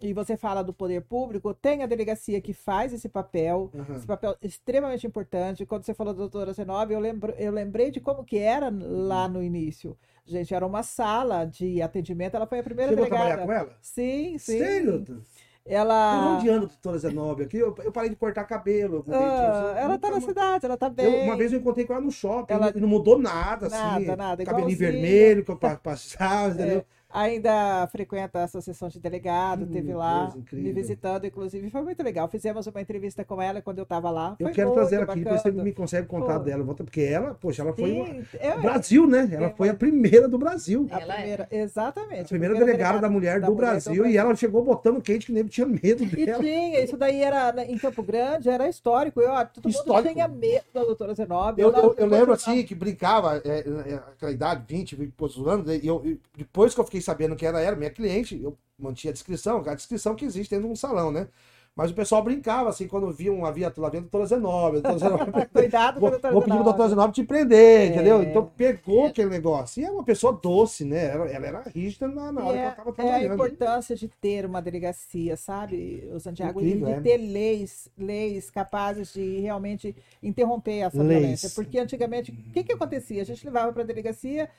[0.03, 3.97] e você fala do poder público, tem a delegacia que faz esse papel, Aham.
[3.97, 5.65] esse papel extremamente importante.
[5.65, 9.29] Quando você falou da doutora Zenobia, eu, lembro, eu lembrei de como que era lá
[9.29, 9.97] no início.
[10.25, 13.29] Gente, era uma sala de atendimento, ela foi a primeira Chegou delegada.
[13.37, 13.79] trabalhar com ela?
[13.81, 14.59] Sim, sim.
[14.59, 15.23] Sério?
[15.65, 17.57] Ela, onde anda a doutora Zenobia aqui?
[17.57, 19.05] Eu, eu parei de cortar cabelo.
[19.07, 21.23] eu ah, ela tá nunca na cidade, ela tá Eu- bem.
[21.25, 23.77] uma vez eu encontrei com ela no shopping Ela- e não mudou nada, assim.
[23.77, 26.85] Nada, nada, Cabelinho vermelho que eu pa- passava, entendeu?
[27.13, 32.27] Ainda frequenta a associação de delegado, Hum, teve lá me visitando, inclusive, foi muito legal.
[32.29, 34.35] Fizemos uma entrevista com ela quando eu estava lá.
[34.39, 36.45] Eu Foi quero muito trazer ela aqui, depois você me consegue contar Foi.
[36.45, 36.65] dela.
[36.75, 38.07] Porque ela, poxa, ela foi uma...
[38.07, 39.29] Sim, é, Brasil, né?
[39.31, 40.89] Ela É, foi a primeira do Brasil.
[40.91, 41.17] a Ela é.
[41.19, 42.23] primeira, exatamente.
[42.23, 44.07] A primeira delegada da mulher do Brasil.
[44.07, 46.43] E ela chegou botando quente que nem tinha medo E dela.
[46.43, 49.21] tinha, isso daí era na- em Campo Grande, era histórico.
[49.21, 50.09] Eu, ó, todo Histórico.
[50.09, 51.63] mundo tinha medo da doutora Zenobia.
[51.63, 55.47] Eu, eu, eu lembro assim que brincava, é, é, aquela idade, 20, 20 e poucos
[55.47, 58.57] anos, e eu, e depois que eu fiquei sabendo que ela era minha cliente, eu
[58.79, 61.29] mantinha a descrição, a descrição que existe dentro de um salão, né?
[61.75, 64.27] Mas o pessoal brincava, assim, quando via uma viatura vendo doutora
[64.73, 65.47] doutora Zenobia.
[65.55, 66.65] Cuidado com a doutora vou pedir pro Zenobia.
[66.65, 67.87] doutor Zenobia te prender, É.
[67.87, 68.23] entendeu?
[68.23, 69.81] Então pegou aquele negócio.
[69.81, 71.07] E é uma pessoa doce, né?
[71.07, 73.33] Ela, ela era rígida na, na hora que é, ela tava é a trabalhando.
[73.33, 77.01] importância de ter uma delegacia, sabe, o Santiago, de, Incrível, de é.
[77.01, 81.21] ter leis, leis capazes de realmente interromper essa Leis.
[81.21, 81.51] violência.
[81.55, 83.23] Porque antigamente, o que, que acontecia?
[83.23, 84.51] A gente levava para a delegacia,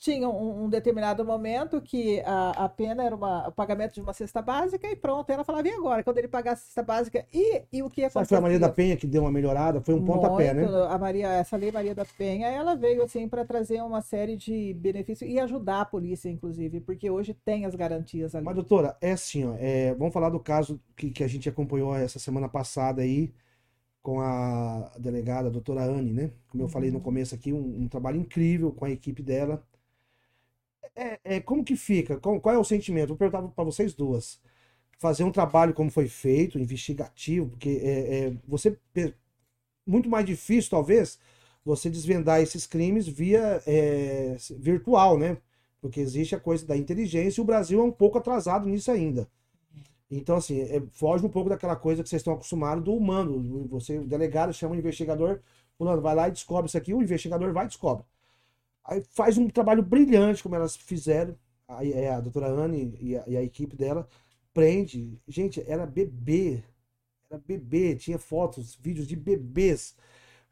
[0.00, 4.14] tinha um, um determinado momento que a, a pena era uma- o pagamento de uma
[4.14, 5.30] cesta básica e pronto.
[5.30, 6.02] Ela falava, e agora?
[6.02, 8.24] Quando ele pagasse a cesta básica, e, e o que Sabe acontecia?
[8.24, 9.80] que foi a Maria da Penha que deu uma melhorada?
[9.82, 10.64] Foi um pontapé, né?
[10.88, 14.74] A Maria, essa lei Maria da Penha, ela veio assim para trazer uma série de
[14.74, 18.44] benefícios e ajudar a polícia, inclusive, porque hoje tem as garantias ali.
[18.44, 21.94] Mas, doutora, é assim, ó, é, vamos falar do caso que, que a gente acompanhou
[21.94, 23.32] essa semana passada aí
[24.02, 26.30] com a delegada, a doutora Anne, né?
[26.48, 29.62] Como eu falei no começo aqui, um, um trabalho incrível com a equipe dela.
[30.94, 32.18] É, é, como que fica?
[32.18, 33.08] Qual, qual é o sentimento?
[33.08, 34.40] Vou perguntar para vocês duas.
[34.98, 38.78] fazer um trabalho como foi feito, investigativo, porque é, é, você
[39.86, 41.18] muito mais difícil, talvez,
[41.64, 45.38] você desvendar esses crimes via é, virtual, né?
[45.80, 49.28] Porque existe a coisa da inteligência e o Brasil é um pouco atrasado nisso ainda.
[50.10, 53.68] Então, assim, é, foge um pouco daquela coisa que vocês estão acostumados do humano.
[53.68, 55.40] Você, o delegado chama o investigador,
[55.78, 58.04] fulano, vai lá e descobre isso aqui, o investigador vai e descobre.
[58.84, 61.36] Aí faz um trabalho brilhante, como elas fizeram,
[61.68, 64.08] a, é, a doutora Anne e a, e a equipe dela,
[64.52, 65.20] prende.
[65.28, 66.62] Gente, era bebê.
[67.30, 69.94] Era bebê, tinha fotos, vídeos de bebês.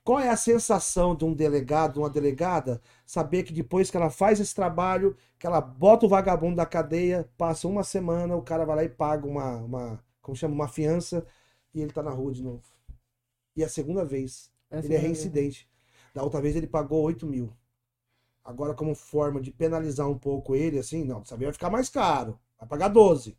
[0.04, 4.08] Qual é a sensação de um delegado, de uma delegada, saber que depois que ela
[4.08, 8.64] faz esse trabalho, que ela bota o vagabundo da cadeia, passa uma semana, o cara
[8.64, 11.26] vai lá e paga uma, uma como chama, uma fiança,
[11.74, 12.62] e ele tá na rua de novo.
[13.56, 14.50] E é a segunda vez.
[14.70, 15.68] Ele é reincidente.
[16.14, 17.52] Da outra vez ele pagou 8 mil.
[18.48, 21.90] Agora, como forma de penalizar um pouco ele, assim, não, dessa vez vai ficar mais
[21.90, 22.40] caro.
[22.58, 23.36] Vai pagar 12.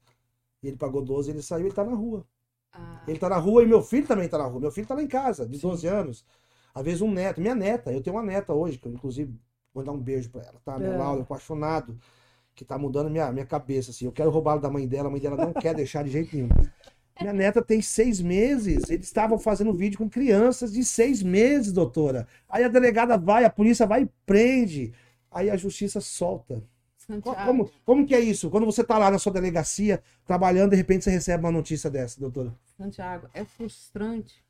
[0.61, 2.23] E ele pagou 12, ele saiu, ele tá na rua.
[2.72, 4.60] Ah, Ele tá na rua e meu filho também tá na rua.
[4.61, 6.23] Meu filho tá lá em casa, de 12 anos.
[6.76, 7.41] Às vezes um neto.
[7.41, 9.34] Minha neta, eu tenho uma neta hoje, que eu inclusive
[9.73, 10.77] vou dar um beijo pra ela, tá?
[10.77, 10.98] Minha É.
[10.98, 11.98] Laura, apaixonado,
[12.53, 14.06] que tá mudando minha, minha cabeça, assim.
[14.06, 16.49] Eu quero roubá-lo da mãe dela, a mãe dela não quer deixar de jeito nenhum.
[17.20, 18.90] Minha neta tem seis meses.
[18.90, 22.28] Eles estavam fazendo vídeo com crianças de seis meses, doutora.
[22.48, 24.94] Aí a delegada vai, a polícia vai e prende.
[25.32, 26.64] Aí a justiça solta.
[26.98, 28.50] Santiago, Como, como que é isso?
[28.50, 32.20] Quando você tá lá na sua delegacia, trabalhando, de repente você recebe uma notícia dessa,
[32.20, 32.54] doutora.
[32.78, 34.44] Santiago, é frustrante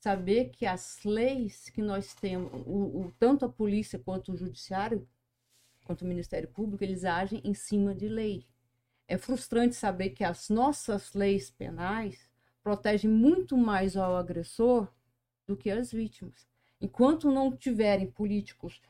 [0.00, 5.06] saber que as leis que nós temos, o, o- tanto a polícia quanto o judiciário,
[5.84, 8.44] quanto o Ministério Público, eles agem em cima de lei.
[9.08, 12.28] É frustrante saber que as nossas leis penais
[12.62, 14.88] protegem muito mais ao agressor
[15.46, 16.46] do que as vítimas.
[16.80, 18.80] Enquanto não tiverem políticos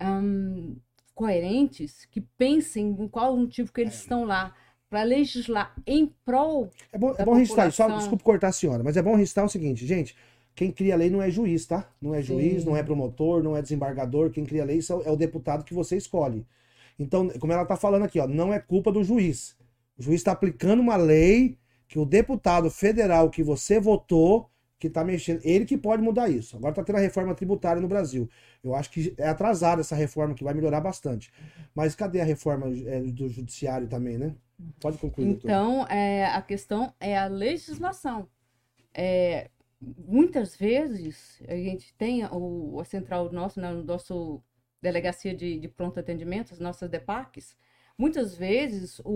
[0.00, 0.76] hum,
[1.14, 4.54] coerentes, que pensem em qual o motivo que eles estão lá,
[4.88, 7.70] para legislar em prol É bom, é bom registrar.
[7.70, 10.16] Só, desculpa cortar a senhora, mas é bom registrar o seguinte, gente.
[10.52, 11.88] Quem cria a lei não é juiz, tá?
[12.02, 12.68] Não é juiz, Sim.
[12.68, 14.30] não é promotor, não é desembargador.
[14.30, 16.44] Quem cria a lei é o deputado que você escolhe.
[17.00, 19.56] Então, como ela tá falando aqui, ó, não é culpa do juiz.
[19.98, 21.58] O juiz está aplicando uma lei
[21.88, 26.58] que o deputado federal que você votou, que tá mexendo, ele que pode mudar isso.
[26.58, 28.28] Agora tá tendo a reforma tributária no Brasil.
[28.62, 31.32] Eu acho que é atrasada essa reforma, que vai melhorar bastante.
[31.74, 34.34] Mas cadê a reforma é, do judiciário também, né?
[34.78, 35.48] Pode concluir, doutor.
[35.48, 38.28] Então, é, a questão é a legislação.
[38.92, 39.48] É,
[39.80, 44.42] muitas vezes a gente tem o, a central nossa, né, o nosso
[44.82, 47.56] delegacia de, de pronto atendimento, as nossas DEPACs,
[47.98, 49.12] muitas vezes o,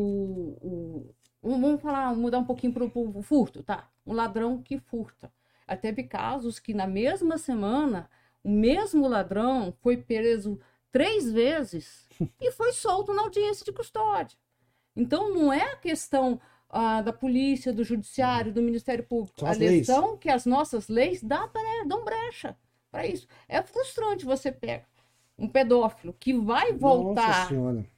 [0.61, 3.89] o- um- vamos falar, mudar um pouquinho para o furto, tá?
[4.07, 5.33] Um ladrão que furta.
[5.67, 8.09] Até teve casos que na mesma semana
[8.43, 10.61] o mesmo ladrão foi preso
[10.93, 12.07] três vezes
[12.41, 14.37] e foi solto na audiência de custódia.
[14.95, 19.41] Então não é a questão ah, da polícia, do judiciário, do Ministério Público.
[19.41, 19.73] São a leis.
[19.89, 21.49] lição que as nossas leis dá
[21.87, 22.57] dão brecha
[22.91, 23.27] para isso.
[23.49, 24.87] É frustrante você pegar
[25.39, 27.49] um pedófilo que vai voltar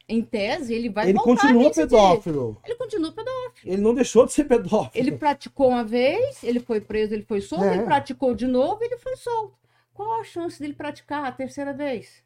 [0.09, 2.61] em tese, ele vai Ele voltar continua pedófilo.
[2.65, 3.73] Ele continua pedófilo.
[3.73, 4.91] Ele não deixou de ser pedófilo.
[4.95, 7.75] Ele praticou uma vez, ele foi preso, ele foi solto, É.
[7.75, 9.55] ele praticou de novo, ele foi solto.
[9.93, 12.23] Qual a chance dele praticar a terceira vez?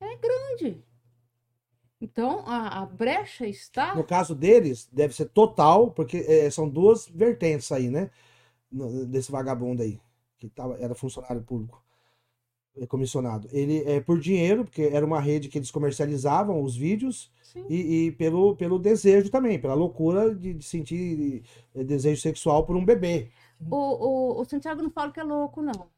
[0.00, 0.82] É grande.
[2.00, 3.94] Então, a, a brecha está.
[3.94, 8.10] No caso deles, deve ser total, porque é, são duas vertentes aí, né?
[9.08, 10.00] Desse vagabundo aí,
[10.38, 11.82] que tava, era funcionário público,
[12.88, 13.48] comissionado.
[13.52, 17.30] Ele é por dinheiro, porque era uma rede que eles comercializavam os vídeos,
[17.68, 21.44] e, e pelo, pelo desejo também, pela loucura de, de sentir
[21.74, 23.28] eh, desejo sexual por um bebê.
[23.70, 25.88] O, o, o Santiago não fala que é louco, não.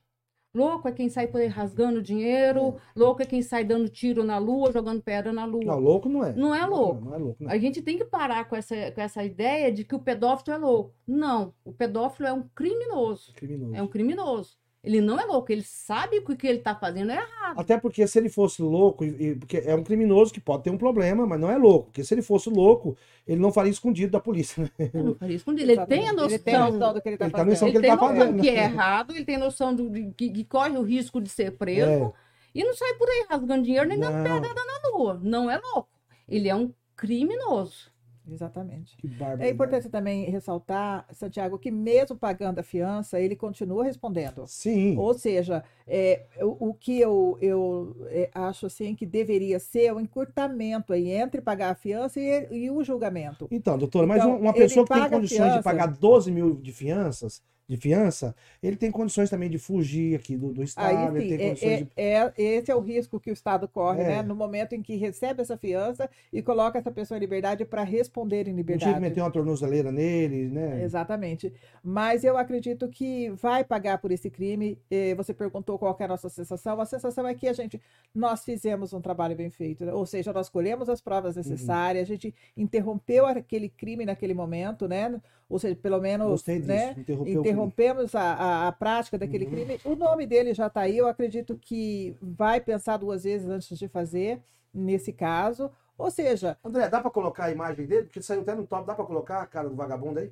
[0.54, 4.38] Louco é quem sai por aí rasgando dinheiro, louco é quem sai dando tiro na
[4.38, 5.64] lua, jogando pedra na lua.
[5.64, 6.32] Não, louco não é.
[6.32, 7.00] Não é louco.
[7.00, 7.50] Não, não é louco, não.
[7.50, 10.58] A gente tem que parar com essa, com essa ideia de que o pedófilo é
[10.58, 10.94] louco.
[11.06, 13.34] Não, o pedófilo é um criminoso.
[13.34, 13.74] Criminoso.
[13.74, 14.56] É um criminoso.
[14.86, 17.58] Ele não é louco, ele sabe que o que ele está fazendo é errado.
[17.58, 20.70] Até porque se ele fosse louco, e- e- porque é um criminoso que pode ter
[20.70, 21.86] um problema, mas não é louco.
[21.86, 22.96] Porque se ele fosse louco,
[23.26, 24.62] ele não faria escondido da polícia.
[24.62, 24.70] né?
[24.94, 25.68] Ele não faria escondido.
[25.72, 26.28] Ele tem a noção.
[26.28, 27.50] Ele tem a noção do que ele está Ele tá fazendo.
[27.52, 28.40] noção que Ele ele tem tá noção fazendo.
[28.42, 31.50] que é errado, ele tem noção do, de, que, que corre o risco de ser
[31.58, 32.12] preso É.
[32.54, 34.22] e não sai por aí rasgando dinheiro nem dando Não.
[34.40, 35.20] pedra na lua.
[35.20, 35.88] Não é louco.
[36.28, 37.90] Ele é um criminoso.
[38.30, 38.96] Exatamente.
[38.96, 39.42] Que bárbaro.
[39.42, 44.44] É importante também ressaltar, Santiago, que mesmo pagando a fiança, ele continua respondendo.
[44.46, 44.96] Sim.
[44.96, 50.00] Ou seja, é, o, o que eu, eu é, acho assim que deveria ser o
[50.00, 53.46] encurtamento aí entre pagar a fiança e, e o julgamento.
[53.50, 55.62] Então, doutora, mas Então, uma, uma ele pessoa que tem condições de fiança.
[55.62, 60.52] pagar 12 mil de fianças, de fiança, ele tem condições também de fugir aqui do,
[60.52, 61.88] do estado, Aí sim, tem é, é- de.
[61.97, 64.06] é- esse é o risco que o Estado corre, É.
[64.06, 64.22] né?
[64.22, 68.47] No momento em que recebe essa fiança e coloca essa pessoa em liberdade para responder
[68.47, 69.01] em Não tinha que liberdade.
[69.01, 70.82] meter uma tornozeleira nele, né?
[70.84, 71.52] Exatamente.
[71.82, 74.78] Mas eu acredito que vai pagar por esse crime.
[74.88, 76.80] Eh, Você perguntou qual é a nossa sensação.
[76.80, 77.80] A sensação é que a gente,
[78.14, 79.93] nós fizemos um trabalho bem feito, né?
[79.93, 81.43] ou seja, nós colhemos as provas Uhum.
[81.43, 85.20] necessárias, a gente interrompeu aquele crime naquele momento, né?
[85.48, 86.94] Ou seja, pelo menos, Gostei disso, né?
[86.98, 87.55] interrompeu crime.
[87.56, 89.50] Interrompemos a, a, a prática daquele Uhum.
[89.50, 89.80] crime.
[89.84, 90.96] O nome dele já está aí.
[90.98, 94.40] Eu acredito que vai pensar duas vezes antes de fazer,
[94.72, 95.70] nesse caso.
[95.98, 98.04] Ou seja, André, dá pra colocar a imagem dele?
[98.04, 100.30] Porque saiu até no top, dá pra colocar a cara do vagabundo aí?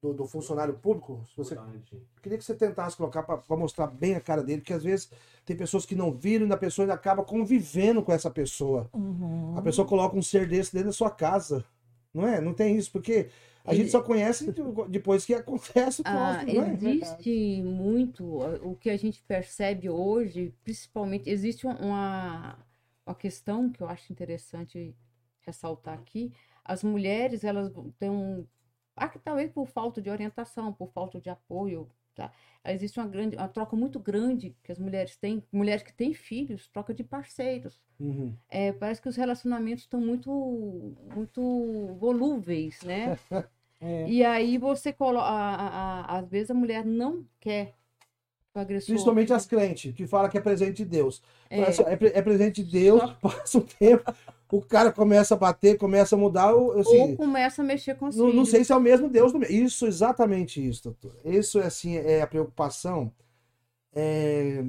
[0.00, 1.24] Do, do funcionário público?
[1.30, 1.54] Se você...
[1.56, 4.84] Eu queria que você tentasse colocar pra, pra mostrar bem a cara dele, porque às
[4.84, 5.10] vezes
[5.44, 8.88] tem pessoas que não viram e a pessoa ainda acaba convivendo com essa pessoa.
[8.92, 11.64] uhum, A pessoa coloca um ser desse dentro da sua casa.
[12.14, 12.40] Não é?
[12.40, 13.28] Não tem isso, porque
[13.68, 16.72] a gente só conhece de- depois que acontece o Ah, não é?
[16.72, 22.58] existe muito ah, o que a gente percebe hoje, principalmente, existe um- uma,
[23.06, 24.94] uma questão que eu acho interessante
[25.40, 26.32] ressaltar aqui.
[26.64, 28.46] As mulheres, elas têm um.
[28.96, 32.32] ah, Talvez por falta de orientação, por falta de apoio, tá?
[32.66, 36.68] Existe uma grande, uma troca muito grande que as mulheres têm, mulheres que têm filhos,
[36.68, 37.80] troca de parceiros.
[37.98, 38.34] Uhum.
[38.50, 40.30] É, parece que os relacionamentos estão muito,
[41.14, 43.16] muito volúveis, né?
[43.80, 44.08] é.
[44.08, 45.26] E aí você coloca.
[46.08, 47.74] Às vezes a mulher não quer
[48.52, 48.88] que o agressor.
[48.88, 51.22] Principalmente as crentes, que fala que é presente de Deus.
[51.50, 54.04] É, assim, É, pre- é presente de Deus, Só- passa o tempo,
[54.50, 56.50] o cara começa a bater, começa a mudar.
[56.50, 59.08] eu- ou Assim, começa a mexer com os não, não sei se é o mesmo
[59.08, 59.32] Deus.
[59.48, 61.14] Isso, exatamente isso, doutor.
[61.24, 63.12] Isso é assim, é a preocupação.
[63.94, 64.64] é,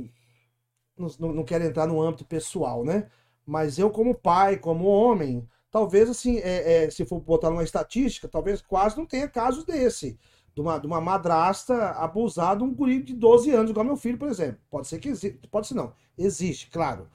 [0.98, 3.10] não, não quero entrar no âmbito pessoal, né?
[3.46, 8.28] Mas eu, como pai, como homem, talvez assim, é, é, se for botar numa estatística,
[8.28, 10.18] talvez quase não tenha casos desse.
[10.56, 14.18] De uma, de uma madrasta abusar de um guri de 12 anos, igual meu filho,
[14.18, 14.60] por exemplo.
[14.70, 15.94] Pode ser que existe, pode ser não.
[16.18, 17.08] Existe, claro.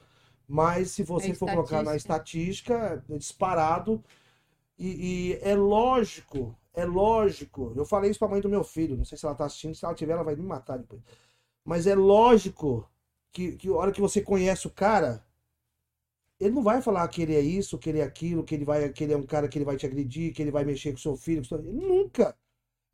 [0.47, 3.03] Mas se você É for colocar na estatística.
[3.09, 4.03] é disparado.
[4.77, 7.73] E, e é lógico, é lógico.
[7.75, 8.97] Eu falei isso pra mãe do meu filho.
[8.97, 9.75] Não sei se ela tá assistindo.
[9.75, 11.01] Se ela tiver, ela vai me matar depois.
[11.63, 12.89] Mas é lógico
[13.31, 15.25] que, que a hora que você conhece o cara,
[16.39, 18.89] ele não vai falar que ele é isso, que ele é aquilo, que ele vai,
[18.89, 20.97] que ele é um cara que ele vai te agredir, que ele vai mexer com
[20.97, 21.41] seu filho.
[21.41, 22.35] com seu- Nunca.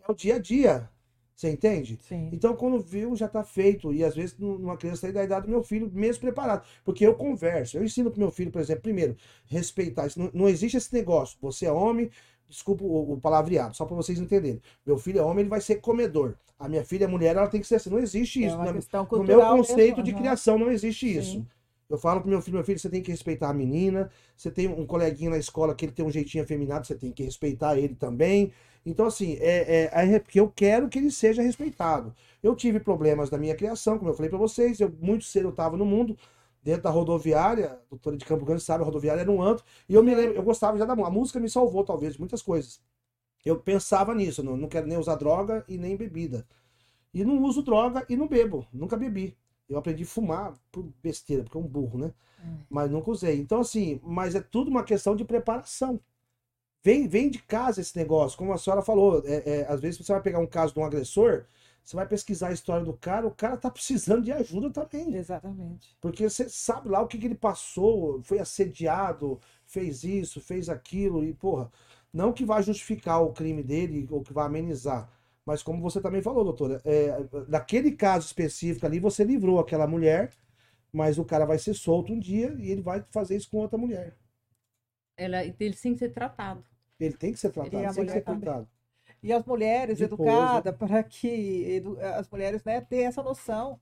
[0.07, 0.89] É o dia a dia.
[1.35, 1.97] Você entende?
[2.07, 2.29] Sim.
[2.31, 3.91] Então, quando viu, já tá feito.
[3.91, 6.63] E às vezes, numa criança aí da idade do meu filho, mesmo preparado.
[6.83, 7.77] Porque eu converso.
[7.77, 9.15] Eu ensino pro meu filho, por exemplo, primeiro,
[9.47, 10.07] respeitar.
[10.15, 11.37] Não, não existe esse negócio.
[11.41, 12.11] Você é homem,
[12.47, 14.61] desculpa o, o palavreado, só para vocês entenderem.
[14.85, 16.35] Meu filho é homem, ele vai ser comedor.
[16.59, 17.89] A minha filha é mulher, ela tem que ser assim.
[17.89, 18.55] Não existe É isso.
[18.55, 21.19] uma questão No cultural meu conceito mesmo, de criação não existe Sim.
[21.19, 21.47] isso.
[21.91, 24.09] Eu falo pro meu filho, meu filho, você tem que respeitar a menina.
[24.35, 27.23] Você tem um coleguinha na escola que ele tem um jeitinho afeminado, você tem que
[27.23, 28.53] respeitar ele também.
[28.85, 32.13] Então, assim, é, é, é porque eu quero que ele seja respeitado.
[32.41, 34.79] Eu tive problemas na minha criação, como eu falei pra vocês.
[34.79, 36.17] Eu, muito cedo eu tava no mundo,
[36.63, 37.73] dentro da rodoviária.
[37.73, 39.63] A doutora de Campo Grande sabe, a rodoviária era um antro.
[39.87, 41.11] E eu me lembro, eu gostava já da música.
[41.11, 42.81] A música me salvou, talvez, de muitas coisas.
[43.45, 46.45] Eu pensava nisso, não, não quero nem usar droga e nem bebida.
[47.13, 49.37] E não uso droga e não bebo, nunca bebi.
[49.71, 52.13] Eu aprendi a fumar por besteira, porque é um burro, né?
[52.69, 53.39] Mas nunca usei.
[53.39, 55.99] Então, assim, mas é tudo uma questão de preparação.
[56.83, 59.21] Vem, vem de casa esse negócio, como a senhora falou.
[59.25, 61.45] É, é, às vezes você vai pegar um caso de um agressor,
[61.83, 65.15] você vai pesquisar a história do cara, o cara tá precisando de ajuda também.
[65.15, 65.95] Exatamente.
[66.01, 71.23] Porque você sabe lá o que, que ele passou, foi assediado, fez isso, fez aquilo,
[71.23, 71.71] e porra,
[72.13, 75.09] não que vá justificar o crime dele ou que vá amenizar.
[75.45, 80.31] Mas como você também falou, doutora, é, daquele caso específico ali, você livrou aquela mulher,
[80.93, 83.77] mas o cara vai ser solto um dia e ele vai fazer isso com outra
[83.77, 84.15] mulher.
[85.17, 86.65] Ela, ele tem que ser tratado.
[86.99, 88.49] Ele tem que ser tratado, E a tem que ser também.
[88.49, 88.69] tratado.
[89.23, 93.79] E as mulheres Depois, educadas para que edu- as mulheres né, tenham essa noção.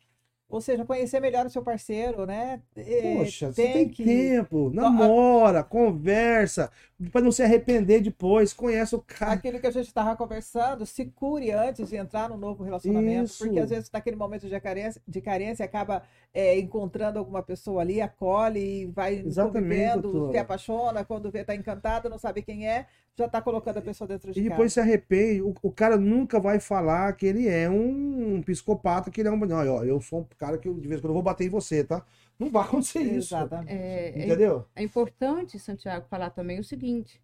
[0.49, 2.59] Ou seja, conhecer melhor o seu parceiro, né?
[2.75, 6.71] É, Poxa, você tem que- tempo, namora, conversa,
[7.11, 9.33] para não se arrepender depois, conhece o cara.
[9.33, 13.43] Aquilo que a gente estava conversando, se cure antes de entrar no novo relacionamento, Isso.
[13.45, 16.01] porque às vezes naquele momento de carência, de carência acaba
[16.33, 22.09] é, encontrando alguma pessoa ali, acolhe e vai Exatamente, se apaixona, quando vê tá encantado,
[22.09, 22.87] não sabe quem é,
[23.19, 24.49] já está colocando a pessoa dentro de E casa.
[24.49, 29.21] depois se arrepende, o, o cara nunca vai falar que ele é um, psicopata, que
[29.21, 29.37] ele é um.
[29.37, 31.49] Não, ó, eu sou um cara que de vez em quando eu vou bater em
[31.49, 32.05] você, tá?
[32.37, 33.35] Não vai acontecer isso.
[33.35, 33.71] Exatamente.
[33.71, 34.65] É, é Entendeu?
[34.75, 37.21] É importante, Santiago, falar também o seguinte: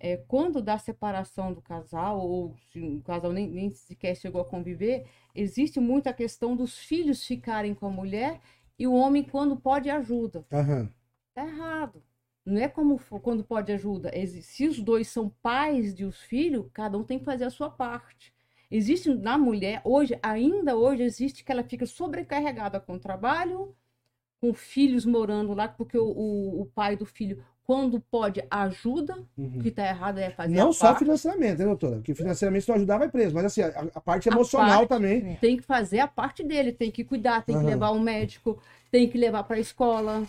[0.00, 4.44] é, quando dá separação do casal, ou se o casal nem, nem sequer chegou a
[4.44, 8.40] conviver, existe muito a questão dos filhos ficarem com a mulher
[8.78, 10.44] e o homem, quando pode, ajuda.
[10.52, 10.88] Aham.
[11.34, 12.02] Tá errado.
[12.48, 14.10] Não é como quando pode ajuda.
[14.42, 17.68] Se os dois são pais de os filhos, cada um tem que fazer a sua
[17.68, 18.32] parte.
[18.70, 23.74] Existe na mulher, hoje, ainda hoje, existe que ela fica sobrecarregada com o trabalho,
[24.40, 29.26] com filhos morando lá, porque o, o, o pai do filho, quando pode, ajuda.
[29.36, 31.00] O que está errado é fazer Não a só parte.
[31.00, 31.96] financeiramente, né, doutora?
[31.96, 33.34] Porque financeiramente se não ajudar, vai preso.
[33.34, 35.36] Mas assim, a, a parte A emocional parte- também.
[35.36, 37.64] Tem que fazer a parte dele, tem que cuidar, tem Aham.
[37.64, 38.58] que levar ao médico,
[38.90, 40.26] tem que levar para a escola.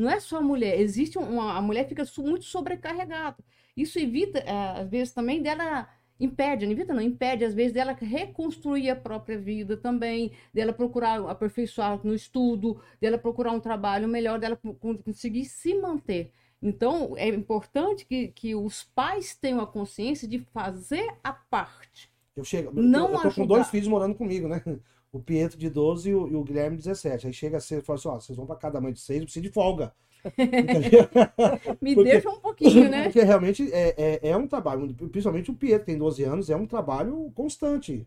[0.00, 1.56] Não é só a mulher, existe uma.
[1.56, 3.36] A mulher fica muito sobrecarregada.
[3.76, 5.88] Isso evita, eh, às vezes, também dela.
[6.18, 11.18] Impede, não evita, não, impede, às vezes, dela reconstruir a própria vida também, dela procurar
[11.30, 16.30] aperfeiçoar no estudo, dela procurar um trabalho melhor, dela co- con- conseguir se manter.
[16.62, 22.10] Então, é importante que, que os pais tenham a consciência de fazer a parte.
[22.36, 22.70] Eu chego.
[22.78, 23.46] Não eu, eu tô com ajudar.
[23.46, 24.62] dois filhos morando comigo, né?
[25.12, 27.26] O Pietro de 12 e o, e o Guilherme de 17.
[27.26, 29.24] Aí chega cedo e fala assim: ó, vocês vão pra cada mãe de seis, eu
[29.26, 29.92] preciso de folga.
[31.80, 33.04] Me Porque- deixa um pouquinho, né?
[33.04, 36.66] Porque realmente é, é, é um trabalho, principalmente o Pietro, tem 12 anos, é um
[36.66, 38.06] trabalho constante.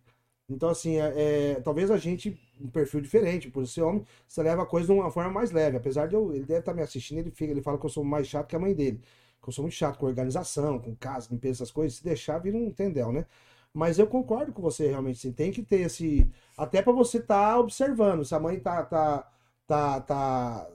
[0.49, 4.63] Então, assim, é, é- talvez a gente, um perfil diferente, por ser homem, você leva
[4.63, 5.77] a coisa de uma forma mais leve.
[5.77, 8.03] Apesar de eu, ele deve estar me assistindo, ele, fica, ele fala que eu sou
[8.03, 8.99] mais chato que a mãe dele.
[9.41, 11.97] Que eu sou muito chato com organização, com casa, limpeza, essas coisas.
[11.97, 13.25] Se deixar, vira um tendel, né?
[13.73, 15.31] Mas eu concordo com você, realmente.
[15.31, 16.29] Tem que ter esse.
[16.57, 18.23] Até para você estar observando.
[18.23, 19.27] Se a mãe tá, tá,
[19.67, 20.69] tá, tá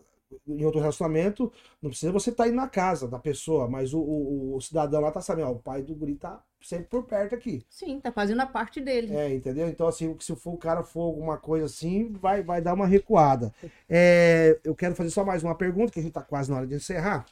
[0.47, 1.51] em outro relacionamento,
[1.81, 5.11] não precisa você estar indo na casa da pessoa, mas o, o, o cidadão lá
[5.11, 7.65] tá sabendo, ó, o pai do guri tá sempre por perto aqui.
[7.70, 9.15] Sim, tá fazendo a parte dele.
[9.15, 9.69] É, entendeu?
[9.69, 13.55] Então, assim, se for, o cara for alguma coisa assim, vai, vai dar uma recuada.
[13.89, 16.66] É, eu quero fazer só mais uma pergunta, que a gente tá quase na hora
[16.66, 17.25] de encerrar.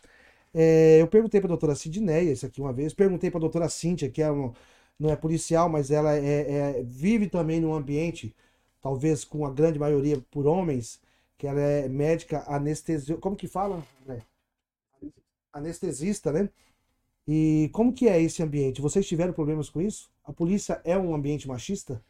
[0.54, 4.22] É, eu perguntei pra doutora Sidneia isso aqui uma vez, perguntei pra doutora Cíntia, que
[4.22, 4.52] é um-
[4.98, 8.34] não é policial, mas ela é, é- vive também num ambiente,
[8.80, 11.00] talvez com a grande maioria por homens,
[11.38, 13.18] que ela é médica anestesio...
[13.18, 13.82] Como que fala?
[14.02, 14.24] André?
[15.52, 16.48] Anestesista, né?
[17.28, 18.80] E como que é esse ambiente?
[18.82, 20.10] Vocês tiveram problemas com isso?
[20.24, 22.02] A polícia é um ambiente machista?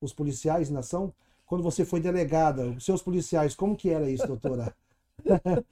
[0.00, 1.12] Os policiais ainda são?
[1.44, 4.74] Quando você foi delegada, os seus policiais, como que era isso, doutora?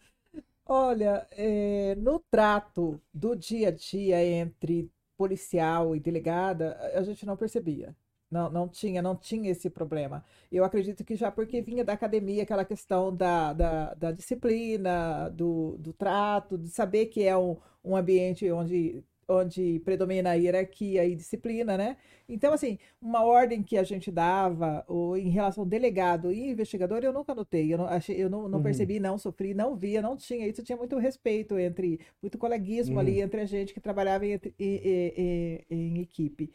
[0.67, 4.91] Olha, eh, no trato do dia a dia entre
[5.25, 7.97] policial e delegada, a gente não percebia.
[8.31, 10.25] Não, não tinha, não tinha esse problema.
[10.51, 15.77] Eu acredito que já porque vinha da academia aquela questão da, da, da disciplina, do,
[15.79, 21.15] do trato, de saber que é um, um ambiente onde, onde predomina a hierarquia e
[21.15, 21.97] disciplina, né?
[22.29, 27.01] Então, assim, uma ordem que a gente dava, ou em relação ao delegado e investigador,
[27.03, 28.63] eu nunca notei, eu não, achei, eu não, não Uhum.
[28.65, 30.47] percebi, não sofri, não via, não tinha.
[30.47, 33.25] Isso tinha muito respeito entre, muito coleguismo ali Uhum.
[33.25, 34.81] entre a gente que trabalhava em, em-
[35.17, 36.51] em- em equipe.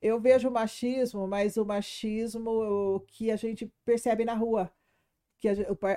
[0.00, 4.70] Eu vejo o machismo, mas o machismo que a gente percebe na rua.
[5.40, 5.52] Que a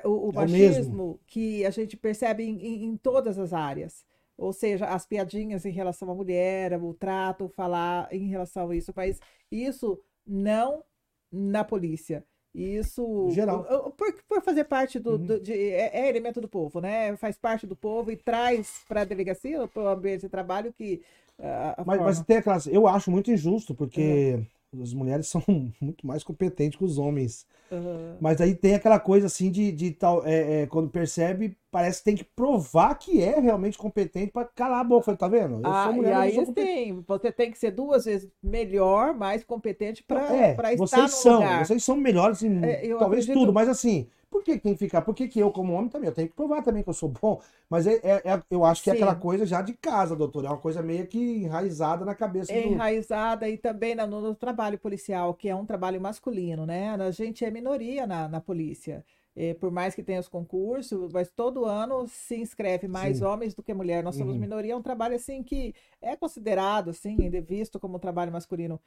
[0.05, 0.91] o, o- o É o mesmo.
[0.91, 4.05] machismo que a gente percebe em, em- em todas as áreas.
[4.41, 8.91] Ou seja, as piadinhas em relação à mulher, o trato, falar em relação a isso.
[8.95, 9.19] Mas
[9.51, 10.83] isso não
[11.31, 12.23] na polícia.
[12.53, 13.63] Isso Geral.
[13.97, 15.25] por, por fazer parte do, Uhum.
[15.25, 17.15] do- de- é, é elemento do povo, né?
[17.17, 21.01] Faz parte do povo e traz para a delegacia, para o ambiente de trabalho que
[21.39, 22.67] a Mas, mas tem aquelas.
[22.67, 24.45] Eu acho muito injusto, porque
[24.79, 25.43] as mulheres são
[25.81, 27.45] muito mais competentes que os homens.
[27.71, 28.17] Aham.
[28.21, 30.25] Mas aí tem aquela coisa assim de, de tal.
[30.25, 34.81] é, é, quando percebe, parece que tem que provar que é realmente competente pra calar
[34.81, 35.05] a boca.
[35.05, 35.55] Falei, Tá vendo?
[35.65, 39.13] Eu Ah, sou e mulher, eu aí sim, você tem que ser duas vezes melhor,
[39.15, 41.65] mais competente para É, estar vocês no são, lugar.
[41.65, 45.01] vocês são melhores em É, talvez acredito- tudo, mas assim, por que tem que ficar?
[45.03, 46.09] Por que, que eu, como homem, também?
[46.09, 47.41] Eu tenho que provar também que eu sou bom.
[47.69, 48.93] Mas é, é- é- eu acho que é Sim.
[48.93, 50.45] aquela coisa já de casa, doutor.
[50.45, 52.83] É uma coisa meio que enraizada na cabeça É do.
[52.83, 56.89] enraizada e também no, no trabalho policial, que é um trabalho masculino, né?
[56.91, 59.05] A gente é minoria na, na polícia.
[59.33, 63.21] É, por mais que tenha os concursos, mas todo ano se inscreve mais Sim.
[63.21, 64.03] homens do que mulher.
[64.03, 64.37] Nós somos Uhum.
[64.37, 68.77] minoria, é um trabalho assim que é considerado assim, visto como um trabalho masculino.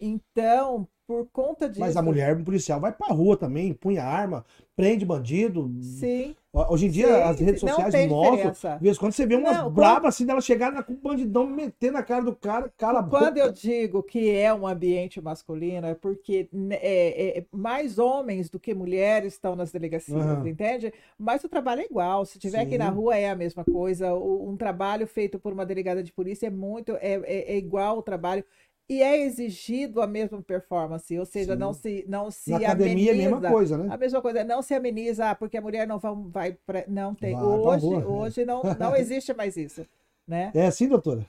[0.00, 4.44] Então, por conta disso, Mas a mulher policial vai pra rua também, punha arma,
[4.74, 5.70] prende bandido.
[5.80, 8.50] sim, Hoje em dia, Sim, as redes sociais mostram.
[8.78, 11.46] De vez em quando você vê umas Não, brabas assim dela chegar com o bandidão,
[11.46, 15.86] meter na cara do cara, cala a Quando eu digo que é um ambiente masculino,
[15.86, 20.48] é porque né, é, é- mais homens do que mulheres estão nas delegacias, Aham.
[20.48, 20.92] entende?
[21.18, 22.24] Mas o trabalho é igual.
[22.24, 22.96] Se tiver aqui na Sim.
[22.96, 24.14] rua é a mesma coisa.
[24.14, 27.98] O- um trabalho feito por uma delegada de polícia é muito, é, é- é igual
[27.98, 28.42] o trabalho.
[28.88, 31.58] E é exigido a mesma performance, ou seja, Sim.
[31.58, 33.48] não se, não se Na academia é a mesma ameniza.
[33.52, 33.88] coisa, né?
[33.88, 35.98] A mesma coisa, não se ameniza, ah, porque a mulher não
[36.30, 37.34] vai, pra- não tem.
[37.34, 38.06] Vai hoje, é.
[38.06, 39.84] hoje não, não existe mais isso,
[40.26, 40.54] né?
[40.54, 41.24] É assim, doutora?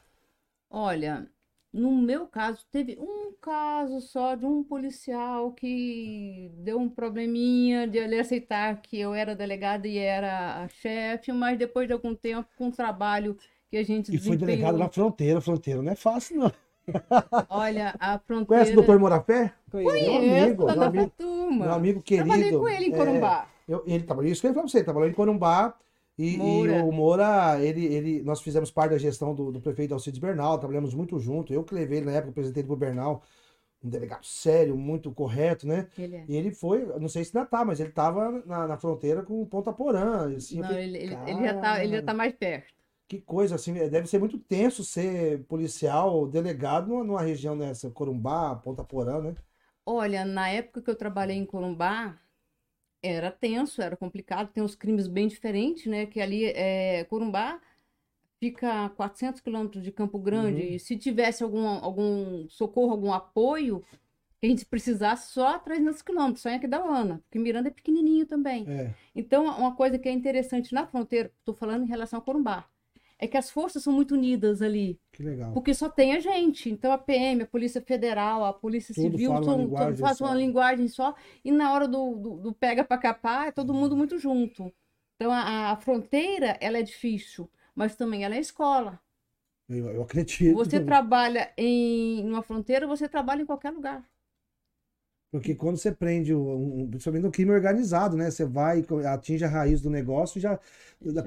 [0.69, 1.29] Olha,
[1.73, 7.97] no meu caso, teve um caso só de um policial que deu um probleminha de
[7.97, 12.49] ele aceitar que eu era delegada e era a chefe, mas depois de algum tempo,
[12.57, 13.37] com o trabalho
[13.69, 15.41] que a gente E foi delegado na fronteira.
[15.41, 16.51] Fronteira não é fácil, não.
[17.49, 18.45] Olha, a fronteira.
[18.45, 19.53] Conhece o doutor Morafé?
[19.71, 19.93] Conheço.
[19.93, 21.65] Meu Conheço, amigo, tá meu amigo, turma.
[21.65, 22.27] meu amigo querido.
[22.27, 23.47] Trabalhei com ele em é, Corumbá.
[23.67, 25.77] Eu, ele trabalhou, isso que eu ia falar pra você, ele trabalhou em Corumbá
[26.17, 26.83] e, e Moura.
[26.83, 30.93] o Moura, ele, ele, nós fizemos parte da gestão do, do prefeito Alcides Bernal, trabalhamos
[30.93, 31.53] muito junto.
[31.53, 33.21] Eu que levei ele na época, apresentei ele pro Bernal,
[33.83, 35.87] um delegado sério, muito correto, né?
[35.97, 36.25] Ele é.
[36.27, 39.45] E ele foi, não sei se ainda tá, mas ele tava na, na fronteira com
[39.45, 40.33] Ponta Porã.
[40.35, 42.76] Assim, Não, falei, ele, ele, ele já tá, ele já tá mais perto.
[43.07, 48.83] Que coisa, assim, deve ser muito tenso ser policial, delegado numa, região dessa, Corumbá, Ponta
[48.83, 49.35] Porã, né?
[49.85, 52.19] Olha, na época que eu trabalhei em Corumbá,
[53.01, 56.05] era tenso, era complicado, tem uns crimes bem diferentes, né?
[56.05, 57.61] Que ali, é, Corumbá
[58.39, 60.67] fica a 400 quilômetros de Campo Grande, Uhum.
[60.75, 63.83] e se tivesse algum, algum socorro, algum apoio,
[64.39, 68.25] que a gente precisasse só a 300 quilômetros, só em Aquidauana, porque Miranda é pequenininho
[68.27, 68.65] também.
[68.69, 68.93] É.
[69.15, 72.67] Então, uma coisa que é interessante na fronteira, estou falando em relação a Corumbá,
[73.19, 74.99] é que as forças são muito unidas ali.
[75.11, 75.51] Que legal.
[75.53, 76.69] Porque só tem a gente.
[76.69, 80.17] Então a PM, a Polícia Federal, a Polícia Civil, fala uma todo- linguagem todo faz
[80.17, 80.25] só.
[80.25, 81.15] uma linguagem só.
[81.43, 84.71] E na hora do, do, do pega para capar, é todo mundo muito junto.
[85.15, 88.99] Então a, a fronteira, ela é difícil, mas também ela é escola.
[89.67, 90.55] Eu, eu acredito.
[90.55, 94.07] Você trabalha em uma fronteira, você trabalha em qualquer lugar.
[95.31, 98.31] Porque quando você prende, um, um- principalmente no crime organizado, né?
[98.31, 100.57] Você vai, e atinge a raiz do negócio, já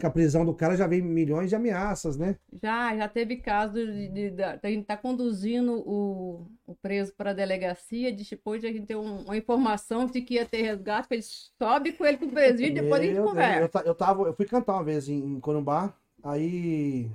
[0.00, 2.36] com a prisão do cara já vem milhões de ameaças, né?
[2.62, 7.30] Já, já teve caso de, de- da da gente estar conduzindo o, o preso para
[7.30, 10.62] a delegacia, de depois de a gente ter um- uma informação de que ia ter
[10.62, 13.70] resgate, ele sobe com ele pro presídio, depois a gente Deus, conversa.
[13.74, 17.10] Eu, eu, tava, eu fui cantar uma vez em, em Corumbá, aí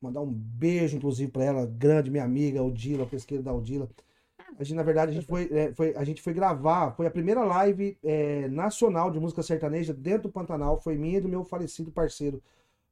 [0.00, 3.88] mandar um beijo, inclusive, pra ela, grande, minha amiga, Odila, pesqueira da Odila.
[4.56, 7.10] A gente, na verdade, a gente foi, é, foi- a gente foi gravar, foi a
[7.10, 11.44] primeira live é, nacional de música sertaneja dentro do Pantanal, foi minha e do meu
[11.44, 12.42] falecido parceiro,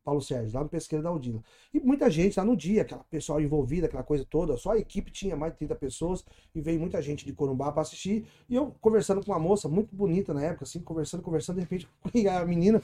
[0.04, 1.42] Paulo Sérgio, lá no Pesqueiro da Odila.
[1.74, 5.10] E muita gente lá no dia, aquela pessoal envolvida, aquela coisa toda, só a equipe
[5.10, 6.24] tinha mais de 30 pessoas
[6.54, 8.26] e veio muita gente de Corumbá para assistir.
[8.48, 11.88] E eu conversando com uma moça muito bonita na época, assim, conversando, conversando, de repente,
[12.30, 12.82] a menina,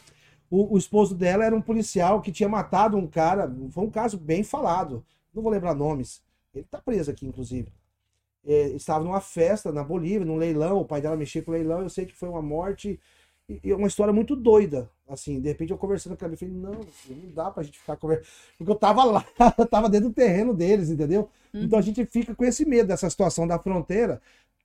[0.51, 4.19] o, o esposo dela era um policial que tinha matado um cara, foi um caso
[4.19, 5.05] bem falado,
[5.35, 6.23] não vou lembrar nomes,
[6.55, 7.73] ele tá preso aqui, inclusive.
[8.44, 11.82] É, estava numa festa na Bolívia, num leilão, o pai dela mexia com o leilão,
[11.82, 12.98] eu sei que foi uma morte
[13.48, 16.55] e, e uma história muito doida, assim, de repente eu conversando com ela, eu falei,
[16.55, 18.27] não, não dá pra gente ficar conversando,
[18.59, 19.24] porque eu tava lá,
[19.59, 21.28] eu tava dentro do terreno deles, entendeu?
[21.60, 24.20] Então a gente fica com esse medo dessa situação da fronteira,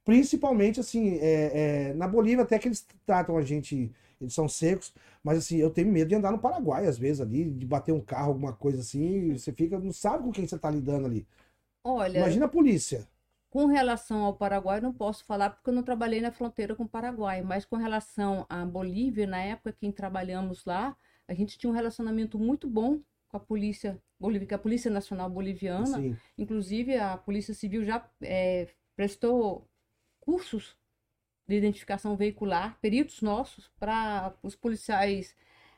[0.06, 3.92] principalmente, assim, é, é, na Bolívia até que eles tratam a gente,
[4.22, 4.94] eles são secos,
[5.24, 8.00] mas assim, eu tenho medo de andar no Paraguai, às vezes, ali, de bater um
[8.00, 11.28] carro, alguma coisa assim, você fica, não sabe com quem você tá lidando ali.
[11.84, 13.08] Olha, Imagina a polícia.
[13.50, 16.88] Com relação ao Paraguai, não posso falar porque eu não trabalhei na fronteira com o
[16.88, 20.96] Paraguai, mas com relação à Bolívia, na época que trabalhamos lá,
[21.28, 23.00] a gente tinha um relacionamento muito bom
[23.30, 25.98] com a polícia boliviana, a Polícia Nacional Boliviana.
[25.98, 29.68] Assim, Inclusive, a Polícia Civil já eh, prestou
[30.20, 30.78] cursos
[31.48, 35.36] de identificação veicular, peritos nossos, para os policiais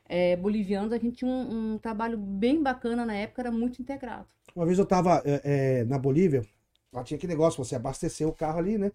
[0.08, 0.92] eh, bolivianos.
[0.92, 4.26] A gente tinha um, um trabalho bem bacana na época, era muito integrado.
[4.54, 5.40] Uma vez eu tava é,
[5.80, 6.44] é, na Bolívia,
[6.92, 8.92] lá tinha aquele negócio, você abastecer o carro ali, né?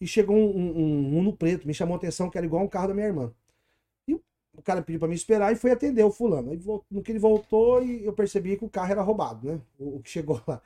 [0.00, 0.78] E chegou um, um,
[1.16, 3.32] um Uno preto, me chamou a atenção que era igual um carro da minha irmã.
[4.08, 4.22] E o-
[4.64, 6.52] cara pediu pra me esperar e foi atender o fulano.
[6.52, 6.60] Aí
[6.90, 9.60] no que ele voltou, e eu percebi que o carro era roubado, né?
[9.78, 10.62] O, o que chegou lá.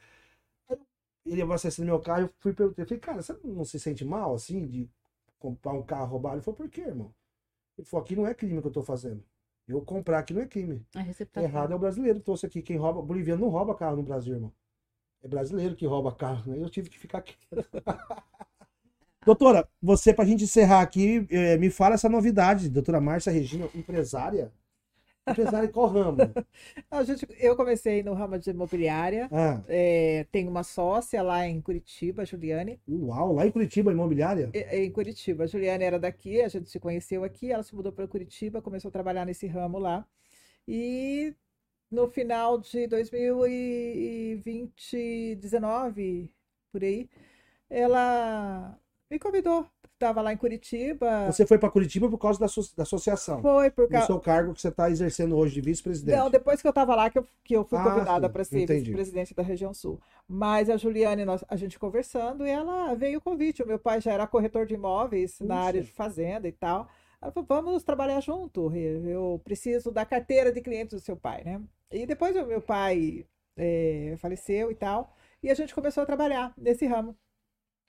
[1.26, 4.04] Aí ele abastecendo meu carro, eu fui perguntar, eu falei, cara, você não se sente
[4.04, 4.88] mal, assim, de
[5.38, 6.36] comprar um carro roubado?
[6.36, 7.14] Ele falou, por quê, irmão?
[7.78, 9.24] Ele falou, aqui não é crime que eu tô fazendo.
[9.68, 10.84] Eu comprar aqui não é crime.
[10.94, 11.44] Receptação.
[11.44, 12.62] Errado é o brasileiro trouxe aqui.
[12.62, 14.52] Quem rouba, boliviano não rouba carro no Brasil, irmão.
[15.22, 16.62] É brasileiro que rouba carro, né?
[16.62, 17.34] Eu tive que ficar aqui.
[19.24, 22.70] Doutora, você, pra gente encerrar aqui, eh, me fala essa novidade.
[22.70, 24.50] Doutora Márcia Regina, empresária?
[25.28, 26.18] Empresária em qual ramo?
[26.90, 29.28] A gente, eu comecei no ramo de imobiliária.
[29.30, 32.80] Ah, é, tenho uma sócia lá em Curitiba, a Juliane.
[32.88, 34.50] uau, lá em Curitiba, imobiliária?
[34.54, 35.44] É, é, Em Curitiba.
[35.44, 38.88] A Juliane era daqui, a gente se conheceu aqui, ela se mudou para Curitiba, começou
[38.88, 40.04] a trabalhar nesse ramo lá.
[40.66, 41.34] E
[41.90, 46.30] no final de 2020, 19,
[46.72, 47.08] por aí,
[47.68, 48.78] ela
[49.10, 49.66] me convidou.
[49.94, 51.30] Estava lá em Curitiba.
[51.30, 53.42] Você foi pra Curitiba por causa da, da associação.
[53.42, 54.06] Foi por Do causa.
[54.06, 56.16] seu cargo que você está exercendo hoje de vice-presidente.
[56.16, 58.66] Não, depois que eu estava lá, que eu, que eu fui Ah, convidada para ser
[58.66, 60.00] vice-presidente da região sul.
[60.26, 63.62] Mas a Juliane, nós- a gente conversando, e ela veio o convite.
[63.62, 66.88] O meu pai já era corretor de imóveis na área de fazenda e tal.
[67.22, 68.74] Ela falou, vamos trabalhar junto.
[68.74, 71.60] Eu preciso da carteira de clientes do seu pai, né?
[71.90, 73.26] E depois o meu pai
[73.56, 75.14] eh, faleceu e tal.
[75.42, 77.16] E a gente começou a trabalhar nesse ramo.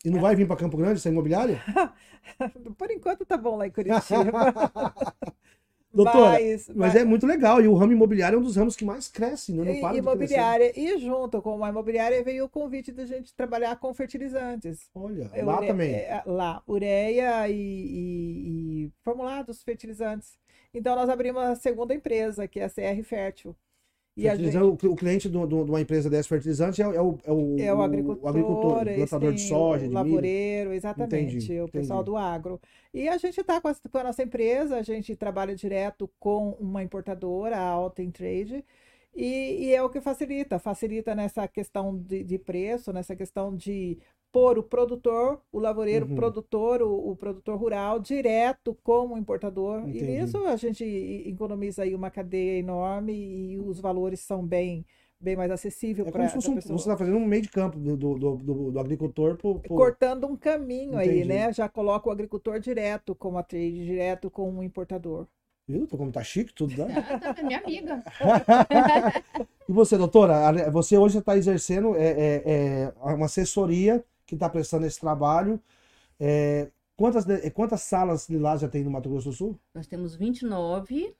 [0.03, 1.61] E não vai vir pra Campo Grande, essa imobiliária?
[2.77, 4.01] Por enquanto tá bom lá em Curitiba.
[5.93, 7.61] Doutora, Mas, Mas é muito legal.
[7.61, 9.63] E o ramo imobiliário é um dos ramos que mais cresce, né?
[9.63, 10.71] Não E- para imobiliária.
[10.79, 14.89] E junto com a imobiliária veio o convite da gente trabalhar com fertilizantes.
[14.95, 15.93] Olha, É, lá ure- também.
[15.93, 20.39] é, lá, ureia e, e- e formulados fertilizantes.
[20.73, 23.55] Então nós abrimos a segunda empresa, que é a CR Fértil.
[24.21, 27.17] E a gente, Fertilizante, o, cliente de uma empresa dessa fertilizante é, o- é o,
[27.25, 29.93] é o, é o agricultor, agricultor, o eles plantador de soja, de milho.
[29.95, 32.11] lavoureiro, exatamente, Entendi, o pessoal entendi.
[32.11, 32.59] do agro.
[32.93, 36.51] E a gente está com, a- com a nossa empresa, a gente trabalha direto com
[36.59, 38.63] uma importadora, a Alten Trade,
[39.15, 43.97] e, e é o que facilita, facilita nessa questão de, de preço, nessa questão de
[44.31, 46.15] pôr o produtor, o lavoureiro Uhum.
[46.15, 49.81] produtor, o, o produtor rural, direto com o importador.
[49.81, 49.99] Entendi.
[49.99, 50.83] E nisso a gente
[51.25, 54.85] economiza aí uma cadeia enorme e os valores são bem,
[55.19, 57.97] bem mais acessíveis É para um, pessoa você está fazendo um meio de campo do,
[57.97, 61.25] do, do, do- do agricultor pro, pro- cortando um caminho aí, Entendi.
[61.27, 61.53] né?
[61.53, 65.27] Já coloca o agricultor direto com a trade, direto com o importador.
[65.67, 65.87] Viu?
[65.87, 66.87] Como tá chique tudo, né?
[67.19, 68.03] Tá, minha amiga.
[69.67, 72.43] E você, doutora, você hoje está exercendo é, é,
[72.85, 75.61] é, uma assessoria que está prestando esse trabalho.
[76.17, 79.59] É, quantas, quantas salas lilás já tem no Mato Grosso do Sul?
[79.75, 81.13] Nós temos 29.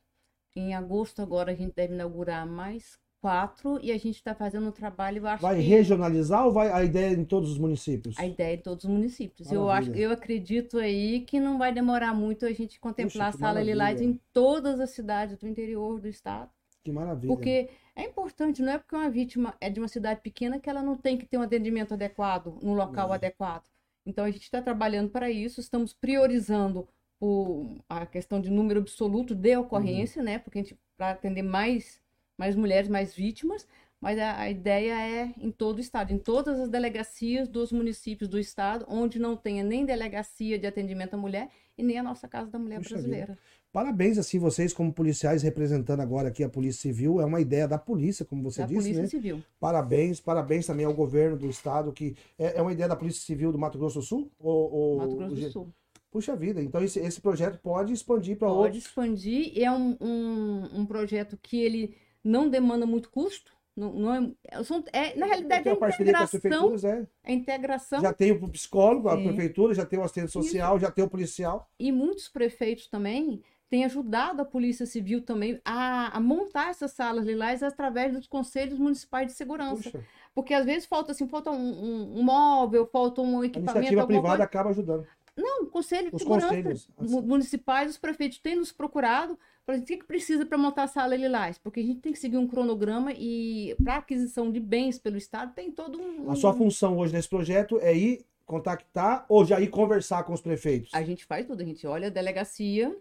[0.56, 4.72] Em agosto agora a gente deve inaugurar mais quatro e a gente está fazendo um
[4.72, 8.18] trabalho, eu acho Vai que regionalizar ou vai a ideia é em todos os municípios?
[8.18, 9.52] a ideia é de todos os municípios.
[9.52, 13.48] Eu acho, eu acredito aí que não vai demorar muito a gente contemplar Puxa, a
[13.48, 16.50] sala Lilás em todas as cidades do interior do estado.
[16.84, 17.34] Que maravilha.
[17.34, 20.82] Porque é importante, não é porque uma vítima é de uma cidade pequena que ela
[20.82, 23.14] não tem que ter um atendimento adequado, num local Não.
[23.14, 23.70] adequado.
[24.06, 26.88] Então a gente está trabalhando para isso, estamos priorizando
[27.20, 30.40] o, a questão de número absoluto de ocorrência, né?
[30.40, 32.02] Porque a gente para atender mais,
[32.38, 33.68] mais mulheres, mais vítimas,
[34.00, 38.28] mas a, a ideia é em todo o estado, em todas as delegacias dos municípios
[38.28, 42.28] do estado, onde não tenha nem delegacia de atendimento à mulher e nem a nossa
[42.28, 43.38] Casa da Mulher Puxa Brasileira.
[43.72, 47.22] Parabéns, assim, vocês como policiais representando agora aqui a Polícia Civil.
[47.22, 49.08] É uma ideia da polícia, como você da disse, Polícia né?
[49.08, 49.44] Civil.
[49.60, 53.52] Parabéns, parabéns também ao governo do estado, que é, é uma ideia da Polícia Civil
[53.52, 54.30] do Mato Grosso do Sul?
[54.38, 55.74] Ou, ou- Mato Grosso do Sul.
[56.12, 58.84] Puxa vida, então esse, esse projeto pode expandir para Pode outros.
[58.86, 59.54] expandir.
[59.56, 63.54] É um, um, um projeto que ele não demanda muito custo.
[63.74, 66.40] Não, não é, são- é, na realidade, é com as integração.
[66.42, 67.08] prefeituras, é.
[67.24, 68.02] É integração.
[68.02, 69.24] Já tem o psicólogo, a Sim.
[69.24, 71.70] prefeitura, já tem o assistente social, já tem o policial.
[71.80, 73.42] E muitos prefeitos também
[73.72, 78.78] têm ajudado a Polícia Civil também a, a montar essas salas lilás através dos conselhos
[78.78, 79.82] municipais de segurança.
[79.90, 80.04] Puxa,
[80.36, 84.02] Porque às vezes falta assim, falta um, um- um móvel, falta um a equipamento, iniciativa
[84.02, 84.44] alguma privada coisa.
[84.44, 85.08] acaba ajudando.
[85.38, 87.12] Não, o Conselho de Os Segurança conselhos, assim.
[87.12, 90.88] mu- municipais, os prefeitos têm nos procurado para o que, que precisa para montar a
[90.88, 95.00] sala lilás, porque a gente tem que seguir um cronograma e para aquisição de bens
[95.00, 96.30] pelo Estado tem todo um.
[96.30, 100.42] A sua função hoje nesse projeto é ir contactar ou já ir conversar com os
[100.42, 100.90] prefeitos?
[100.94, 102.94] A gente faz tudo, a gente olha a delegacia,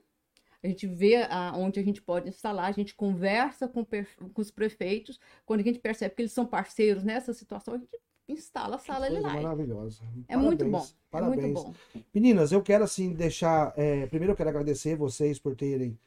[0.62, 4.50] a gente vê a, onde a gente pode instalar, a gente conversa com, com os
[4.50, 7.88] prefeitos, quando a gente percebe que eles são parceiros nessa situação, a gente
[8.28, 9.42] instala a sala Coisa lilás.
[9.42, 10.02] maravilhosa.
[10.28, 10.86] É muito bom.
[11.10, 11.74] Parabéns, É muito Parabéns.
[11.94, 12.02] bom.
[12.14, 13.72] Meninas, eu quero assim deixar.
[13.76, 15.98] é, primeiro eu quero agradecer vocês por terem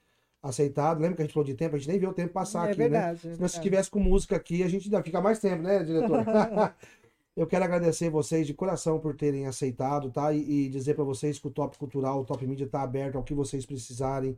[0.42, 1.00] aceitado.
[1.02, 1.76] Lembra que a gente falou de tempo?
[1.76, 2.90] A gente nem viu o tempo passar é aqui, né?
[2.90, 3.28] verdade.
[3.28, 6.20] é Se nós estivesse com música aqui, a gente ainda fica mais tempo, né, diretor?
[7.36, 10.32] Eu quero agradecer vocês de coração por terem aceitado, tá?
[10.34, 13.24] E, e dizer para vocês que o Top Cultural, o Top Mídia está aberto ao
[13.24, 14.38] que vocês precisarem.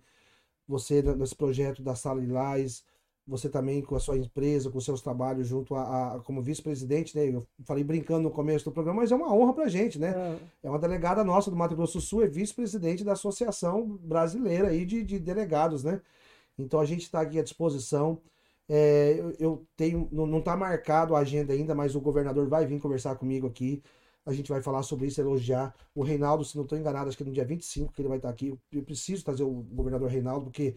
[0.68, 2.84] Você nesse projeto da Sala Lilás,
[3.28, 7.16] você também com a sua empresa, com os seus trabalhos junto a, a- como vice-presidente,
[7.18, 7.28] né?
[7.30, 10.14] Eu falei brincando no começo do programa, mas é uma honra pra gente, né?
[10.16, 14.70] Ah, É uma delegada nossa do Mato Grosso do Sul, é vice-presidente da Associação Brasileira
[14.70, 16.02] aí de, de Delegados, né?
[16.58, 18.22] Então a gente está aqui à disposição.
[18.68, 22.80] É, eu, tenho, não, não tá marcado a agenda ainda, mas o governador vai vir
[22.80, 23.84] conversar comigo aqui.
[24.26, 25.76] A gente vai falar sobre isso, elogiar.
[25.94, 28.18] O Reinaldo, se não estou enganado, acho que é no dia 25 que ele vai
[28.18, 28.58] estar aqui.
[28.72, 30.76] Eu preciso trazer o governador Reinaldo, porque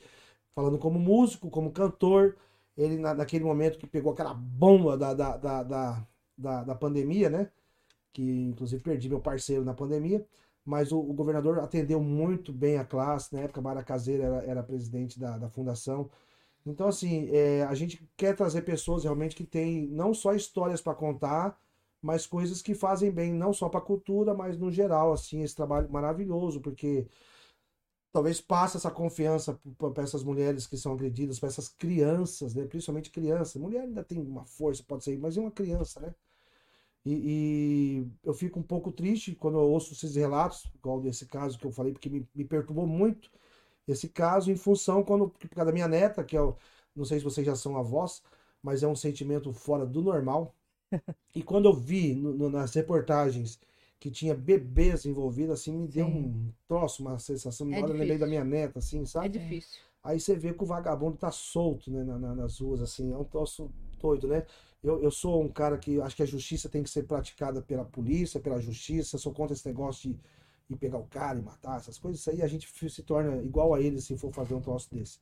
[0.54, 2.36] falando como músico, como cantor,
[2.76, 6.06] ele na, naquele momento que pegou aquela bomba da, da, da, da,
[6.36, 7.50] da, da pandemia, né?
[8.12, 10.26] Que inclusive perdi meu parceiro na pandemia.
[10.64, 13.34] Mas o, o governador atendeu muito bem a classe.
[13.34, 16.10] Na época, Mara Caseira era, era presidente da, da fundação.
[16.66, 20.94] Então, assim, é, a gente quer trazer pessoas realmente que têm não só histórias para
[20.94, 21.58] contar,
[22.02, 25.54] mas coisas que fazem bem, não só para a cultura, mas no geral, assim, esse
[25.56, 27.06] trabalho maravilhoso, porque
[28.12, 32.66] talvez passe essa confiança para essas mulheres que são agredidas, para essas crianças, né?
[32.66, 33.60] Principalmente crianças.
[33.60, 36.14] Mulher ainda tem uma força, pode ser, mas é uma criança, né?
[37.04, 41.58] E, e eu fico um pouco triste quando eu ouço esses relatos, igual desse caso
[41.58, 43.30] que eu falei, porque me, me perturbou muito
[43.92, 46.56] esse caso, em função, quando, por causa da minha neta, que é o,
[46.94, 48.22] não sei se vocês já são avós,
[48.62, 50.54] mas é um sentimento fora do normal.
[51.34, 53.58] E quando eu vi no- no- nas reportagens
[54.00, 56.14] que tinha bebês envolvidos, assim, me deu Sim.
[56.14, 57.68] um troço, uma sensação.
[57.70, 59.28] É eu lembrei da minha neta, assim, É sabe?
[59.28, 59.80] difícil.
[60.02, 63.16] Aí você vê que o vagabundo tá solto, né, na- na- nas ruas, assim, é
[63.16, 63.70] um troço
[64.00, 64.46] doido, né?
[64.82, 67.84] Eu, eu sou um cara que acho que a justiça tem que ser praticada pela
[67.84, 70.20] polícia, pela justiça, sou contra esse negócio de
[70.68, 73.74] ir pegar o cara e matar, essas coisas, isso aí a gente se torna igual
[73.74, 75.18] a ele se for fazer um troço desse.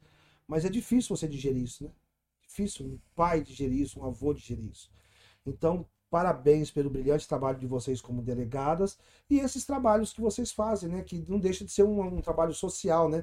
[0.46, 1.90] Mas é difícil você digerir isso, né?
[2.46, 4.90] Difícil um pai digerir isso, um avô digerir isso.
[5.44, 8.96] Então, parabéns pelo brilhante trabalho de vocês como delegadas
[9.28, 11.02] e esses trabalhos que vocês fazem, né?
[11.02, 13.22] Que não deixa de ser um, um trabalho social, né?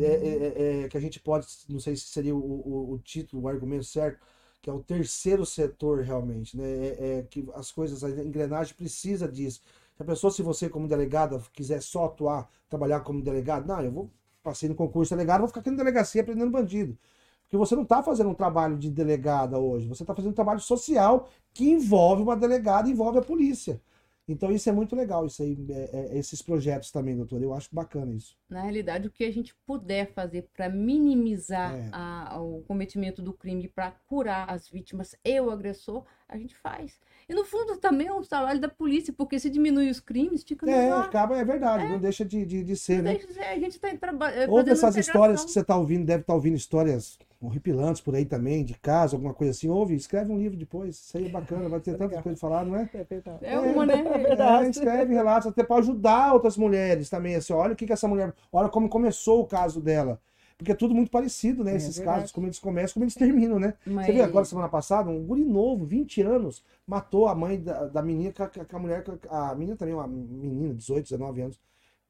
[0.00, 2.98] É, é, é, é, que a gente pode, não sei se seria o, o, o
[2.98, 4.18] título, o argumento certo,
[4.62, 6.64] que é o terceiro setor realmente, né?
[6.64, 9.60] É, é que as coisas, a engrenagem precisa disso.
[9.96, 13.92] Se a pessoa, se você como delegada quiser só atuar, trabalhar como delegado, não, eu
[13.92, 14.10] vou
[14.42, 16.98] passei no concurso de delegado, vou ficar aqui na delegacia prendendo bandido.
[17.44, 20.60] Porque você não está fazendo um trabalho de delegada hoje, você está fazendo um trabalho
[20.60, 23.80] social que envolve uma delegada, envolve a polícia.
[24.26, 27.42] Então isso é muito legal, isso aí, é- é- esses projetos também, doutor.
[27.42, 28.36] Eu acho bacana isso.
[28.48, 31.88] Na realidade, o que a gente puder fazer para minimizar É.
[31.92, 36.98] a- o cometimento do crime, para curar as vítimas e o agressor, a gente faz.
[37.28, 40.68] E no fundo também é um trabalho da polícia, porque se diminui os crimes, fica
[40.68, 41.04] É, melhor.
[41.04, 43.12] acaba, é verdade, não deixa de, de, de ser, né?
[43.12, 44.50] Deixa de ser, A gente está trabalhando.
[44.50, 48.64] Ouve essas histórias que você está ouvindo, deve estar ouvindo histórias horripilantes por aí também,
[48.64, 49.68] de casa, alguma coisa assim.
[49.68, 50.96] Ouve, escreve um livro depois.
[50.96, 52.88] Isso aí é bacana, vai ter tantas coisas pra falar, não é?
[52.94, 53.38] É verdade.
[53.42, 54.00] É uma, né?
[54.00, 54.66] É verdade.
[54.66, 57.34] É, escreve relatos até para ajudar outras mulheres também.
[57.36, 58.34] Assim, olha o que, que essa mulher.
[58.52, 60.20] Olha como começou o caso dela.
[60.56, 61.72] Porque é tudo muito parecido, né?
[61.72, 62.18] É Esses verdade.
[62.18, 63.74] casos, como eles começam, como eles terminam, né?
[63.84, 64.06] Mas...
[64.06, 68.02] Você viu agora, semana passada, um guri novo, 20 anos, matou a mãe da, da
[68.02, 71.60] menina, com a, com a mulher, a, a menina também, uma menina, 18, 19 anos,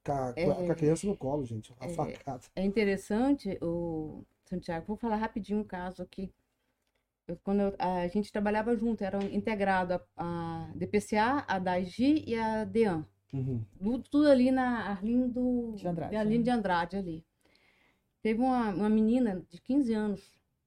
[0.05, 0.75] com a, a- com a É.
[0.75, 1.73] criança no colo, gente.
[1.81, 1.95] Uma É.
[1.95, 2.41] facada.
[2.55, 6.31] É interessante, o Santiago, vou falar rapidinho um caso aqui.
[7.27, 12.35] Eu- quando eu- a gente trabalhava junto, era integrado a, a DPCA, a DAIGI e
[12.39, 13.07] a DEAN.
[13.33, 13.65] Uhum.
[13.79, 16.43] Tudo, tudo ali na Arlindo De Andrade, Arlindo né?
[16.45, 17.25] de Andrade ali.
[18.25, 20.23] Teve uma, uma menina de 15 anos.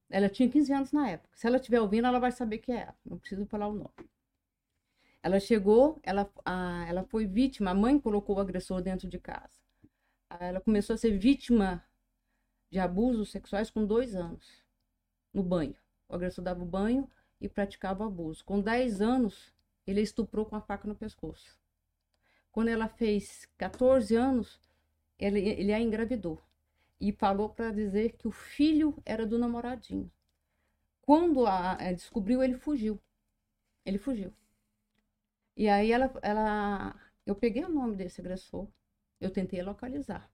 [0.08, 1.36] Ela tinha 15 anos na época.
[1.36, 2.96] Se ela estiver ouvindo, ela vai saber que é ela.
[3.04, 4.08] Não preciso falar o nome.
[5.22, 9.58] Ela chegou, ela, a- ela foi vítima, a mãe colocou o agressor dentro de casa.
[10.40, 11.84] Ela começou a ser vítima
[12.70, 14.64] de abusos sexuais com dois anos,
[15.34, 15.76] no banho.
[16.08, 17.10] O agressor dava o banho
[17.40, 18.44] e praticava o abuso.
[18.44, 19.54] Com 10 anos,
[19.86, 21.58] ele estuprou com a faca no pescoço.
[22.52, 24.60] Quando ela fez 14 anos,
[25.18, 26.40] ele, ele a engravidou
[27.00, 30.10] e falou para dizer que o filho era do namoradinho.
[31.02, 33.00] Quando a, a descobriu, ele fugiu.
[33.84, 34.32] Ele fugiu.
[35.56, 36.94] E aí ela, ela,
[37.26, 38.68] eu peguei o nome desse agressor,
[39.20, 40.30] eu tentei localizar.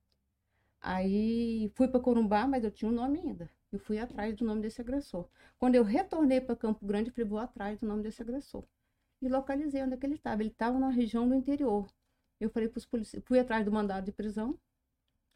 [0.80, 3.50] Aí fui para Corumbá, mas eu tinha o nome ainda.
[3.72, 5.28] Eu fui atrás do nome desse agressor.
[5.58, 8.64] Quando eu retornei para Campo Grande, falei, vou atrás do nome desse agressor.
[9.22, 10.42] E localizei onde é que ele estava.
[10.42, 11.88] Ele estava numa região do interior.
[12.38, 14.58] Eu falei para os policiais, fui atrás do mandado de prisão,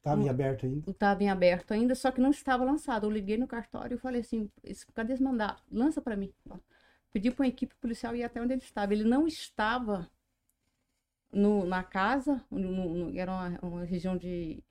[0.02, 0.88] Tava em aberto ainda.
[0.88, 3.06] estava em aberto ainda, só que não estava lançado.
[3.06, 5.62] Eu liguei no cartório e falei assim: "Esse- cadê esse mandado?
[5.70, 6.32] Lança para mim.
[7.12, 8.92] Pedi para uma equipe policial ir até onde ele estava.
[8.94, 10.10] Ele não estava
[11.32, 12.70] no, na casa, no-
[13.10, 14.62] no- era uma, uma região de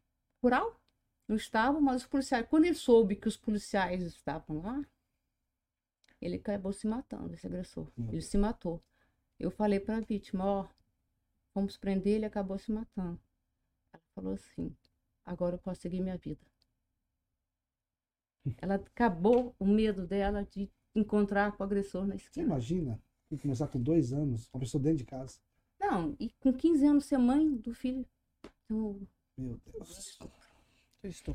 [0.42, 0.80] rural,
[1.28, 4.82] não estava, mas os policiais, quando ele soube que os policiais estavam lá,
[6.22, 7.88] ele acabou se matando, esse agressor.
[7.98, 8.84] Meu Ele se matou.
[9.40, 10.68] Eu falei para a vítima: ó,
[11.56, 13.20] vamos prender, ele acabou se matando.
[13.94, 14.76] Ela falou assim:
[15.28, 16.40] agora eu posso seguir minha vida.
[18.62, 22.46] Ela acabou o medo dela de encontrar com o agressor na Você esquina.
[22.46, 23.02] imagina?
[23.30, 25.38] Tem que começar com dois anos, uma pessoa dentro de casa.
[25.80, 28.06] Não, e com 15 anos ser mãe do filho.
[28.66, 29.00] Então,
[29.38, 30.18] Meu Deus.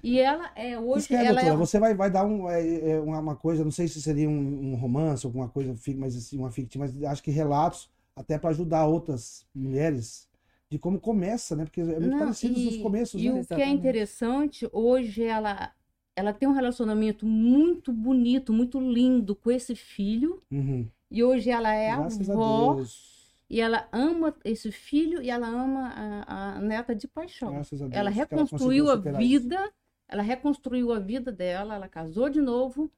[0.03, 3.01] e ela é hoje, Escreve, ela é doutora, você vai, vai dar um, é, é,
[3.01, 6.51] uma, uma coisa, não sei se seria um, um romance, alguma coisa, mas assim, uma
[6.51, 10.29] fictícia, mas acho que relatos até para ajudar outras mulheres
[10.73, 11.65] de como começa, né?
[11.65, 13.31] Porque é muito Não, parecido e- os começos, E né?
[13.31, 13.79] o que é Exatamente.
[13.79, 15.73] interessante, hoje ela,
[16.17, 20.43] ela tem um relacionamento muito bonito, muito lindo com esse filho.
[20.51, 20.89] Uhum.
[21.11, 22.75] E hoje ela é Graças a avó.
[22.77, 23.13] Deus.
[23.51, 25.89] E ela ama esse filho e ela ama
[26.27, 27.53] a, a neta de paixão.
[27.53, 27.97] Graças a Deus.
[27.99, 29.43] Ela reconstruiu conseguiu a superar isso.
[29.43, 29.73] vida,
[30.09, 32.91] ela reconstruiu a vida dela, ela casou de novo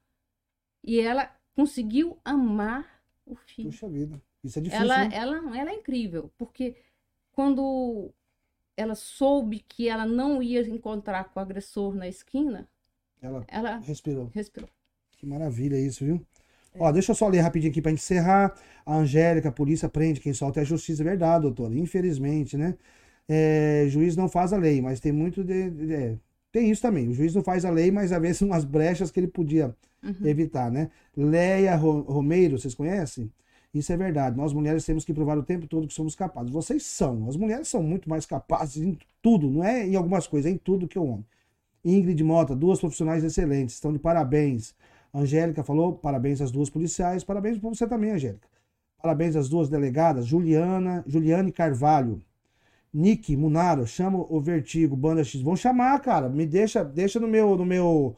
[0.85, 2.87] e ela conseguiu amar
[3.27, 3.71] o filho.
[3.71, 4.23] Puxa vida.
[4.45, 5.11] Isso é difícil, Ela, né?
[5.13, 6.77] ela, ela é incrível, porque
[7.35, 8.11] quando
[8.77, 12.69] ela soube que ela não ia encontrar com o agressor na esquina,
[13.21, 14.31] Ela ela respirou.
[14.33, 14.69] respirou.
[15.19, 16.25] Que maravilha isso, viu?
[16.79, 18.55] Ó, deixa eu só ler rapidinho aqui gente encerrar.
[18.85, 21.03] A Angélica, a polícia prende quem solta é a justiça.
[21.03, 21.75] É verdade, doutora.
[21.75, 22.77] Infelizmente, né?
[23.29, 25.71] É, juiz não faz a lei, mas tem muito de.
[25.71, 26.19] de- é,
[26.53, 27.09] tem isso também.
[27.09, 30.27] O juiz não faz a lei, mas às vezes umas brechas que ele podia Uhum.
[30.27, 30.91] evitar, né?
[31.17, 33.33] Leia Ro- Romeiro, vocês conhecem?
[33.75, 34.37] Isso é verdade.
[34.37, 36.53] Nós mulheres temos que provar o tempo todo que somos capazes.
[36.53, 37.29] Vocês são.
[37.29, 40.59] As mulheres são muito mais capazes em tudo, não é em algumas coisas, é em
[40.59, 41.27] tudo que o homem.
[41.85, 44.75] Ingrid Mota, duas profissionais excelentes, estão de parabéns.
[45.13, 48.49] Angélica falou, parabéns às duas policiais, parabéns para você também, Angélica.
[49.03, 52.23] Parabéns às duas delegadas, Juliana, Juliane Carvalho.
[52.93, 55.41] Nick Munaro, chama o Vertigo, Banda X.
[55.41, 56.29] Vão chamar, cara.
[56.29, 58.17] Me deixa, deixa no meu, no meu,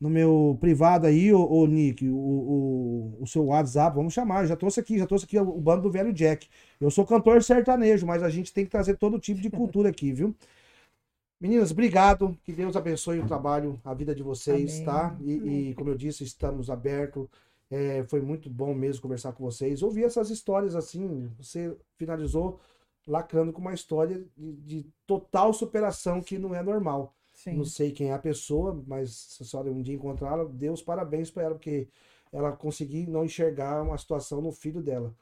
[0.00, 3.96] no meu privado aí, ô, ô Nick, o, o, o seu WhatsApp.
[3.96, 4.46] Vamos chamar.
[4.46, 6.48] Já trouxe aqui, já trouxe aqui o, o bando do velho Jack.
[6.80, 10.12] Eu sou cantor sertanejo, mas a gente tem que trazer todo tipo de cultura aqui,
[10.12, 10.34] viu?
[11.40, 12.36] Meninas, obrigado.
[12.44, 14.84] Que Deus abençoe o trabalho, a vida de vocês, Amém.
[14.84, 15.16] tá?
[15.20, 17.26] E, e, como eu disse, estamos abertos.
[17.70, 19.82] É, foi muito bom mesmo conversar com vocês.
[19.82, 21.30] Ouvir essas histórias assim.
[21.38, 22.60] Você finalizou
[23.06, 27.15] lacrando com uma história de, de total superação que não é normal.
[27.50, 27.56] Sim.
[27.58, 31.30] Não sei quem é a pessoa, mas se a senhora um dia encontrá-la, Deus parabéns
[31.30, 31.88] para ela, porque
[32.32, 35.14] ela conseguiu não enxergar uma situação no filho dela,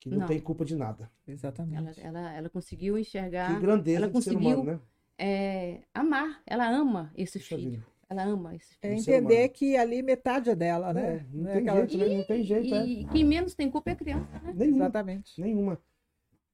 [0.00, 0.26] que não, Não.
[0.26, 1.08] tem culpa de nada.
[1.26, 2.00] Exatamente.
[2.00, 4.80] Ela, ela, ela conseguiu enxergar, Que grandeza ela conseguiu humano, né?
[5.18, 6.42] é, amar.
[6.44, 7.84] Ela ama esse Puxa filho.
[8.10, 8.92] Ela ama esse filho.
[8.92, 11.16] É entender que ali metade é dela, né?
[11.18, 12.16] É, não Não é tem aquela- jeito, né?
[12.18, 12.86] Não tem jeito, é.
[12.86, 14.52] E quem menos tem culpa é a criança, né?
[14.54, 15.40] Nenhuma, Exatamente.
[15.40, 15.78] nenhuma.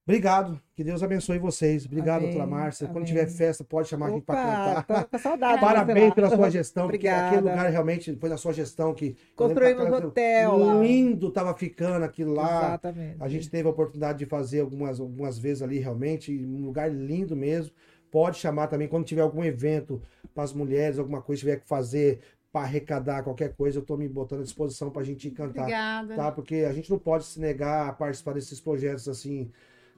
[0.09, 1.85] Obrigado, que Deus abençoe vocês.
[1.85, 2.87] Obrigado, Amém, doutora Márcia.
[2.87, 3.09] Quando amém.
[3.09, 5.05] tiver festa, pode chamar aqui para Opa, cantar.
[5.05, 5.61] com saudade.
[5.61, 7.27] Parabéns pela sua gestão, porque Obrigada.
[7.27, 9.15] aquele lugar realmente foi na sua gestão que.
[9.37, 10.83] Construímos um hotel.
[10.83, 12.69] Lindo tava ficando aquilo lá.
[12.69, 13.17] Exatamente.
[13.21, 17.37] A gente teve a oportunidade de fazer algumas, algumas vezes ali, realmente, um lugar lindo
[17.37, 17.71] mesmo.
[18.11, 20.01] Pode chamar também, quando tiver algum evento
[20.35, 22.21] para as mulheres, alguma coisa tiver que fazer
[22.51, 25.61] para arrecadar qualquer coisa, eu estou me botando à disposição para a gente cantar.
[25.65, 26.17] Obrigada.
[26.17, 26.33] Tá?
[26.33, 29.51] Porque a gente não pode se negar a participar desses projetos assim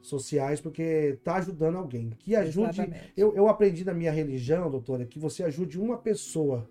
[0.03, 2.11] sociais, porque tá ajudando alguém.
[2.19, 2.81] Que ajude.
[2.81, 3.13] Exatamente.
[3.17, 6.69] Eu, eu aprendi na minha religião, doutora, que você ajude uma pessoa,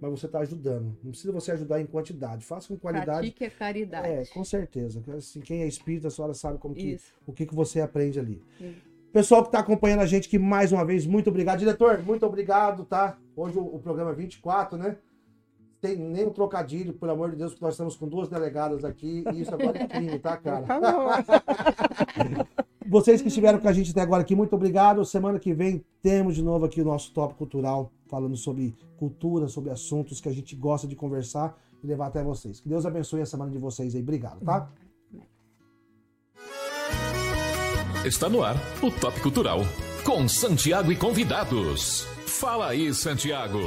[0.00, 0.96] mas você está ajudando.
[1.02, 2.44] Não precisa você ajudar em quantidade.
[2.44, 3.30] Faça com qualidade.
[3.30, 4.08] Pratique a caridade.
[4.08, 5.02] É, com certeza.
[5.16, 7.12] Assim, quem é espírita, a senhora sabe como que, Isso.
[7.26, 8.42] o que, que você aprende ali.
[8.58, 8.74] Sim.
[9.12, 11.58] Pessoal que está acompanhando a gente aqui mais uma vez, muito obrigado.
[11.58, 13.18] Diretor, muito obrigado, tá?
[13.34, 14.98] Hoje o, o programa é 24, né?
[15.80, 19.24] Tem nem um trocadilho, pelo amor de Deus, porque nós estamos com duas delegadas aqui
[19.32, 20.64] e isso agora é crime, tá, cara?
[20.66, 21.24] Favor.
[22.88, 25.04] Vocês que estiveram com a gente até agora aqui, muito obrigado.
[25.04, 29.70] Semana que vem temos de novo aqui o nosso Top Cultural, falando sobre cultura, sobre
[29.70, 32.60] assuntos que a gente gosta de conversar e levar até vocês.
[32.60, 34.00] Que Deus abençoe a semana de vocês aí.
[34.00, 34.70] Obrigado, tá?
[38.04, 39.58] Está no ar o Top Cultural
[40.04, 42.06] com Santiago e convidados.
[42.24, 43.58] Fala aí, Santiago.